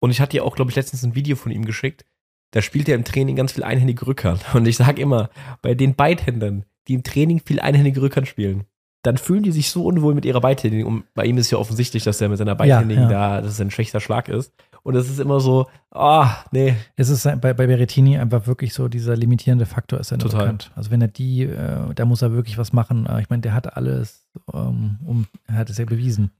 [0.00, 2.04] Und ich hatte dir auch, glaube ich, letztens ein Video von ihm geschickt.
[2.52, 4.42] Da spielt er im Training ganz viel einhändige Rückhand.
[4.54, 8.64] Und ich sage immer, bei den Beidhändern, die im Training viel einhändige Rückhand spielen,
[9.02, 10.86] dann fühlen die sich so unwohl mit ihrer Beidhändigen.
[10.86, 13.08] Und bei ihm ist ja offensichtlich, dass er mit seiner Beidhändigen ja.
[13.08, 14.52] da, dass es ein schlechter Schlag ist.
[14.84, 18.86] Und es ist immer so, ah, nee, Es ist bei, bei Berrettini einfach wirklich so,
[18.88, 20.40] dieser limitierende Faktor ist ja nur Total.
[20.44, 20.70] bekannt.
[20.76, 23.06] Also wenn er die, äh, da muss er wirklich was machen.
[23.06, 26.30] Äh, Ich meine, der hat alles, ähm, um, er hat es ja bewiesen,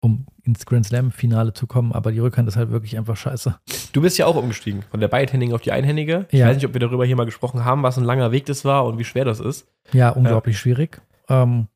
[0.00, 3.58] um ins Grand Slam-Finale zu kommen, aber die Rückhand ist halt wirklich einfach scheiße.
[3.92, 6.26] Du bist ja auch umgestiegen von der Beidhändigen auf die Einhändige.
[6.30, 6.46] Ich Ja.
[6.46, 8.84] weiß nicht, ob wir darüber hier mal gesprochen haben, was ein langer Weg das war
[8.86, 9.66] und wie schwer das ist.
[9.92, 11.02] Ja, unglaublich schwierig.
[11.28, 11.66] Ähm,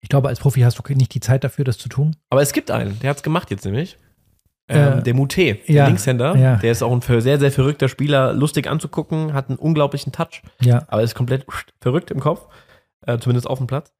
[0.00, 2.14] ich glaube, als Profi hast du nicht die Zeit dafür, das zu tun.
[2.28, 3.96] Aber es gibt einen, der hat es gemacht jetzt nämlich.
[4.68, 5.14] Ähm, Äh, der
[5.66, 6.36] der ja, Linkshänder.
[6.36, 6.56] ja.
[6.56, 10.84] Der ist auch ein sehr, sehr verrückter Spieler, lustig anzugucken, hat einen unglaublichen Touch, Ja,
[10.88, 11.46] aber ist komplett
[11.80, 12.46] verrückt im Kopf,
[13.06, 13.92] äh, zumindest auf dem Platz.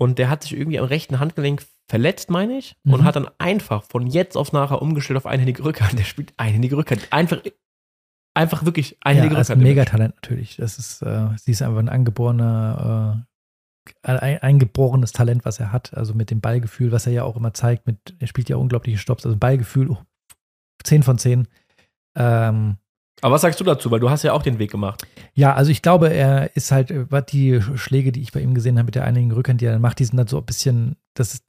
[0.00, 3.04] Und der hat sich irgendwie am rechten Handgelenk verletzt, meine ich, und Mhm.
[3.04, 5.98] hat dann einfach von jetzt auf nachher umgestellt auf einhändige Rückhand.
[5.98, 7.06] Der spielt einhändige Rückhand.
[7.10, 7.38] Einfach,
[8.34, 9.68] einfach wirklich ja einhändige ist ein Rückhand.
[9.68, 10.56] Megatalent natürlich.
[10.56, 13.27] Das ist, äh, sie ist einfach ein angeborener, äh,
[14.02, 15.94] eingeborenes Talent, was er hat.
[15.96, 17.86] Also mit dem Ballgefühl, was er ja auch immer zeigt.
[17.86, 19.24] Mit, er spielt ja unglaubliche Stops.
[19.24, 19.98] Also Ballgefühl, oh,
[20.84, 21.48] 10 von 10.
[22.16, 22.76] Ähm,
[23.20, 23.90] Aber was sagst du dazu?
[23.90, 25.06] Weil du hast ja auch den Weg gemacht.
[25.34, 28.54] Ja, also ich glaube, er ist halt, äh, was die Schläge, die ich bei ihm
[28.54, 30.46] gesehen habe mit der einigen Rückhand, die er dann macht, die sind halt so ein
[30.46, 31.44] bisschen, das ist,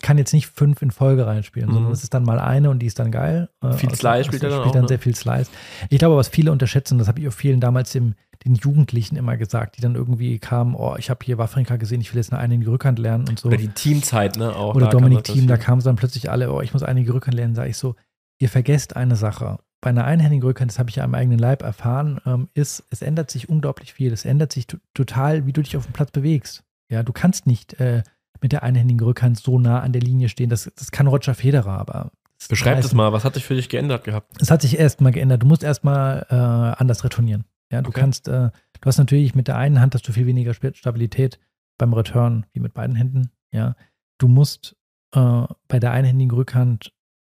[0.00, 1.74] kann jetzt nicht fünf in Folge reinspielen, Mhm.
[1.74, 3.50] sondern es ist dann mal eine und die ist dann geil.
[3.60, 4.88] Äh, Viel Slice aus- spielt er dann spielt auch, dann ne?
[4.88, 5.50] sehr viel Slice.
[5.90, 8.14] Ich glaube, was viele unterschätzen, das habe ich auch vielen damals dem,
[8.44, 12.12] den Jugendlichen immer gesagt, die dann irgendwie kamen, oh, ich habe hier Wafrinka gesehen, ich
[12.12, 13.48] will jetzt eine einige Rückhand lernen und so.
[13.48, 14.56] Oder die Teamzeit, ne?
[14.56, 17.54] Auch Oder Dominik Thiem, da kamen dann plötzlich alle, oh, ich muss einige Rückhand lernen,
[17.54, 17.94] sage ich so,
[18.40, 19.58] ihr vergesst eine Sache.
[19.80, 23.02] Bei einer einhändigen Rückhand, das habe ich ja am eigenen Leib erfahren, ähm, ist, es
[23.02, 24.12] ändert sich unglaublich viel.
[24.12, 26.64] Es ändert sich to- total, wie du dich auf dem Platz bewegst.
[26.90, 28.02] Ja, du kannst nicht äh,
[28.40, 30.50] mit der einhändigen Rückhand so nah an der Linie stehen.
[30.50, 32.10] Das, das kann Roger Federer, aber.
[32.38, 34.32] das Beschreib das mal, was hat sich für dich geändert gehabt?
[34.40, 35.42] es hat sich erst mal geändert.
[35.42, 36.34] Du musst erst mal äh,
[36.80, 37.44] anders retournieren.
[37.70, 38.00] Ja, du Okay.
[38.00, 41.38] kannst, äh, du hast natürlich mit der einen Hand hast du viel weniger Stabilität
[41.78, 43.30] beim Return wie mit beiden Händen.
[43.52, 43.76] Ja,
[44.18, 44.76] du musst
[45.14, 46.92] äh, bei der einhändigen Rückhand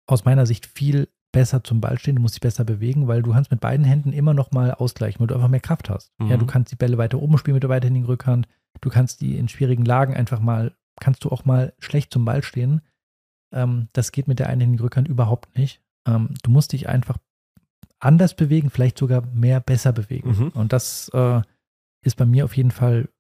[0.07, 2.17] aus meiner Sicht viel besser zum Ball stehen.
[2.17, 5.21] Du musst dich besser bewegen, weil du kannst mit beiden Händen immer noch mal ausgleichen,
[5.21, 6.13] weil du einfach mehr Kraft hast.
[6.21, 6.41] Ja, Mhm.
[6.41, 8.47] du kannst die Bälle weiter oben spielen mit der beidhändigen Rückhand.
[8.81, 10.73] Du kannst die in schwierigen Lagen einfach mal,
[11.05, 12.81] kannst du auch mal schlecht zum Ball stehen.
[13.53, 15.83] Ähm, das geht mit der einhändigen Rückhand überhaupt nicht.
[16.09, 17.19] Ähm, du musst dich einfach
[17.99, 20.31] anders bewegen, vielleicht sogar mehr besser bewegen.
[20.31, 20.49] Mhm.
[20.49, 21.43] Und das äh,
[22.03, 23.11] ist bei mir auf jeden Fall,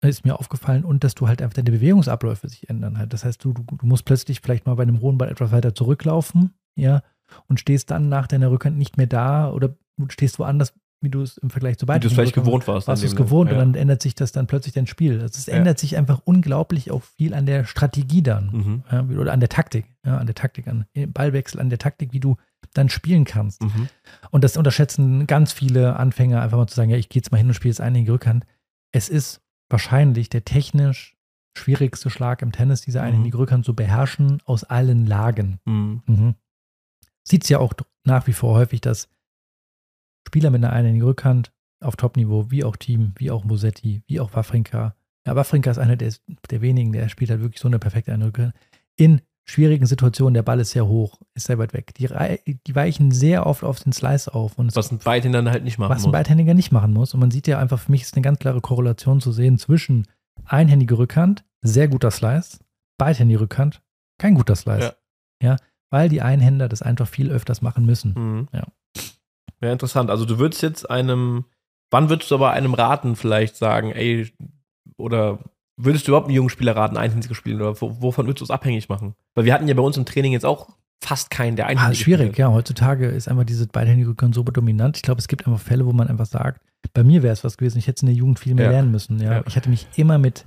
[0.00, 3.12] ist mir aufgefallen und dass du halt einfach deine Bewegungsabläufe sich ändern halt.
[3.12, 5.76] Das heißt, du, du, du musst plötzlich vielleicht mal bei einem hohen Ball etwas weiter
[5.76, 7.02] zurücklaufen, ja,
[7.46, 11.22] und stehst dann nach deiner Rückhand nicht mehr da oder du stehst woanders, wie du
[11.22, 12.88] es im Vergleich zu Wie beiden du es vielleicht gewohnt warst.
[12.88, 13.56] warst du es gewohnt ja.
[13.56, 15.20] und dann ändert sich das dann plötzlich dein Spiel.
[15.20, 15.54] Also es Ja.
[15.54, 18.82] ändert sich einfach unglaublich auch viel an der Strategie dann.
[18.90, 19.10] Mhm.
[19.10, 22.20] Wie- oder an der Taktik, an der Taktik, an dem Ballwechsel, an der Taktik, wie
[22.20, 22.36] du
[22.74, 23.62] dann spielen kannst.
[23.62, 23.88] Mhm.
[24.30, 27.38] Und das unterschätzen ganz viele Anfänger, einfach mal zu sagen, ja, ich gehe jetzt mal
[27.38, 28.46] hin und spiele jetzt einige Rückhand.
[28.92, 31.16] Es ist wahrscheinlich der technisch
[31.56, 33.04] schwierigste Schlag im Tennis, diese Mhm.
[33.06, 35.58] einhändige Rückhand zu beherrschen aus allen Lagen.
[35.66, 36.02] Mhm.
[36.06, 36.34] Mhm.
[37.24, 37.72] Sieht es ja auch
[38.04, 39.08] nach wie vor häufig, dass
[40.26, 44.32] Spieler mit einer einhändigen Rückhand auf Topniveau, wie auch Team, wie auch Mosetti, wie auch
[44.34, 44.94] Wawrinka.
[45.26, 46.12] Ja, Wawrinka ist einer der,
[46.50, 48.54] der wenigen, der spielt halt wirklich so eine perfekte Rückhand.
[48.96, 51.94] In schwierigen Situationen, der Ball ist sehr hoch, ist sehr weit weg.
[51.94, 52.08] Die,
[52.66, 54.58] die weichen sehr oft auf den Slice auf.
[54.58, 56.12] Und Was ein Beidhänder halt nicht machen was ein muss.
[56.12, 57.14] Beidhändiger nicht machen muss.
[57.14, 60.06] Und man sieht ja einfach, für mich ist eine ganz klare Korrelation zu sehen zwischen
[60.44, 62.60] einhändige Rückhand, sehr guter Slice,
[62.98, 63.82] beidhändige Rückhand,
[64.18, 64.96] kein guter Slice.
[65.42, 65.56] Ja.
[65.90, 68.14] weil die Einhänder das einfach viel öfters machen müssen.
[68.16, 68.48] Mhm.
[68.52, 68.62] Ja.
[69.62, 70.10] Ja, interessant.
[70.10, 71.44] Also du würdest jetzt einem,
[71.90, 74.32] wann würdest du aber einem raten, vielleicht sagen, ey,
[74.96, 75.38] oder
[75.76, 77.60] würdest du überhaupt einem jungen Spieler raten, einhändig zu spielen?
[77.60, 79.14] Oder wo- wovon würdest du es abhängig machen?
[79.34, 80.68] Weil wir hatten ja bei uns im Training jetzt auch
[81.02, 82.38] fast keinen, der Ah, einhändig ist schwierig, spielt.
[82.38, 82.52] ja.
[82.52, 84.96] Heutzutage ist einfach diese beidhändige Rückhand so dominant.
[84.96, 86.60] Ich glaube, es gibt einfach Fälle, wo man einfach sagt,
[86.94, 88.70] bei mir wäre es was gewesen, ich hätte es in der Jugend viel mehr Ja.
[88.72, 89.20] lernen müssen.
[89.20, 89.32] Ja.
[89.34, 89.42] Ja.
[89.46, 90.44] Ich hatte mich immer mit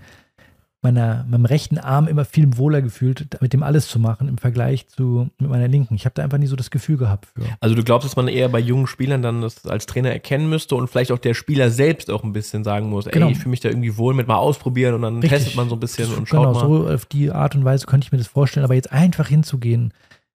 [0.85, 4.87] meiner, meinem rechten Arm immer viel wohler gefühlt, mit dem alles zu machen im Vergleich
[4.87, 5.95] zu mit meiner linken.
[5.95, 7.41] Ich habe da einfach nie so das Gefühl gehabt für.
[7.59, 10.75] Also du glaubst, dass man eher bei jungen Spielern dann das als Trainer erkennen müsste
[10.75, 13.25] und vielleicht auch der Spieler selbst auch ein bisschen sagen muss, Genau.
[13.25, 15.31] ey, ich fühle mich da irgendwie wohl mit mal ausprobieren und dann Richtig.
[15.31, 16.59] testet man so ein bisschen und schaut genau, mal.
[16.87, 19.93] so auf die Art und Weise könnte ich mir das vorstellen, aber jetzt einfach hinzugehen.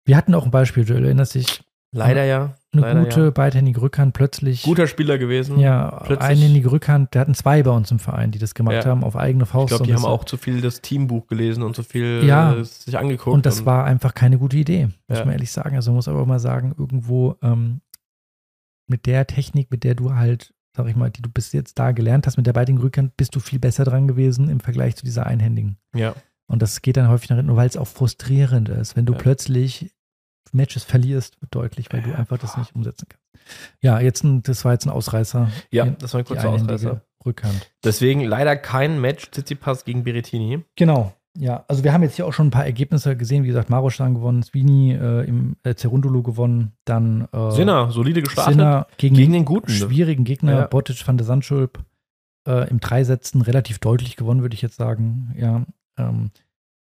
[0.06, 1.62] Wir hatten auch ein Beispiel, du erinnerst dich,
[1.94, 2.54] Leider ja.
[2.84, 3.30] Eine Leider, gute ja.
[3.32, 4.64] beidhändige Rückhand plötzlich.
[4.64, 5.60] Guter Spieler gewesen.
[5.60, 7.14] ja, plötzlich- einhändige Rückhand.
[7.14, 8.86] Wir hatten zwei bei uns im Verein, die das gemacht Ja.
[8.86, 9.70] haben, auf eigene Ich Faust.
[9.70, 10.12] glaube, so die haben bisschen.
[10.12, 12.54] auch zu viel das Teambuch gelesen und zu viel Ja.
[12.56, 13.34] äh, sich angeguckt.
[13.34, 15.76] Und das war einfach keine gute Idee, muss man ehrlich sagen.
[15.76, 17.82] Also man muss aber auch mal sagen, irgendwo ähm,
[18.88, 21.92] mit der Technik, mit der du halt, sag ich mal, die du bis jetzt da
[21.92, 25.04] gelernt hast, mit der beidhändigen Rückhand, bist du viel besser dran gewesen im Vergleich zu
[25.06, 25.78] dieser einhändigen.
[25.94, 26.14] ja.
[26.50, 29.14] Und das geht dann häufig nach hinten, nur weil es auch frustrierend ist, wenn du
[29.16, 29.92] plötzlich
[30.54, 33.24] Matches verlierst, deutlich, weil du einfach das nicht umsetzen kannst.
[33.82, 35.50] Ja, jetzt ein, das war jetzt ein Ausreißer.
[35.72, 37.02] ja, das war ein kurzer Ausreißer.
[37.26, 37.72] Rückhand.
[37.84, 40.64] Deswegen leider kein Match Tsitsipas gegen Berrettini.
[40.76, 41.14] Genau.
[41.38, 43.44] Ja, also wir haben jetzt hier auch schon ein paar Ergebnisse gesehen.
[43.44, 48.54] Wie gesagt, Maroschan gewonnen, Svini äh, im äh, Cerundolo gewonnen, dann äh, Sinner, solide gestartet.
[48.56, 49.70] Sinner gegen, Gegen den Guten.
[49.72, 50.68] schwierigen Gegner, Ja.
[50.68, 51.84] Botic van der Sandschulp,
[52.48, 55.36] äh, im Dreisätzen relativ deutlich gewonnen, würde ich jetzt sagen.
[55.38, 55.64] Ja,
[56.00, 56.32] ähm,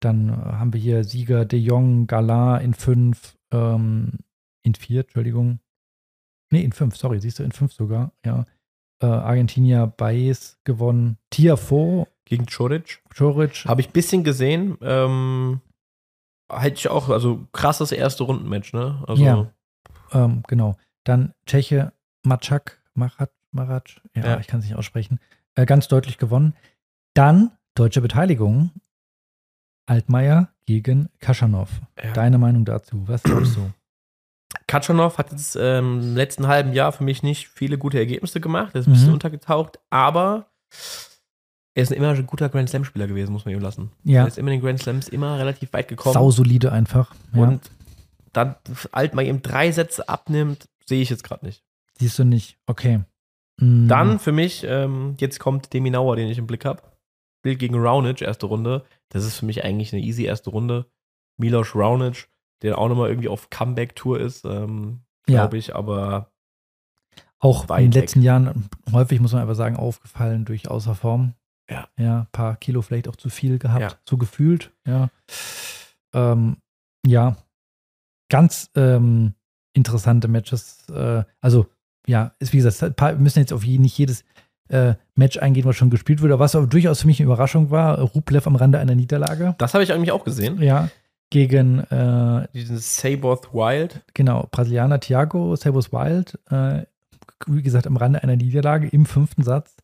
[0.01, 4.19] dann haben wir hier Sieger De Jong, Galar in fünf, ähm,
[4.63, 5.59] in vier, Entschuldigung.
[6.51, 8.45] Nee, in fünf, sorry, siehst du, in fünf sogar, ja.
[9.01, 13.01] Äh, Argentinier Baez gewonnen, Tiafo, Gegen Choric.
[13.17, 14.77] Choric, Habe ich ein bisschen gesehen.
[14.81, 15.59] Ähm,
[16.51, 19.03] hätte ich auch, also krasses erste Rundenmatch, ne?
[19.07, 19.51] Also, Ja.
[20.13, 20.77] ähm, genau.
[21.03, 21.93] Dann Tscheche
[22.23, 24.39] Maczak, Marat, Marat, ja, Ja.
[24.39, 25.19] ich kann es nicht aussprechen,
[25.55, 26.53] äh, ganz deutlich gewonnen.
[27.15, 28.71] Dann deutsche Beteiligung,
[29.87, 31.69] Altmaier gegen Kaschanov.
[32.03, 32.13] Ja.
[32.13, 33.71] Deine Meinung dazu, was glaubst du?
[34.67, 38.71] Katschanov hat jetzt ähm, im letzten halben Jahr für mich nicht viele gute Ergebnisse gemacht.
[38.75, 39.13] Er ist ein bisschen Mhm.
[39.15, 40.45] untergetaucht, aber
[41.73, 43.91] er ist immer ein guter Grand Slam-Spieler gewesen, muss man ihm lassen.
[44.03, 46.13] Ja, Er ist immer in den Grand Slams immer relativ weit gekommen.
[46.13, 47.13] sausolide einfach.
[47.33, 47.41] Ja.
[47.43, 47.61] Und
[48.33, 48.55] dann
[48.91, 51.63] alt mal eben drei Sätze abnimmt, sehe ich jetzt gerade nicht.
[51.99, 53.01] Siehst du nicht, okay.
[53.57, 56.81] Mm, Dann für mich, ähm, jetzt kommt Deminauer, den ich im Blick habe.
[57.41, 58.85] Spielt gegen Raonic, erste Runde.
[59.09, 60.85] Das ist für mich eigentlich eine easy erste Runde.
[61.37, 62.29] Milos Raonic,
[62.61, 66.31] der auch nochmal irgendwie auf Comeback-Tour ist, ähm, ja, glaube ich, aber
[67.39, 68.01] auch in den weg.
[68.03, 71.33] letzten Jahren häufig, muss man einfach sagen, aufgefallen durch außer Form.
[71.67, 71.87] Ja.
[71.97, 73.97] Ja, ein paar Kilo vielleicht auch zu viel gehabt, Ja.
[74.07, 74.71] so gefühlt.
[74.85, 75.09] Ja.
[76.13, 76.57] Ähm,
[77.07, 77.37] ja,
[78.29, 79.33] ganz ähm,
[79.73, 80.87] interessante Matches.
[80.89, 81.65] Äh, also,
[82.05, 84.23] ja, ist wie gesagt, paar, wir müssen jetzt auf je, nicht jedes
[84.71, 86.39] äh, Match eingehen, was schon gespielt wurde.
[86.39, 89.55] Was aber durchaus für mich eine Überraschung war, Rublev am Rande einer Niederlage.
[89.57, 90.61] das habe ich eigentlich auch gesehen.
[90.61, 90.89] Ja,
[91.29, 94.01] gegen äh, Diesen Saboth Wild.
[94.13, 96.85] genau, Brasilianer Thiago Sabos Wild, äh,
[97.47, 99.75] wie gesagt, am Rande einer Niederlage im fünften Satz.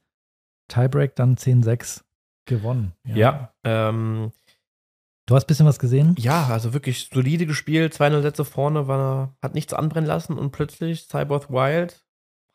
[0.68, 2.02] Tiebreak dann 10-6
[2.46, 2.94] gewonnen.
[3.06, 3.54] Ja.
[3.64, 4.32] ähm,
[5.26, 6.16] Du hast ein bisschen was gesehen?
[6.18, 7.94] ja, also wirklich solide gespielt.
[7.94, 12.06] 2-0 Sätze vorne, war, hat nichts anbrennen lassen und plötzlich Saboth Wild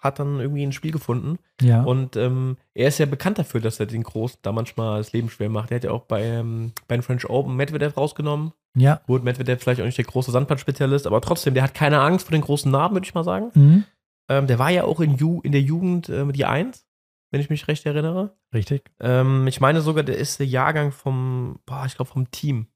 [0.02, 1.38] hat dann irgendwie ein Spiel gefunden.
[1.60, 1.82] Ja.
[1.84, 5.30] Und ähm, er ist ja bekannt dafür, dass er den Großen da manchmal das Leben
[5.30, 5.70] schwer macht.
[5.70, 8.52] Er hat ja auch bei, ähm, bei den French Open Medvedev rausgenommen.
[8.76, 9.00] ja.
[9.06, 12.32] Gut, Medvedev vielleicht auch nicht der große Sandplatzspezialist, aber trotzdem, der hat keine Angst vor
[12.32, 13.50] den großen Namen, würde ich mal sagen.
[13.54, 13.84] Mhm.
[14.28, 16.84] Ähm, der war ja auch in, Ju in der Jugend ähm, die Eins,
[17.30, 18.36] wenn ich mich recht erinnere.
[18.52, 18.90] Richtig.
[19.00, 22.66] Ähm, ich meine sogar, der ist der Jahrgang vom, boah, ich glaube vom Team.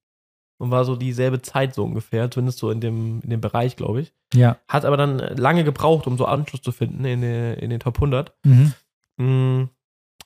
[0.59, 4.01] Und war so dieselbe Zeit so ungefähr, zumindest so in dem, in dem Bereich, glaube
[4.01, 4.15] ich.
[4.33, 4.57] Ja.
[4.69, 7.97] Hat aber dann lange gebraucht, um so Anschluss zu finden in, den- in den Top
[8.01, 8.33] 100.
[8.45, 8.73] Mhm.
[9.19, 9.69] Mm,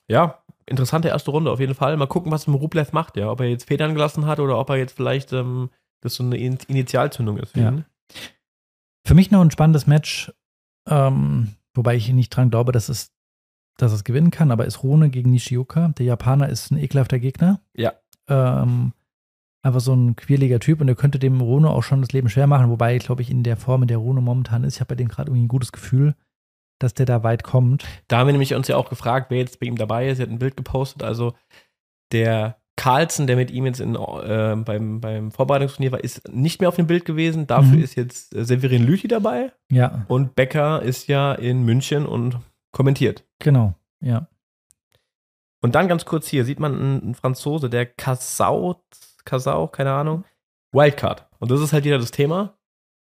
[0.07, 1.97] ja, interessante erste Runde auf jeden Fall.
[1.97, 3.29] Mal gucken, was Rublev macht, ja.
[3.29, 5.69] Ob er jetzt Federn gelassen hat oder ob er jetzt vielleicht ähm,
[6.01, 7.73] das so eine In Initialzündung ist für Ja.
[9.05, 10.31] Für mich noch ein spannendes Match,
[10.87, 13.11] ähm, wobei ich nicht dran glaube, dass es,
[13.77, 15.89] dass es gewinnen kann, aber ist Rune gegen Nishioka.
[15.89, 17.59] Der Japaner ist ein ekelhafter Gegner.
[17.75, 17.93] Ja.
[18.27, 18.93] Ähm,
[19.63, 22.47] einfach so ein quirliger Typ und der könnte dem Rune auch schon das Leben schwer
[22.47, 24.95] machen, wobei, glaube ich, in der Form, in der Rune momentan ist, ich habe bei
[24.95, 26.15] dem gerade irgendwie ein gutes Gefühl,
[26.79, 27.85] dass der da weit kommt.
[28.07, 30.17] Da haben wir nämlich uns ja auch gefragt, wer jetzt bei ihm dabei ist.
[30.19, 31.03] Er hat ein Bild gepostet.
[31.03, 31.33] Also
[32.11, 36.69] der Carlsen, der mit ihm jetzt in, äh, beim, beim Vorbereitungsturnier war, ist nicht mehr
[36.69, 37.45] auf dem Bild gewesen.
[37.45, 37.83] Dafür Mhm.
[37.83, 39.51] ist jetzt äh, Severin Lüthi dabei.
[39.71, 42.39] Ja, Und Becker ist ja in München und
[42.71, 43.23] kommentiert.
[43.37, 43.75] genau.
[44.03, 44.27] Ja.
[45.63, 48.81] Und dann ganz kurz hier sieht man einen, Franzose, der Casau,
[49.25, 50.23] Casau, keine Ahnung,
[50.73, 51.27] Wildcard.
[51.39, 52.53] Und das ist halt wieder das Thema,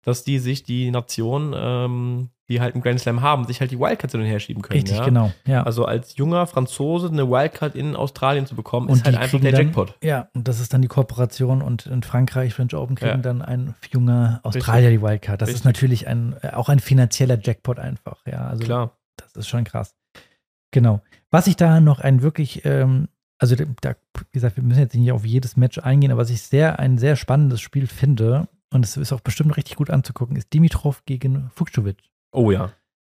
[0.03, 3.80] dass die sich die Nation, ähm, die halt einen Grand Slam haben, sich halt die
[3.80, 4.80] Wildcards hin und her schieben können.
[4.80, 5.05] Richtig, ja?
[5.05, 5.32] genau.
[5.47, 5.63] Ja.
[5.63, 9.32] Also als junger Franzose eine Wildcard in Australien zu bekommen, Und ist halt die einfach
[9.32, 9.95] kriegen der dann- Jackpot.
[10.03, 13.18] Ja, und das ist dann die Kooperation und in Frankreich, French Open kriegen Ja.
[13.18, 15.41] dann ein junger Australier die Wildcard.
[15.41, 15.66] Das ist Richtig.
[15.66, 18.22] natürlich ein, äh, auch ein finanzieller Jackpot einfach.
[18.28, 18.91] Ja, also Klar.
[19.18, 19.95] das ist schon krass.
[20.70, 21.01] Genau.
[21.32, 23.07] Was ich da noch ein wirklich ähm,
[23.38, 26.42] also da, wie gesagt, wir müssen jetzt nicht auf jedes Match eingehen, aber was ich
[26.42, 30.54] sehr, ein sehr spannendes Spiel finde, und es ist auch bestimmt richtig gut anzugucken, ist
[30.54, 31.98] Dimitrov gegen Fuchsovic.
[32.32, 32.72] Oh ja.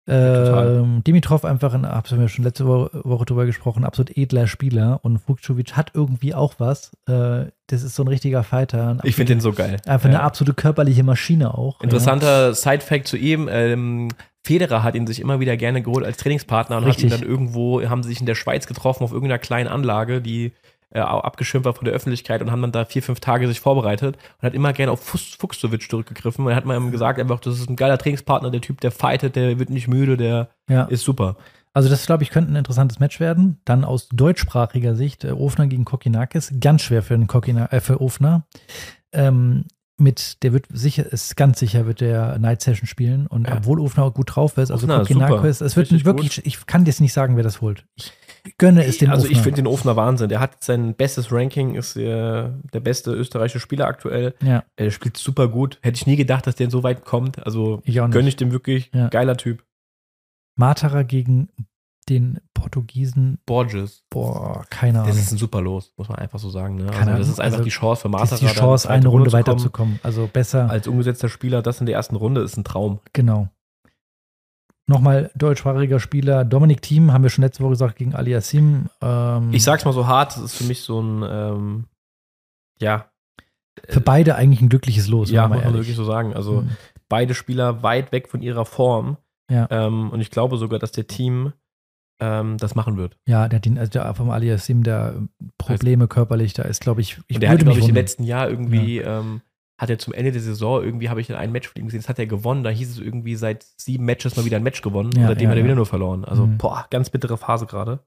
[0.08, 4.98] Ähm, Dimitrov einfach, ein, haben wir schon letzte Woche, Woche drüber gesprochen, absolut edler Spieler
[5.02, 6.90] und Vukcevic hat irgendwie auch was.
[7.06, 8.98] Äh, das ist so ein richtiger Fighter.
[9.04, 9.76] ich finde den so geil.
[9.86, 10.16] Einfach ja.
[10.16, 11.80] eine absolute körperliche Maschine auch.
[11.80, 12.54] Interessanter ja.
[12.54, 13.48] Side-Fact zu ihm.
[13.50, 14.08] Ähm,
[14.44, 17.04] Federer hat ihn sich immer wieder gerne geholt als Trainingspartner und Richtig.
[17.04, 20.20] hat ihn dann irgendwo, haben sie sich in der Schweiz getroffen auf irgendeiner kleinen Anlage,
[20.20, 20.52] die
[20.90, 24.16] äh, abgeschirmt war von der Öffentlichkeit und haben dann da vier, fünf Tage sich vorbereitet
[24.16, 26.44] und hat immer gerne auf Fuchsowitsch zurückgegriffen.
[26.44, 29.36] Und er hat mal gesagt, einfach, das ist ein geiler Trainingspartner, der Typ, der fightet,
[29.36, 30.84] der wird nicht müde, der ja.
[30.84, 31.36] ist super.
[31.74, 33.58] Also das, glaube ich, könnte ein interessantes Match werden.
[33.64, 36.52] Dann aus deutschsprachiger Sicht, äh, Ofner gegen Kokinakis.
[36.60, 38.46] Ganz schwer für, den Kokina, äh, für Ofner.
[39.12, 39.64] Ähm,
[40.02, 43.26] mit, der wird sicher, ist ganz sicher, wird der Night Session spielen.
[43.26, 43.56] Und ja.
[43.56, 46.46] obwohl Ofner gut drauf ist, also Kokinakis, es wird Richtig wirklich, gut.
[46.46, 47.86] ich kann jetzt nicht sagen, wer das holt.
[48.44, 50.28] Ich gönne es dem Also ich finde den Ofner Wahnsinn.
[50.28, 54.34] Der hat sein bestes Ranking, ist der, der beste österreichische Spieler aktuell.
[54.42, 54.64] Ja.
[54.76, 55.78] Er spielt super gut.
[55.80, 57.44] Hätte ich nie gedacht, dass der so weit kommt.
[57.46, 58.90] Also ich gönne ich dem wirklich.
[58.92, 59.08] Ja.
[59.08, 59.64] Geiler Typ.
[60.56, 61.48] Matara gegen
[62.08, 63.38] den Portugiesen.
[63.44, 64.04] Borges.
[64.08, 65.08] Boah, keine Ahnung.
[65.08, 66.76] Das ist ein super Los, muss man einfach so sagen.
[66.76, 66.90] Ne?
[66.90, 68.30] Also das ist einfach also, die Chance für Matara.
[68.30, 69.98] Das ist die Chance, eine Runde, Runde weiterzukommen.
[70.02, 70.70] Also besser.
[70.70, 73.00] Als umgesetzter Spieler, das in der ersten Runde ist ein Traum.
[73.12, 73.48] Genau.
[74.86, 76.44] Nochmal deutschsprachiger Spieler.
[76.44, 78.88] Dominik Thiem, haben wir schon letzte Woche gesagt, gegen Ali Yassim.
[79.00, 81.84] Ähm, ich sag's mal so hart, das ist für mich so ein, ähm,
[82.80, 83.06] ja.
[83.88, 85.30] Für beide eigentlich ein glückliches Los.
[85.30, 86.34] Ja, muss man wirklich so sagen.
[86.34, 86.70] Also mhm.
[87.08, 89.16] beide Spieler weit weg von ihrer Form.
[89.50, 89.66] Ja.
[89.70, 91.52] Ähm, und ich glaube sogar, dass der Team
[92.22, 93.16] ähm, das machen wird.
[93.26, 95.16] Ja, der, also der vom Ali Yassim, der
[95.58, 99.00] Probleme körperlich, da ist, glaube ich, ich der hat, glaube ich, im letzten Jahr irgendwie
[99.00, 99.18] ja.
[99.18, 99.42] ähm,
[99.76, 102.00] hat er zum Ende der Saison irgendwie, habe ich dann ein Match von ihm gesehen,
[102.00, 102.62] das hat er gewonnen.
[102.62, 105.10] Da hieß es irgendwie seit sieben Matches mal wieder ein Match gewonnen.
[105.16, 106.24] Ja, und seitdem ja, hat er wieder nur verloren.
[106.24, 106.58] Also, mhm.
[106.58, 107.98] boah, ganz bittere Phase gerade.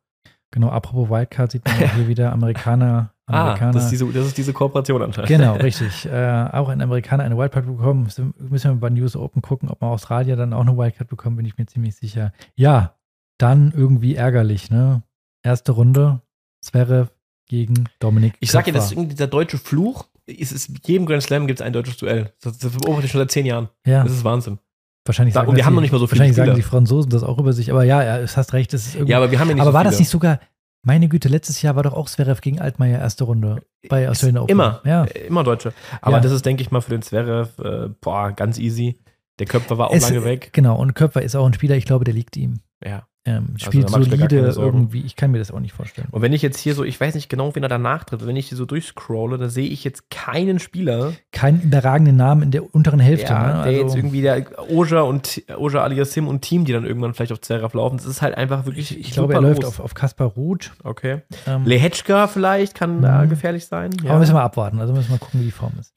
[0.51, 3.11] Genau, apropos Wildcard sieht man hier wieder Amerikaner.
[3.26, 3.70] Amerikaner.
[3.72, 5.28] Ah, das ist, diese, das ist diese Kooperation anscheinend.
[5.28, 6.05] Genau, richtig.
[6.05, 8.03] Äh, auch ein Amerikaner eine Wildcard bekommen.
[8.03, 8.34] Müssen
[8.72, 11.57] wir bei News Open gucken, ob man Australier dann auch eine Wildcard bekommt, bin ich
[11.57, 12.32] mir ziemlich sicher.
[12.55, 12.95] Ja,
[13.38, 15.03] dann irgendwie ärgerlich, ne?
[15.43, 16.21] Erste Runde,
[16.61, 17.09] Zverev
[17.47, 18.33] gegen Dominik.
[18.39, 21.59] Ich sag dir, das ist irgendwie dieser deutsche Fluch ist es, jedem Grand Slam gibt
[21.59, 22.33] es ein deutsches Duell.
[22.41, 23.69] Das, das beobachte ich schon seit zehn Jahren.
[23.86, 24.03] Ja.
[24.03, 24.59] Das ist Wahnsinn.
[25.05, 26.47] Wahrscheinlich da, und wir haben noch nicht mal so viele Wahrscheinlich Spieler.
[26.47, 27.69] sagen die Franzosen das auch über sich.
[27.69, 28.73] Aber ja, ja, es hast recht.
[28.73, 29.91] Es ist irgendwie, ja, aber wir haben ja nicht Aber so war viele.
[29.91, 30.39] das nicht sogar,
[30.81, 34.51] meine Güte, letztes Jahr war doch auch Zverev gegen Altmaier erste Runde bei Australian Open.
[34.51, 35.03] Immer, ja.
[35.03, 35.73] Äh, immer Deutsche.
[36.01, 36.21] Aber ja.
[36.21, 38.99] das ist, denke ich mal, für den Zverev, äh, boah, ganz easy.
[39.38, 40.49] Der Köpfer war auch es, lange weg.
[40.53, 42.61] Genau, und Köpfer ist auch ein Spieler, ich glaube, der liegt ihm.
[42.83, 43.07] Ja.
[43.28, 45.01] Ähm, also spielt also, solide irgendwie.
[45.01, 46.07] Ich kann mir das auch nicht vorstellen.
[46.11, 48.36] Und wenn ich jetzt hier so, ich weiß nicht genau, wen er danach tritt, wenn
[48.36, 51.13] ich hier so durchscrolle, da sehe ich jetzt keinen Spieler.
[51.32, 53.34] Keinen überragenden Namen in der unteren Hälfte.
[53.34, 53.47] Ja, ne?
[53.47, 57.32] der also, jetzt irgendwie der Oja und Oja Aliassim und Team, die dann irgendwann vielleicht
[57.32, 57.97] auf Zeraf laufen.
[57.97, 58.91] Das ist halt einfach wirklich.
[58.91, 60.71] Ich, ich glaube, er läuft auf, auf Kaspar Ruth.
[60.84, 61.23] Okay.
[61.47, 63.30] Ähm, Lehetschka vielleicht kann da mhm.
[63.30, 63.89] gefährlich sein.
[64.03, 64.11] Ja.
[64.11, 64.80] Aber müssen wir abwarten.
[64.80, 65.95] Also müssen wir gucken, wie die Form ist.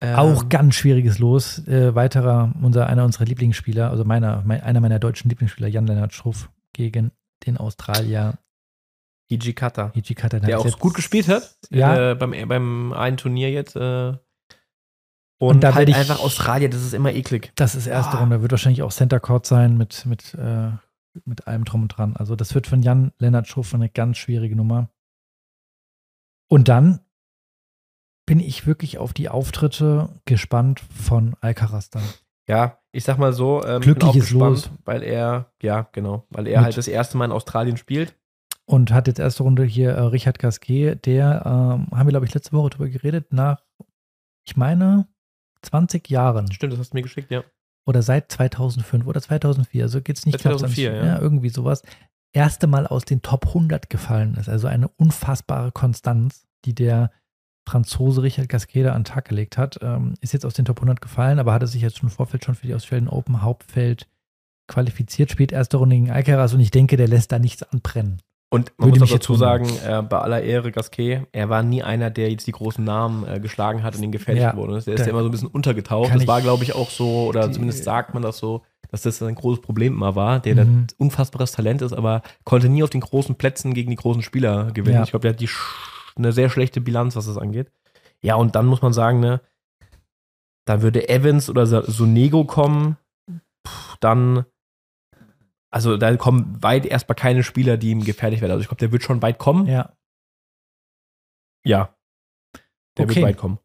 [0.00, 1.66] Ähm, auch ganz schwieriges Los.
[1.66, 6.50] Äh, weiterer, unser, einer unserer Lieblingsspieler, also meiner, mein, einer meiner deutschen Lieblingsspieler, Jan-Lennart Schruff,
[6.72, 7.10] gegen
[7.46, 8.38] den Australier
[9.30, 9.92] Hijikata.
[9.94, 12.12] Hijikata, der auch gut gespielt hat ja.
[12.12, 13.76] Äh, beim, beim einen Turnier jetzt.
[13.76, 14.14] Äh,
[15.40, 17.52] und, und da halt ich, einfach Australien, das ist immer eklig.
[17.54, 18.20] Das ist erste oh.
[18.20, 18.40] Runde.
[18.40, 20.70] Wird wahrscheinlich auch Center Court sein mit, mit, äh,
[21.24, 22.16] mit allem drum und dran.
[22.16, 24.90] Also das wird von Jan Lennart Schruff eine ganz schwierige Nummer.
[26.48, 27.00] Und dann
[28.28, 32.02] bin ich wirklich auf die Auftritte gespannt von Alcaraz dann.
[32.46, 36.58] Ja, ich sag mal so, ähm, glückliches gespannt, Los, weil er, ja, genau, weil er
[36.58, 38.14] Mit halt das erste Mal in Australien spielt.
[38.66, 42.34] Und hat jetzt erste Runde hier äh, Richard Gasquet, der, ähm, haben wir, glaube ich,
[42.34, 43.62] letzte Woche drüber geredet, nach,
[44.46, 45.08] ich meine,
[45.62, 46.52] 20 Jahren.
[46.52, 47.44] Stimmt, das hast du mir geschickt, ja.
[47.86, 51.06] Oder seit 2005 oder 2004, also geht es nicht 2004, ja.
[51.06, 51.18] ja.
[51.18, 51.82] Irgendwie sowas.
[52.34, 54.50] Erste Mal aus den Top 100 gefallen ist.
[54.50, 57.10] Also eine unfassbare Konstanz, die der
[57.68, 59.78] Franzose Richard Gasquet an den Tag gelegt hat.
[59.82, 62.44] Ähm, ist jetzt aus den Top 100 gefallen, aber hatte sich jetzt schon im Vorfeld
[62.44, 64.06] schon für die Australian Open Hauptfeld
[64.68, 68.20] qualifiziert, spielt erste Runde gegen Alcaraz und ich denke, der lässt da nichts anbrennen.
[68.50, 71.82] Und man Würde muss auch dazu sagen, äh, bei aller Ehre Gasquet, er war nie
[71.82, 74.86] einer, der jetzt die großen Namen äh, geschlagen hat und ihn gefährlich ja, ist.
[74.86, 76.14] Der ist ja immer so ein bisschen untergetaucht.
[76.14, 79.22] Das war, glaube ich, auch so, oder die, zumindest sagt man das so, dass das
[79.22, 80.60] ein großes Problem immer war, der mhm.
[80.60, 84.70] ein unfassbares Talent ist, aber konnte nie auf den großen Plätzen gegen die großen Spieler
[84.72, 84.96] gewinnen.
[84.96, 85.02] Ja.
[85.02, 85.48] Ich glaube, der hat die
[86.18, 87.70] eine sehr schlechte Bilanz, was das angeht.
[88.20, 89.40] Ja, und dann muss man sagen, ne,
[90.66, 92.98] da würde Evans oder Sonego kommen,
[94.00, 94.44] dann,
[95.70, 98.52] also da kommen weit erstmal keine Spieler, die ihm gefährlich werden.
[98.52, 99.66] Also ich glaube, der wird schon weit kommen.
[99.66, 99.96] Ja.
[101.64, 101.94] Ja.
[102.96, 103.16] Der okay.
[103.16, 103.58] wird weit kommen.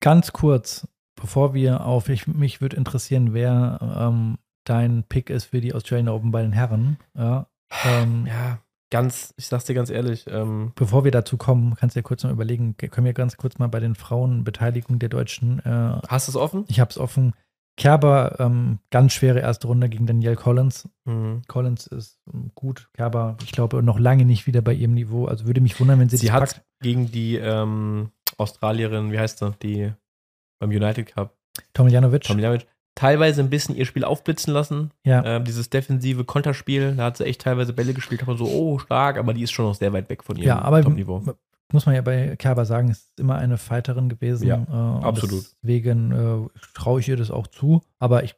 [0.00, 5.60] Ganz kurz, bevor wir auf, ich, mich würde interessieren, wer ähm, dein Pick ist für
[5.60, 6.98] die Australian Open bei den Herren.
[7.14, 7.48] Ja.
[7.84, 8.63] Ähm, ja.
[8.94, 12.22] Ganz, ich sag's dir ganz ehrlich, ähm, Bevor wir dazu kommen, kannst du dir kurz
[12.22, 15.58] mal überlegen, können wir ganz kurz mal bei den Frauenbeteiligung der Deutschen.
[15.66, 16.64] Äh, hast du es offen?
[16.68, 17.32] ich habe es offen.
[17.76, 20.88] Kerber, ähm, ganz schwere erste Runde gegen Danielle Collins.
[21.06, 21.42] Mhm.
[21.48, 22.88] Collins ist ähm, gut.
[22.92, 25.24] Kerber, ich glaube, noch lange nicht wieder bei ihrem Niveau.
[25.26, 26.64] Also würde mich wundern, wenn sie, Sie hat packt.
[26.80, 29.92] gegen die ähm, Australierin, wie heißt sie, die
[30.60, 31.36] beim United Cup,
[31.72, 32.22] Tomljanovic.
[32.22, 34.90] Tomljanovic, teilweise ein bisschen ihr Spiel aufblitzen lassen.
[35.04, 35.24] Ja.
[35.24, 39.16] Ähm, dieses defensive Konterspiel, da hat sie echt teilweise Bälle gespielt, aber so, oh, stark,
[39.18, 41.22] aber die ist schon noch sehr weit weg von ihrem Ja, aber Top-Niveau.
[41.72, 44.46] muss man ja bei Kerber sagen, ist immer eine Fighterin gewesen.
[44.46, 45.44] Ja, äh, absolut.
[45.62, 47.82] Deswegen äh, traue ich ihr das auch zu.
[47.98, 48.36] Aber ich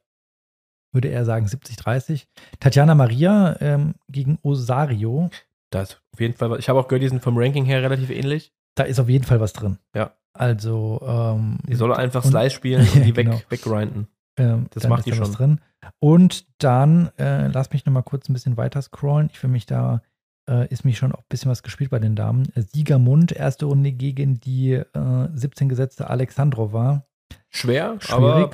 [0.92, 2.24] würde eher sagen 70-30.
[2.60, 5.28] Tatjana Maria ähm, gegen Osario.
[5.70, 6.58] Das auf jeden Fall.
[6.58, 8.54] Ich habe auch gehört, die sind vom Ranking her relativ ähnlich.
[8.74, 9.78] Da ist auf jeden Fall was drin.
[9.94, 10.12] Ja.
[10.32, 13.32] Also, ähm, Die soll einfach Slice spielen und die Genau.
[13.36, 14.06] weg, weggrinden.
[14.36, 15.36] Ähm, das macht ist die da was schon.
[15.36, 15.60] drin.
[16.00, 19.28] Und dann, äh, lass mich noch mal kurz ein bisschen weiter scrollen.
[19.32, 20.02] Ich für mich da
[20.48, 22.48] äh, ist mich schon auch ein bisschen was gespielt bei den Damen.
[22.54, 27.04] Äh, Siegermund, erste Runde gegen die äh, 17 gesetzte Alexandrova.
[27.50, 28.12] Schwer, Schwierig.
[28.12, 28.50] aber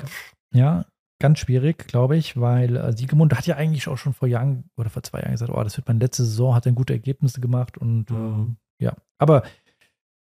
[0.53, 0.85] Ja,
[1.19, 4.89] ganz schwierig, glaube ich, weil äh, Siegemund hat ja eigentlich auch schon vor Jahren oder
[4.89, 7.77] vor zwei Jahren gesagt, oh, das wird meine letzte Saison, hat dann gute Ergebnisse gemacht
[7.77, 8.15] und Mhm.
[8.17, 9.43] ähm, ja, aber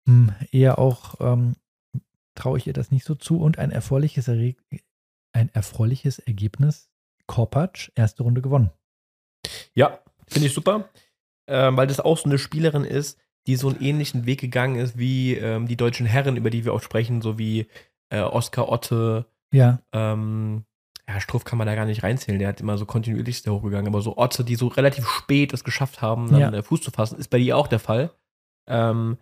[0.06, 1.54] mh, eher auch ähm,
[2.36, 4.56] traue ich ihr das nicht so zu und ein erfreuliches, Erre
[5.34, 6.90] ein erfreuliches Ergebnis.
[7.28, 8.72] Korpatsch, erste Runde gewonnen.
[9.74, 10.90] ja, finde ich super.
[11.48, 14.98] Ähm, weil das auch so eine Spielerin ist, die so einen ähnlichen Weg gegangen ist
[14.98, 17.68] wie ähm, die deutschen Herren, über die wir auch sprechen, so wie
[18.10, 20.64] äh, Oskar Otte, Ja, ähm,
[21.10, 23.88] ja, Struff kann man da gar nicht reinzählen, der hat immer so kontinuierlich sehr hochgegangen,
[23.88, 26.54] aber so Otte, die so relativ spät es geschafft haben, dann Ja.
[26.54, 28.12] äh, Fuß zu fassen, ist bei ihr auch der Fall.
[28.70, 29.18] Ähm,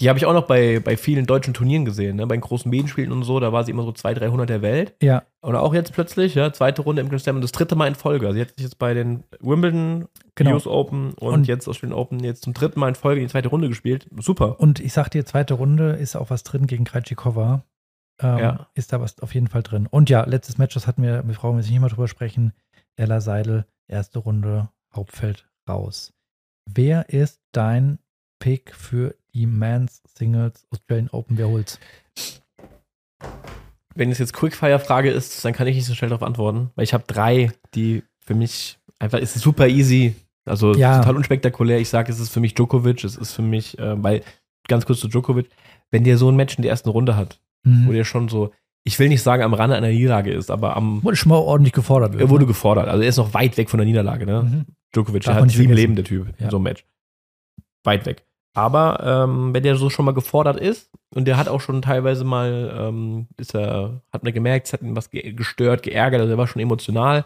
[0.00, 2.26] die habe ich auch noch bei, bei vielen deutschen Turnieren gesehen, ne?
[2.26, 4.94] bei den großen Medienspielen und so, da war sie immer so 200, 300 der Welt.
[5.02, 7.88] ja, Oder auch jetzt plötzlich, ja, zweite Runde im Grand Slam und das dritte Mal
[7.88, 8.26] in Folge.
[8.26, 10.54] Also sie hat sich jetzt bei den Wimbledon, genau.
[10.54, 13.48] US Open und, Und- jetzt Australian Open jetzt zum dritten Mal in Folge die zweite
[13.48, 14.06] Runde gespielt.
[14.18, 14.60] Super.
[14.60, 17.64] Und ich sag dir, zweite Runde ist auch was drin gegen Krejcikova.
[18.20, 18.68] Ähm, Ja.
[18.74, 19.86] Ist da was auf jeden Fall drin.
[19.90, 22.52] Und ja, letztes Match, das hatten wir, wir brauchen jetzt nicht mal drüber sprechen.
[22.96, 26.12] Ella Seidel, erste Runde, Hauptfeld raus.
[26.68, 27.98] Wer ist dein
[28.40, 31.36] Pick für die Men's Singles Australian Open?
[31.38, 31.78] Wer holt's?
[33.94, 36.94] Wenn es jetzt Quickfire-Frage ist, dann kann ich nicht so schnell darauf antworten, weil ich
[36.94, 40.14] habe drei, die für mich einfach, es ist super easy,
[40.44, 40.98] also Ja.
[40.98, 41.78] total unspektakulär.
[41.80, 44.22] Ich sage, es ist für mich Djokovic, es ist für mich, äh, weil,
[44.68, 45.48] ganz kurz zu Djokovic,
[45.90, 47.92] wenn der so ein Match in der ersten Runde hat, wo Mhm.
[47.92, 48.52] der schon so,
[48.84, 51.72] ich will nicht sagen am Rande einer Niederlage ist, aber am, Wurde schon mal ordentlich
[51.72, 52.14] gefordert.
[52.14, 52.48] er wurde ne?
[52.48, 52.88] gefordert.
[52.88, 54.42] Also er ist noch weit weg von der Niederlage, ne?
[54.42, 54.64] Mhm.
[54.94, 55.76] Djokovic, Darf der man hat sieben vergessen.
[55.76, 56.50] Leben, der Typ, in Ja.
[56.50, 56.84] so einem Match.
[57.84, 58.24] Weit weg.
[58.58, 62.24] Aber ähm, wenn der so schon mal gefordert ist und der hat auch schon teilweise
[62.24, 66.32] mal, ähm, ist er, hat man gemerkt, es hat ihn was ge gestört, geärgert, also
[66.32, 67.24] er war schon emotional,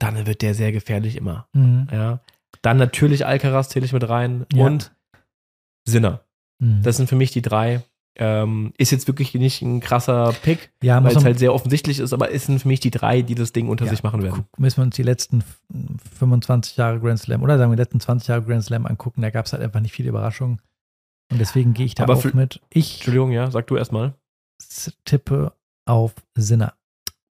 [0.00, 1.46] dann wird der sehr gefährlich immer.
[1.52, 1.86] Mhm.
[1.92, 2.18] Ja.
[2.62, 4.64] Dann natürlich Alcaraz zähle ich mit rein Ja.
[4.66, 4.92] und
[5.86, 6.22] Sinner.
[6.58, 6.82] Mhm.
[6.82, 7.82] Das sind für mich die drei.
[8.16, 12.12] Ähm, ist jetzt wirklich nicht ein krasser Pick, ja, weil es halt sehr offensichtlich ist,
[12.12, 13.90] aber es sind für mich die drei, die das Ding unter Ja.
[13.90, 14.44] sich machen werden.
[14.56, 15.60] müssen wir uns die letzten f-
[16.18, 19.20] 25 Jahre Grand Slam oder sagen wir die letzten 20 Jahre Grand Slam angucken.
[19.22, 20.60] Da gab es halt einfach nicht viele Überraschungen.
[21.32, 22.60] Und deswegen gehe ich da Aber auch für- mit.
[22.70, 24.14] Ich Entschuldigung, ja, sag du erstmal.
[25.04, 25.52] tippe
[25.86, 26.74] auf Sinner.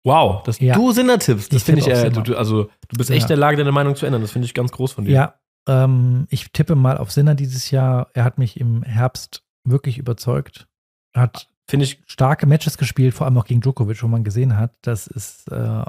[0.05, 0.75] Wow, dass Ja.
[0.75, 2.37] du Sinner tippst, das Ich finde ich, tippe auf äh, du, Sinner.
[2.37, 3.15] also du bist Ja.
[3.15, 4.21] echt in der Lage, deine Meinung zu ändern.
[4.21, 5.11] Das finde ich ganz groß von dir.
[5.13, 5.33] Ja,
[5.69, 8.09] ähm, ich tippe mal auf Sinner dieses Jahr.
[8.13, 10.67] Er hat mich im Herbst wirklich überzeugt.
[11.15, 14.73] Hat Finde ich, starke Matches gespielt, vor allem auch gegen Djokovic, wo man gesehen hat,
[14.81, 15.83] das ist äh,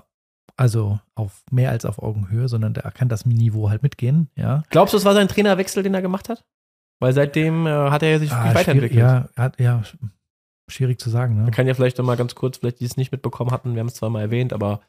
[0.57, 4.29] also auf mehr als auf Augenhöhe, sondern der kann das Niveau halt mitgehen.
[4.37, 6.45] Ja, glaubst du, es war sein Trainerwechsel, den er gemacht hat?
[7.01, 9.01] Weil seitdem äh, hat er sich Ah, weiterentwickelt.
[9.01, 9.97] ja, hat, ja, sch-
[10.71, 11.35] schwierig zu sagen.
[11.37, 11.43] Ne?
[11.43, 13.81] Man kann ja vielleicht noch mal ganz kurz, vielleicht die es nicht mitbekommen hatten, wir
[13.81, 14.81] haben es zwar mal erwähnt, aber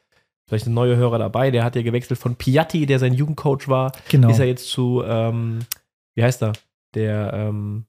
[0.48, 3.90] vielleicht ein neuer Hörer dabei, der hat ja gewechselt von Piatti, der sein Jugendcoach war,
[4.08, 4.30] Genau.
[4.30, 5.66] ist er jetzt zu, ähm,
[6.14, 6.52] wie heißt er?
[6.94, 7.86] Der, ähm,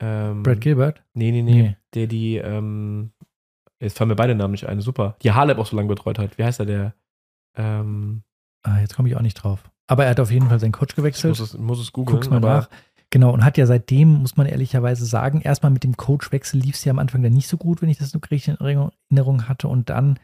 [0.00, 1.02] ähm, Brad Gilbert?
[1.14, 1.76] Nee, nee, nee, Nee.
[1.94, 3.10] Der die, ähm,
[3.80, 5.16] jetzt fallen mir beide Namen nicht ein, super.
[5.22, 6.36] Die Haleb auch so lange betreut hat.
[6.38, 6.94] Wie heißt er, der?
[7.56, 8.22] Ähm,
[8.62, 9.70] Ah, jetzt komme ich auch nicht drauf.
[9.86, 11.30] Aber er hat auf jeden Fall seinen Coach gewechselt.
[11.38, 12.16] muss es, muss es googeln.
[12.16, 12.68] Guck's mal nach.
[13.10, 16.84] Genau, und hat ja seitdem, muss man ehrlicherweise sagen, erstmal mit dem Coachwechsel lief es
[16.84, 19.48] ja am Anfang dann nicht so gut, wenn ich das noch richtig in Erinnerung- Erinnerung
[19.48, 19.68] hatte.
[19.68, 20.18] Und dann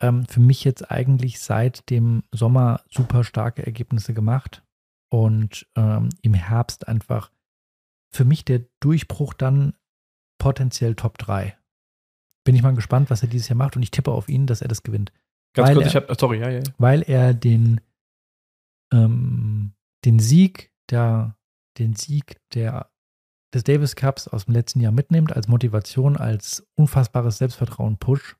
[0.00, 4.62] ähm, für mich jetzt eigentlich seit dem Sommer super starke Ergebnisse gemacht.
[5.12, 7.30] Und ähm, im Herbst einfach
[8.12, 9.74] für mich der Durchbruch dann
[10.38, 11.56] potenziell Top 3.
[12.44, 13.76] Bin ich mal gespannt, was er dieses Jahr macht.
[13.76, 15.12] Und ich tippe auf ihn, dass er das gewinnt.
[15.54, 16.62] Ganz weil kurz, er- ich habe, sorry, ja, ja.
[16.78, 17.80] weil er den,
[18.92, 19.72] ähm,
[20.04, 21.36] den Sieg der,
[21.78, 22.90] den Sieg der,
[23.54, 28.36] des Davis Cups aus dem letzten Jahr mitnimmt, als Motivation, als unfassbares Selbstvertrauen Push.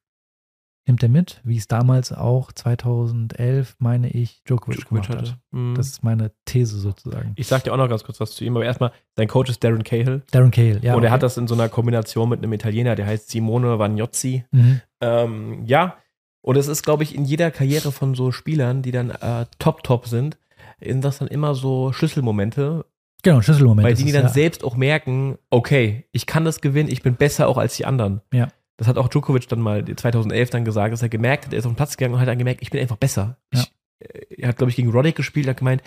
[0.91, 5.31] Nimmt er mit, wie es damals auch 2011, meine ich, Djokovic, Djokovic gemacht hatte.
[5.33, 5.39] hat.
[5.53, 5.75] Mhm.
[5.77, 7.33] Das ist meine These sozusagen.
[7.37, 9.63] ich sag dir auch noch ganz kurz was zu ihm, aber erstmal, sein Coach ist
[9.63, 10.23] Darren Cahill.
[10.33, 10.95] Darren Cahill, ja.
[10.95, 11.11] und er okay.
[11.11, 14.45] hat das in so einer Kombination mit einem Italiener, der heißt Simone Vagnozzi.
[14.51, 14.81] Mhm.
[15.01, 15.97] Ähm, ja,
[16.43, 19.85] und es ist, glaube ich, in jeder Karriere von so Spielern, die dann äh, top,
[19.85, 20.39] top sind,
[20.81, 22.85] sind das dann immer so Schlüsselmomente,
[23.23, 23.87] Genau, Schlüsselmoment.
[23.87, 24.29] weil die, die dann ja.
[24.31, 28.23] selbst auch merken, okay, ich kann das gewinnen, ich bin besser auch als die anderen.
[28.33, 28.49] Ja.
[28.81, 31.67] Das hat auch Djokovic dann mal 2011 dann gesagt, dass er gemerkt hat, er ist
[31.67, 33.37] auf den Platz gegangen und hat dann gemerkt, ich bin einfach besser.
[33.53, 33.61] Ja.
[33.61, 33.73] Ich,
[34.09, 35.83] äh, er hat, glaube ich, gegen Roddick gespielt hat gemeint,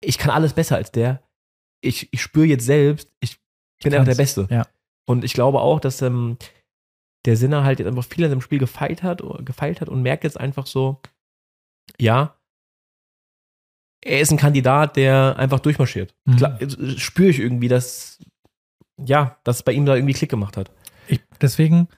[0.00, 1.24] ich kann alles besser als der.
[1.82, 3.40] Ich, ich spüre jetzt selbst, ich
[3.82, 4.14] bin einfach der.
[4.14, 4.46] Beste.
[4.48, 4.64] Ja.
[5.08, 6.36] Und ich glaube auch, dass ähm,
[7.24, 10.22] der Sinner halt jetzt einfach viel an seinem Spiel gefeilt hat, gefeilt hat und merkt
[10.22, 11.00] jetzt einfach so,
[11.98, 12.36] ja,
[14.02, 16.14] er ist ein Kandidat, der einfach durchmarschiert.
[16.26, 16.36] Mhm.
[16.36, 18.20] Klar, äh, spüre ich irgendwie, dass,
[19.04, 20.70] ja, dass bei ihm da irgendwie Klick gemacht hat.
[21.08, 21.88] Ich, deswegen,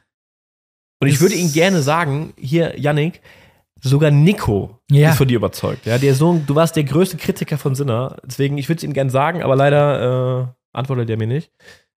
[1.03, 3.21] Und ich würde ihm gerne sagen, hier, Yannick,
[3.81, 5.11] sogar Nico Ja.
[5.11, 5.85] ist von dir überzeugt.
[5.87, 8.17] Ja, der Sohn, du warst der größte Kritiker von Sinner.
[8.25, 11.51] Deswegen, ich würde es ihm gerne sagen, aber leider äh, antwortet er mir nicht.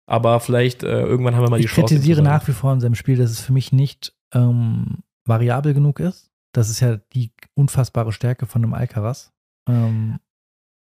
[0.05, 1.93] Aber vielleicht äh, irgendwann haben wir mal die ich Chance.
[1.93, 2.37] kritisiere ihm zu sagen.
[2.37, 6.29] nach wie vor in seinem Spiel, dass es für mich nicht ähm, variabel genug ist.
[6.53, 9.31] Das ist ja die unfassbare Stärke von einem Alcaraz.
[9.67, 10.19] Ähm,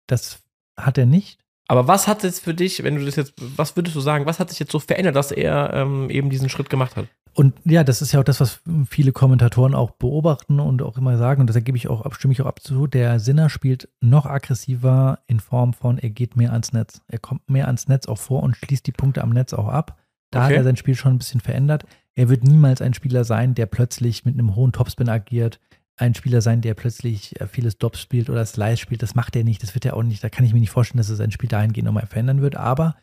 [0.07, 0.43] das
[0.77, 1.39] hat er nicht.
[1.67, 4.39] Aber was hat jetzt für dich, wenn du das jetzt, was würdest du sagen, was
[4.39, 7.07] hat sich jetzt so verändert, dass er ähm, eben diesen Schritt gemacht hat?
[7.33, 11.17] Und ja, das ist ja auch das, was viele Kommentatoren auch beobachten und auch immer
[11.17, 14.25] sagen, und das gebe ich auch, stimme ich auch ab zu, der Sinner spielt noch
[14.25, 17.01] aggressiver in Form von, er geht mehr ans Netz.
[17.07, 19.97] Er kommt mehr ans Netz auch vor und schließt die Punkte am Netz auch ab.
[20.31, 20.47] Da Okay.
[20.53, 21.85] hat er sein Spiel schon ein bisschen verändert.
[22.13, 25.59] Er wird niemals ein Spieler sein, der plötzlich mit einem hohen Topspin agiert.
[25.97, 29.01] Ein Spieler sein, der plötzlich äh, viele Stops spielt oder Slice spielt.
[29.01, 29.63] Das macht er nicht.
[29.63, 30.23] Das wird er auch nicht.
[30.23, 32.55] Da kann ich mir nicht vorstellen, dass er sein Spiel dahingehend nochmal verändern wird.
[32.55, 32.95] Aber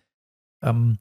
[0.62, 0.98] ähm,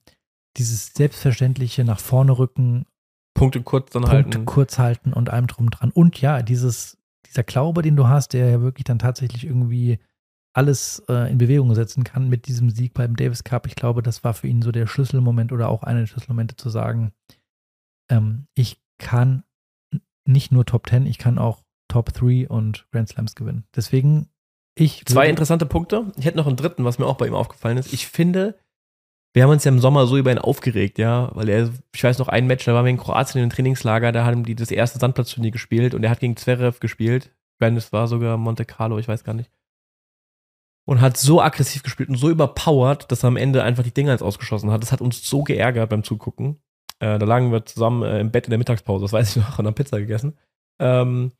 [0.57, 2.85] dieses selbstverständliche nach vorne rücken,
[3.33, 4.45] Punkte kurz dann Punkte halten.
[4.45, 5.91] kurz halten und allem drum dran.
[5.91, 9.99] Und ja, dieses, dieser Glaube, den du hast, der ja wirklich dann tatsächlich irgendwie
[10.53, 13.67] alles äh, in Bewegung setzen kann mit diesem Sieg beim Davis Cup.
[13.67, 16.69] Ich glaube, das war für ihn so der Schlüsselmoment oder auch einer der Schlüsselmomente zu
[16.69, 17.13] sagen,
[18.09, 19.43] ähm, ich kann
[20.25, 23.65] nicht nur Top 10, ich kann auch Top 3 und Grand Slams gewinnen.
[23.75, 24.29] Deswegen,
[24.75, 25.05] ich.
[25.05, 26.11] Zwei interessante Punkte.
[26.17, 27.91] Ich hätte noch einen dritten, was mir auch bei ihm aufgefallen ist.
[27.91, 28.57] Ich finde,
[29.33, 32.17] wir haben uns ja im Sommer so über ihn aufgeregt, ja, weil er, ich weiß
[32.19, 34.71] noch ein Match, da waren wir in Kroatien in einem Trainingslager, da haben die das
[34.71, 37.25] erste Sandplatzturnier gespielt und er hat gegen Zverev gespielt.
[37.25, 39.51] Ich meine, es war sogar Monte Carlo, ich weiß gar nicht.
[40.85, 44.13] Und hat so aggressiv gespielt und so überpowered, dass er am Ende einfach die Dinger
[44.13, 44.81] ins Ausgeschossen hat.
[44.81, 46.61] Das hat uns so geärgert beim Zugucken.
[46.99, 49.59] Äh, da lagen wir zusammen äh, im Bett in der Mittagspause, das weiß ich noch,
[49.59, 50.37] und haben Pizza gegessen.
[50.79, 51.31] Ähm,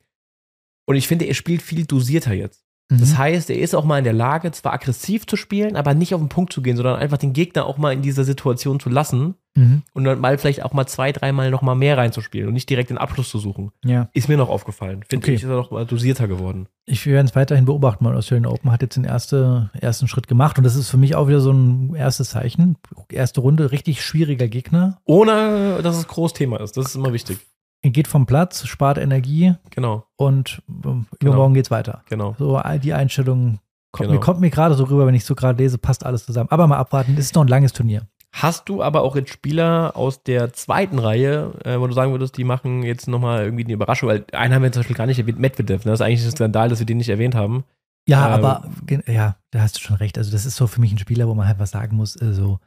[0.92, 2.64] und ich finde, er spielt viel dosierter jetzt.
[2.90, 2.98] Mhm.
[2.98, 6.14] Das heißt, er ist auch mal in der Lage, zwar aggressiv zu spielen, aber nicht
[6.14, 8.88] auf den Punkt zu gehen, sondern einfach den Gegner auch mal in dieser Situation zu
[8.90, 9.82] lassen Mhm.
[9.92, 12.88] und dann mal vielleicht auch mal zwei, dreimal noch mal mehr reinzuspielen und nicht direkt
[12.88, 13.70] den Abschluss zu suchen.
[13.84, 14.08] Ja.
[14.14, 15.04] Ist mir noch aufgefallen.
[15.06, 15.34] Finde Okay.
[15.34, 16.68] ich, ist er noch mal dosierter geworden.
[16.86, 20.56] Ich werde es weiterhin beobachten, weil Australian Open hat jetzt den erste, ersten Schritt gemacht
[20.56, 22.76] und das ist für mich auch wieder so ein erstes Zeichen.
[23.10, 25.00] Erste Runde, richtig schwieriger Gegner.
[25.04, 26.78] Ohne, dass es groß Thema ist.
[26.78, 27.36] Das ist immer wichtig.
[27.82, 32.02] Er geht vom Platz, spart Energie Genau, und ähm, übermorgen geht's weiter.
[32.08, 32.34] genau.
[32.38, 33.58] So all die Einstellung
[33.90, 34.20] kommt Genau.
[34.20, 36.48] mir, kommt mir gerade so rüber, wenn ich so gerade lese, passt alles zusammen.
[36.50, 38.06] Aber mal abwarten, es ist noch ein langes Turnier.
[38.34, 42.38] Hast du aber auch jetzt Spieler aus der zweiten Reihe, äh, wo du sagen würdest,
[42.38, 45.06] die machen jetzt noch mal irgendwie eine Überraschung, weil einen haben wir zum Beispiel gar
[45.06, 45.84] nicht erwähnt, Medvedev.
[45.84, 45.90] Ne?
[45.90, 47.64] Das ist eigentlich ein Skandal, dass wir den nicht erwähnt haben.
[48.08, 48.64] Ja, Ähm, aber
[49.06, 50.16] ja, da hast du schon recht.
[50.16, 52.58] Also das ist so für mich ein Spieler, wo man halt was sagen muss, also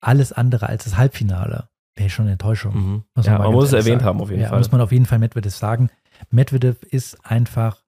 [0.00, 1.68] alles andere als das Halbfinale
[2.00, 2.74] wäre schon eine Enttäuschung.
[2.74, 3.04] Mhm.
[3.14, 4.04] Muss Ja, mal man muss es erwähnt sagen.
[4.04, 4.58] haben, auf jeden ja, Fall.
[4.58, 5.90] muss man auf jeden Fall Medvedev sagen.
[6.30, 7.84] Medvedev ist einfach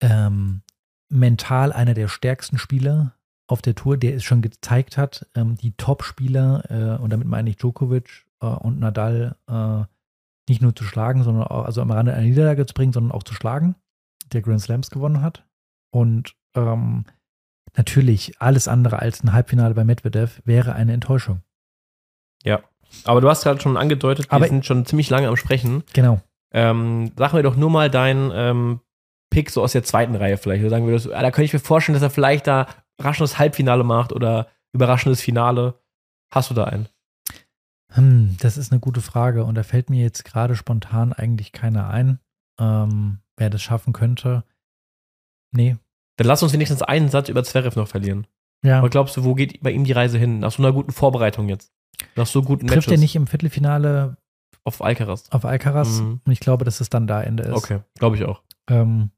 [0.00, 0.62] ähm,
[1.08, 3.14] mental einer der stärksten Spieler
[3.46, 7.50] auf der Tour, der es schon gezeigt hat, ähm, die Top-Spieler, äh, und damit meine
[7.50, 9.84] ich Djokovic äh, und Nadal, äh,
[10.48, 13.22] nicht nur zu schlagen, sondern auch, also am Rande einer Niederlage zu bringen, sondern auch
[13.24, 13.74] zu schlagen,
[14.32, 15.44] der Grand Slams gewonnen hat.
[15.92, 17.04] Und ähm,
[17.76, 21.42] natürlich alles andere als ein Halbfinale bei Medvedev wäre eine Enttäuschung.
[23.04, 25.82] Aber du hast gerade schon angedeutet, wir Aber- sind schon ziemlich lange am Sprechen.
[25.92, 26.20] Genau.
[26.52, 28.80] Ähm, sag mir doch nur mal deinen ähm,
[29.30, 30.64] Pick so aus der zweiten Reihe vielleicht.
[30.64, 32.66] Du sagen würdest, ah, da könnte ich mir vorstellen, dass er vielleicht da
[32.98, 35.80] überraschendes Halbfinale macht oder überraschendes Finale.
[36.32, 36.88] Hast du da einen?
[37.92, 41.88] Hm, das ist eine gute Frage und da fällt mir jetzt gerade spontan eigentlich keiner
[41.90, 42.18] ein,
[42.60, 44.44] ähm, wer das schaffen könnte.
[45.52, 45.76] Nee.
[46.16, 48.26] Dann lass uns wenigstens einen Satz über Zverev noch verlieren.
[48.64, 48.78] Ja.
[48.78, 50.40] Aber glaubst du, wo geht bei ihm die Reise hin?
[50.40, 51.72] Nach so einer guten Vorbereitung jetzt.
[52.16, 54.16] Nach so guten Trifft Matches er nicht im Viertelfinale
[54.64, 55.24] auf Alcaraz.
[55.30, 56.20] auf Alcaraz Mhm.
[56.24, 57.56] und ich glaube, dass es dann da Ende ist.
[57.56, 58.42] Okay, glaube ich auch.
[58.68, 59.10] Ähm,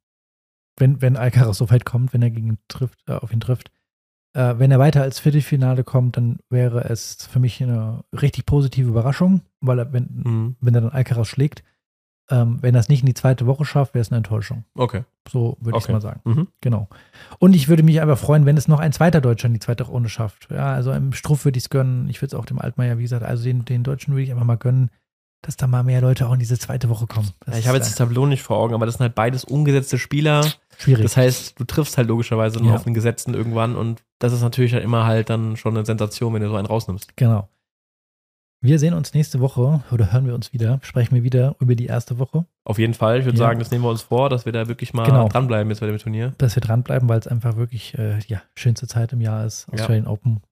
[0.78, 3.70] wenn, wenn Alcaraz so weit kommt, wenn er gegen trifft, äh, auf ihn trifft.
[4.34, 8.88] Äh, wenn er weiter als Viertelfinale kommt, dann wäre es für mich eine richtig positive
[8.88, 10.56] Überraschung, weil er, wenn, Mhm.
[10.60, 11.62] wenn er dann Alcaraz schlägt.
[12.32, 14.64] Ähm, wenn das nicht in die zweite Woche schafft, wäre es eine Enttäuschung.
[14.74, 15.02] Okay.
[15.30, 15.92] So würde ich Okay.
[15.92, 16.20] mal sagen.
[16.24, 16.48] Mhm.
[16.62, 16.88] Genau.
[17.38, 19.84] Und ich würde mich aber freuen, wenn es noch ein zweiter Deutscher in die zweite
[19.84, 20.48] Runde schafft.
[20.50, 22.08] Ja, also im Struff würde ich es gönnen.
[22.08, 24.46] Ich würde es auch dem Altmaier, wie gesagt, also den, den Deutschen würde ich einfach
[24.46, 24.90] mal gönnen,
[25.42, 27.28] dass da mal mehr Leute auch in diese zweite Woche kommen.
[27.46, 29.98] Ja, ich habe jetzt das Tableau nicht vor Augen, aber das sind halt beides umgesetzte
[29.98, 30.46] Spieler.
[30.78, 31.02] schwierig.
[31.02, 32.76] Das heißt, du triffst halt logischerweise nur Ja.
[32.76, 36.32] auf den Gesetzten irgendwann und das ist natürlich halt immer halt dann schon eine Sensation,
[36.32, 37.16] wenn du so einen rausnimmst.
[37.16, 37.48] genau.
[38.64, 41.86] Wir sehen uns nächste Woche oder hören wir uns wieder, sprechen wir wieder über die
[41.86, 43.18] erste Woche, Auf jeden Fall.
[43.18, 43.46] Ich würde Ja.
[43.46, 45.28] sagen, das nehmen wir uns vor, dass wir da wirklich mal Genau.
[45.28, 46.32] dranbleiben jetzt bei dem Turnier.
[46.38, 49.66] dass wir dranbleiben, weil es einfach wirklich äh, ja, schönste Zeit im Jahr ist.
[49.66, 49.74] Ja.
[49.74, 50.42] Australian Open.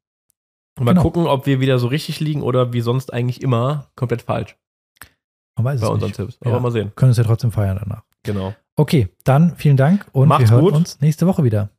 [0.77, 1.03] Und mal Genau.
[1.03, 4.57] gucken, ob wir wieder so richtig liegen oder wie sonst eigentlich immer komplett falsch
[5.57, 6.17] Man weiß bei es unseren nicht.
[6.17, 6.39] Tipps.
[6.45, 6.51] Ja.
[6.51, 6.91] Aber mal sehen.
[6.97, 8.03] Können es ja trotzdem feiern danach.
[8.25, 8.55] Genau.
[8.75, 10.75] Okay, dann vielen Dank und Macht's wir hören gut.
[10.75, 11.71] uns nächste Woche wieder.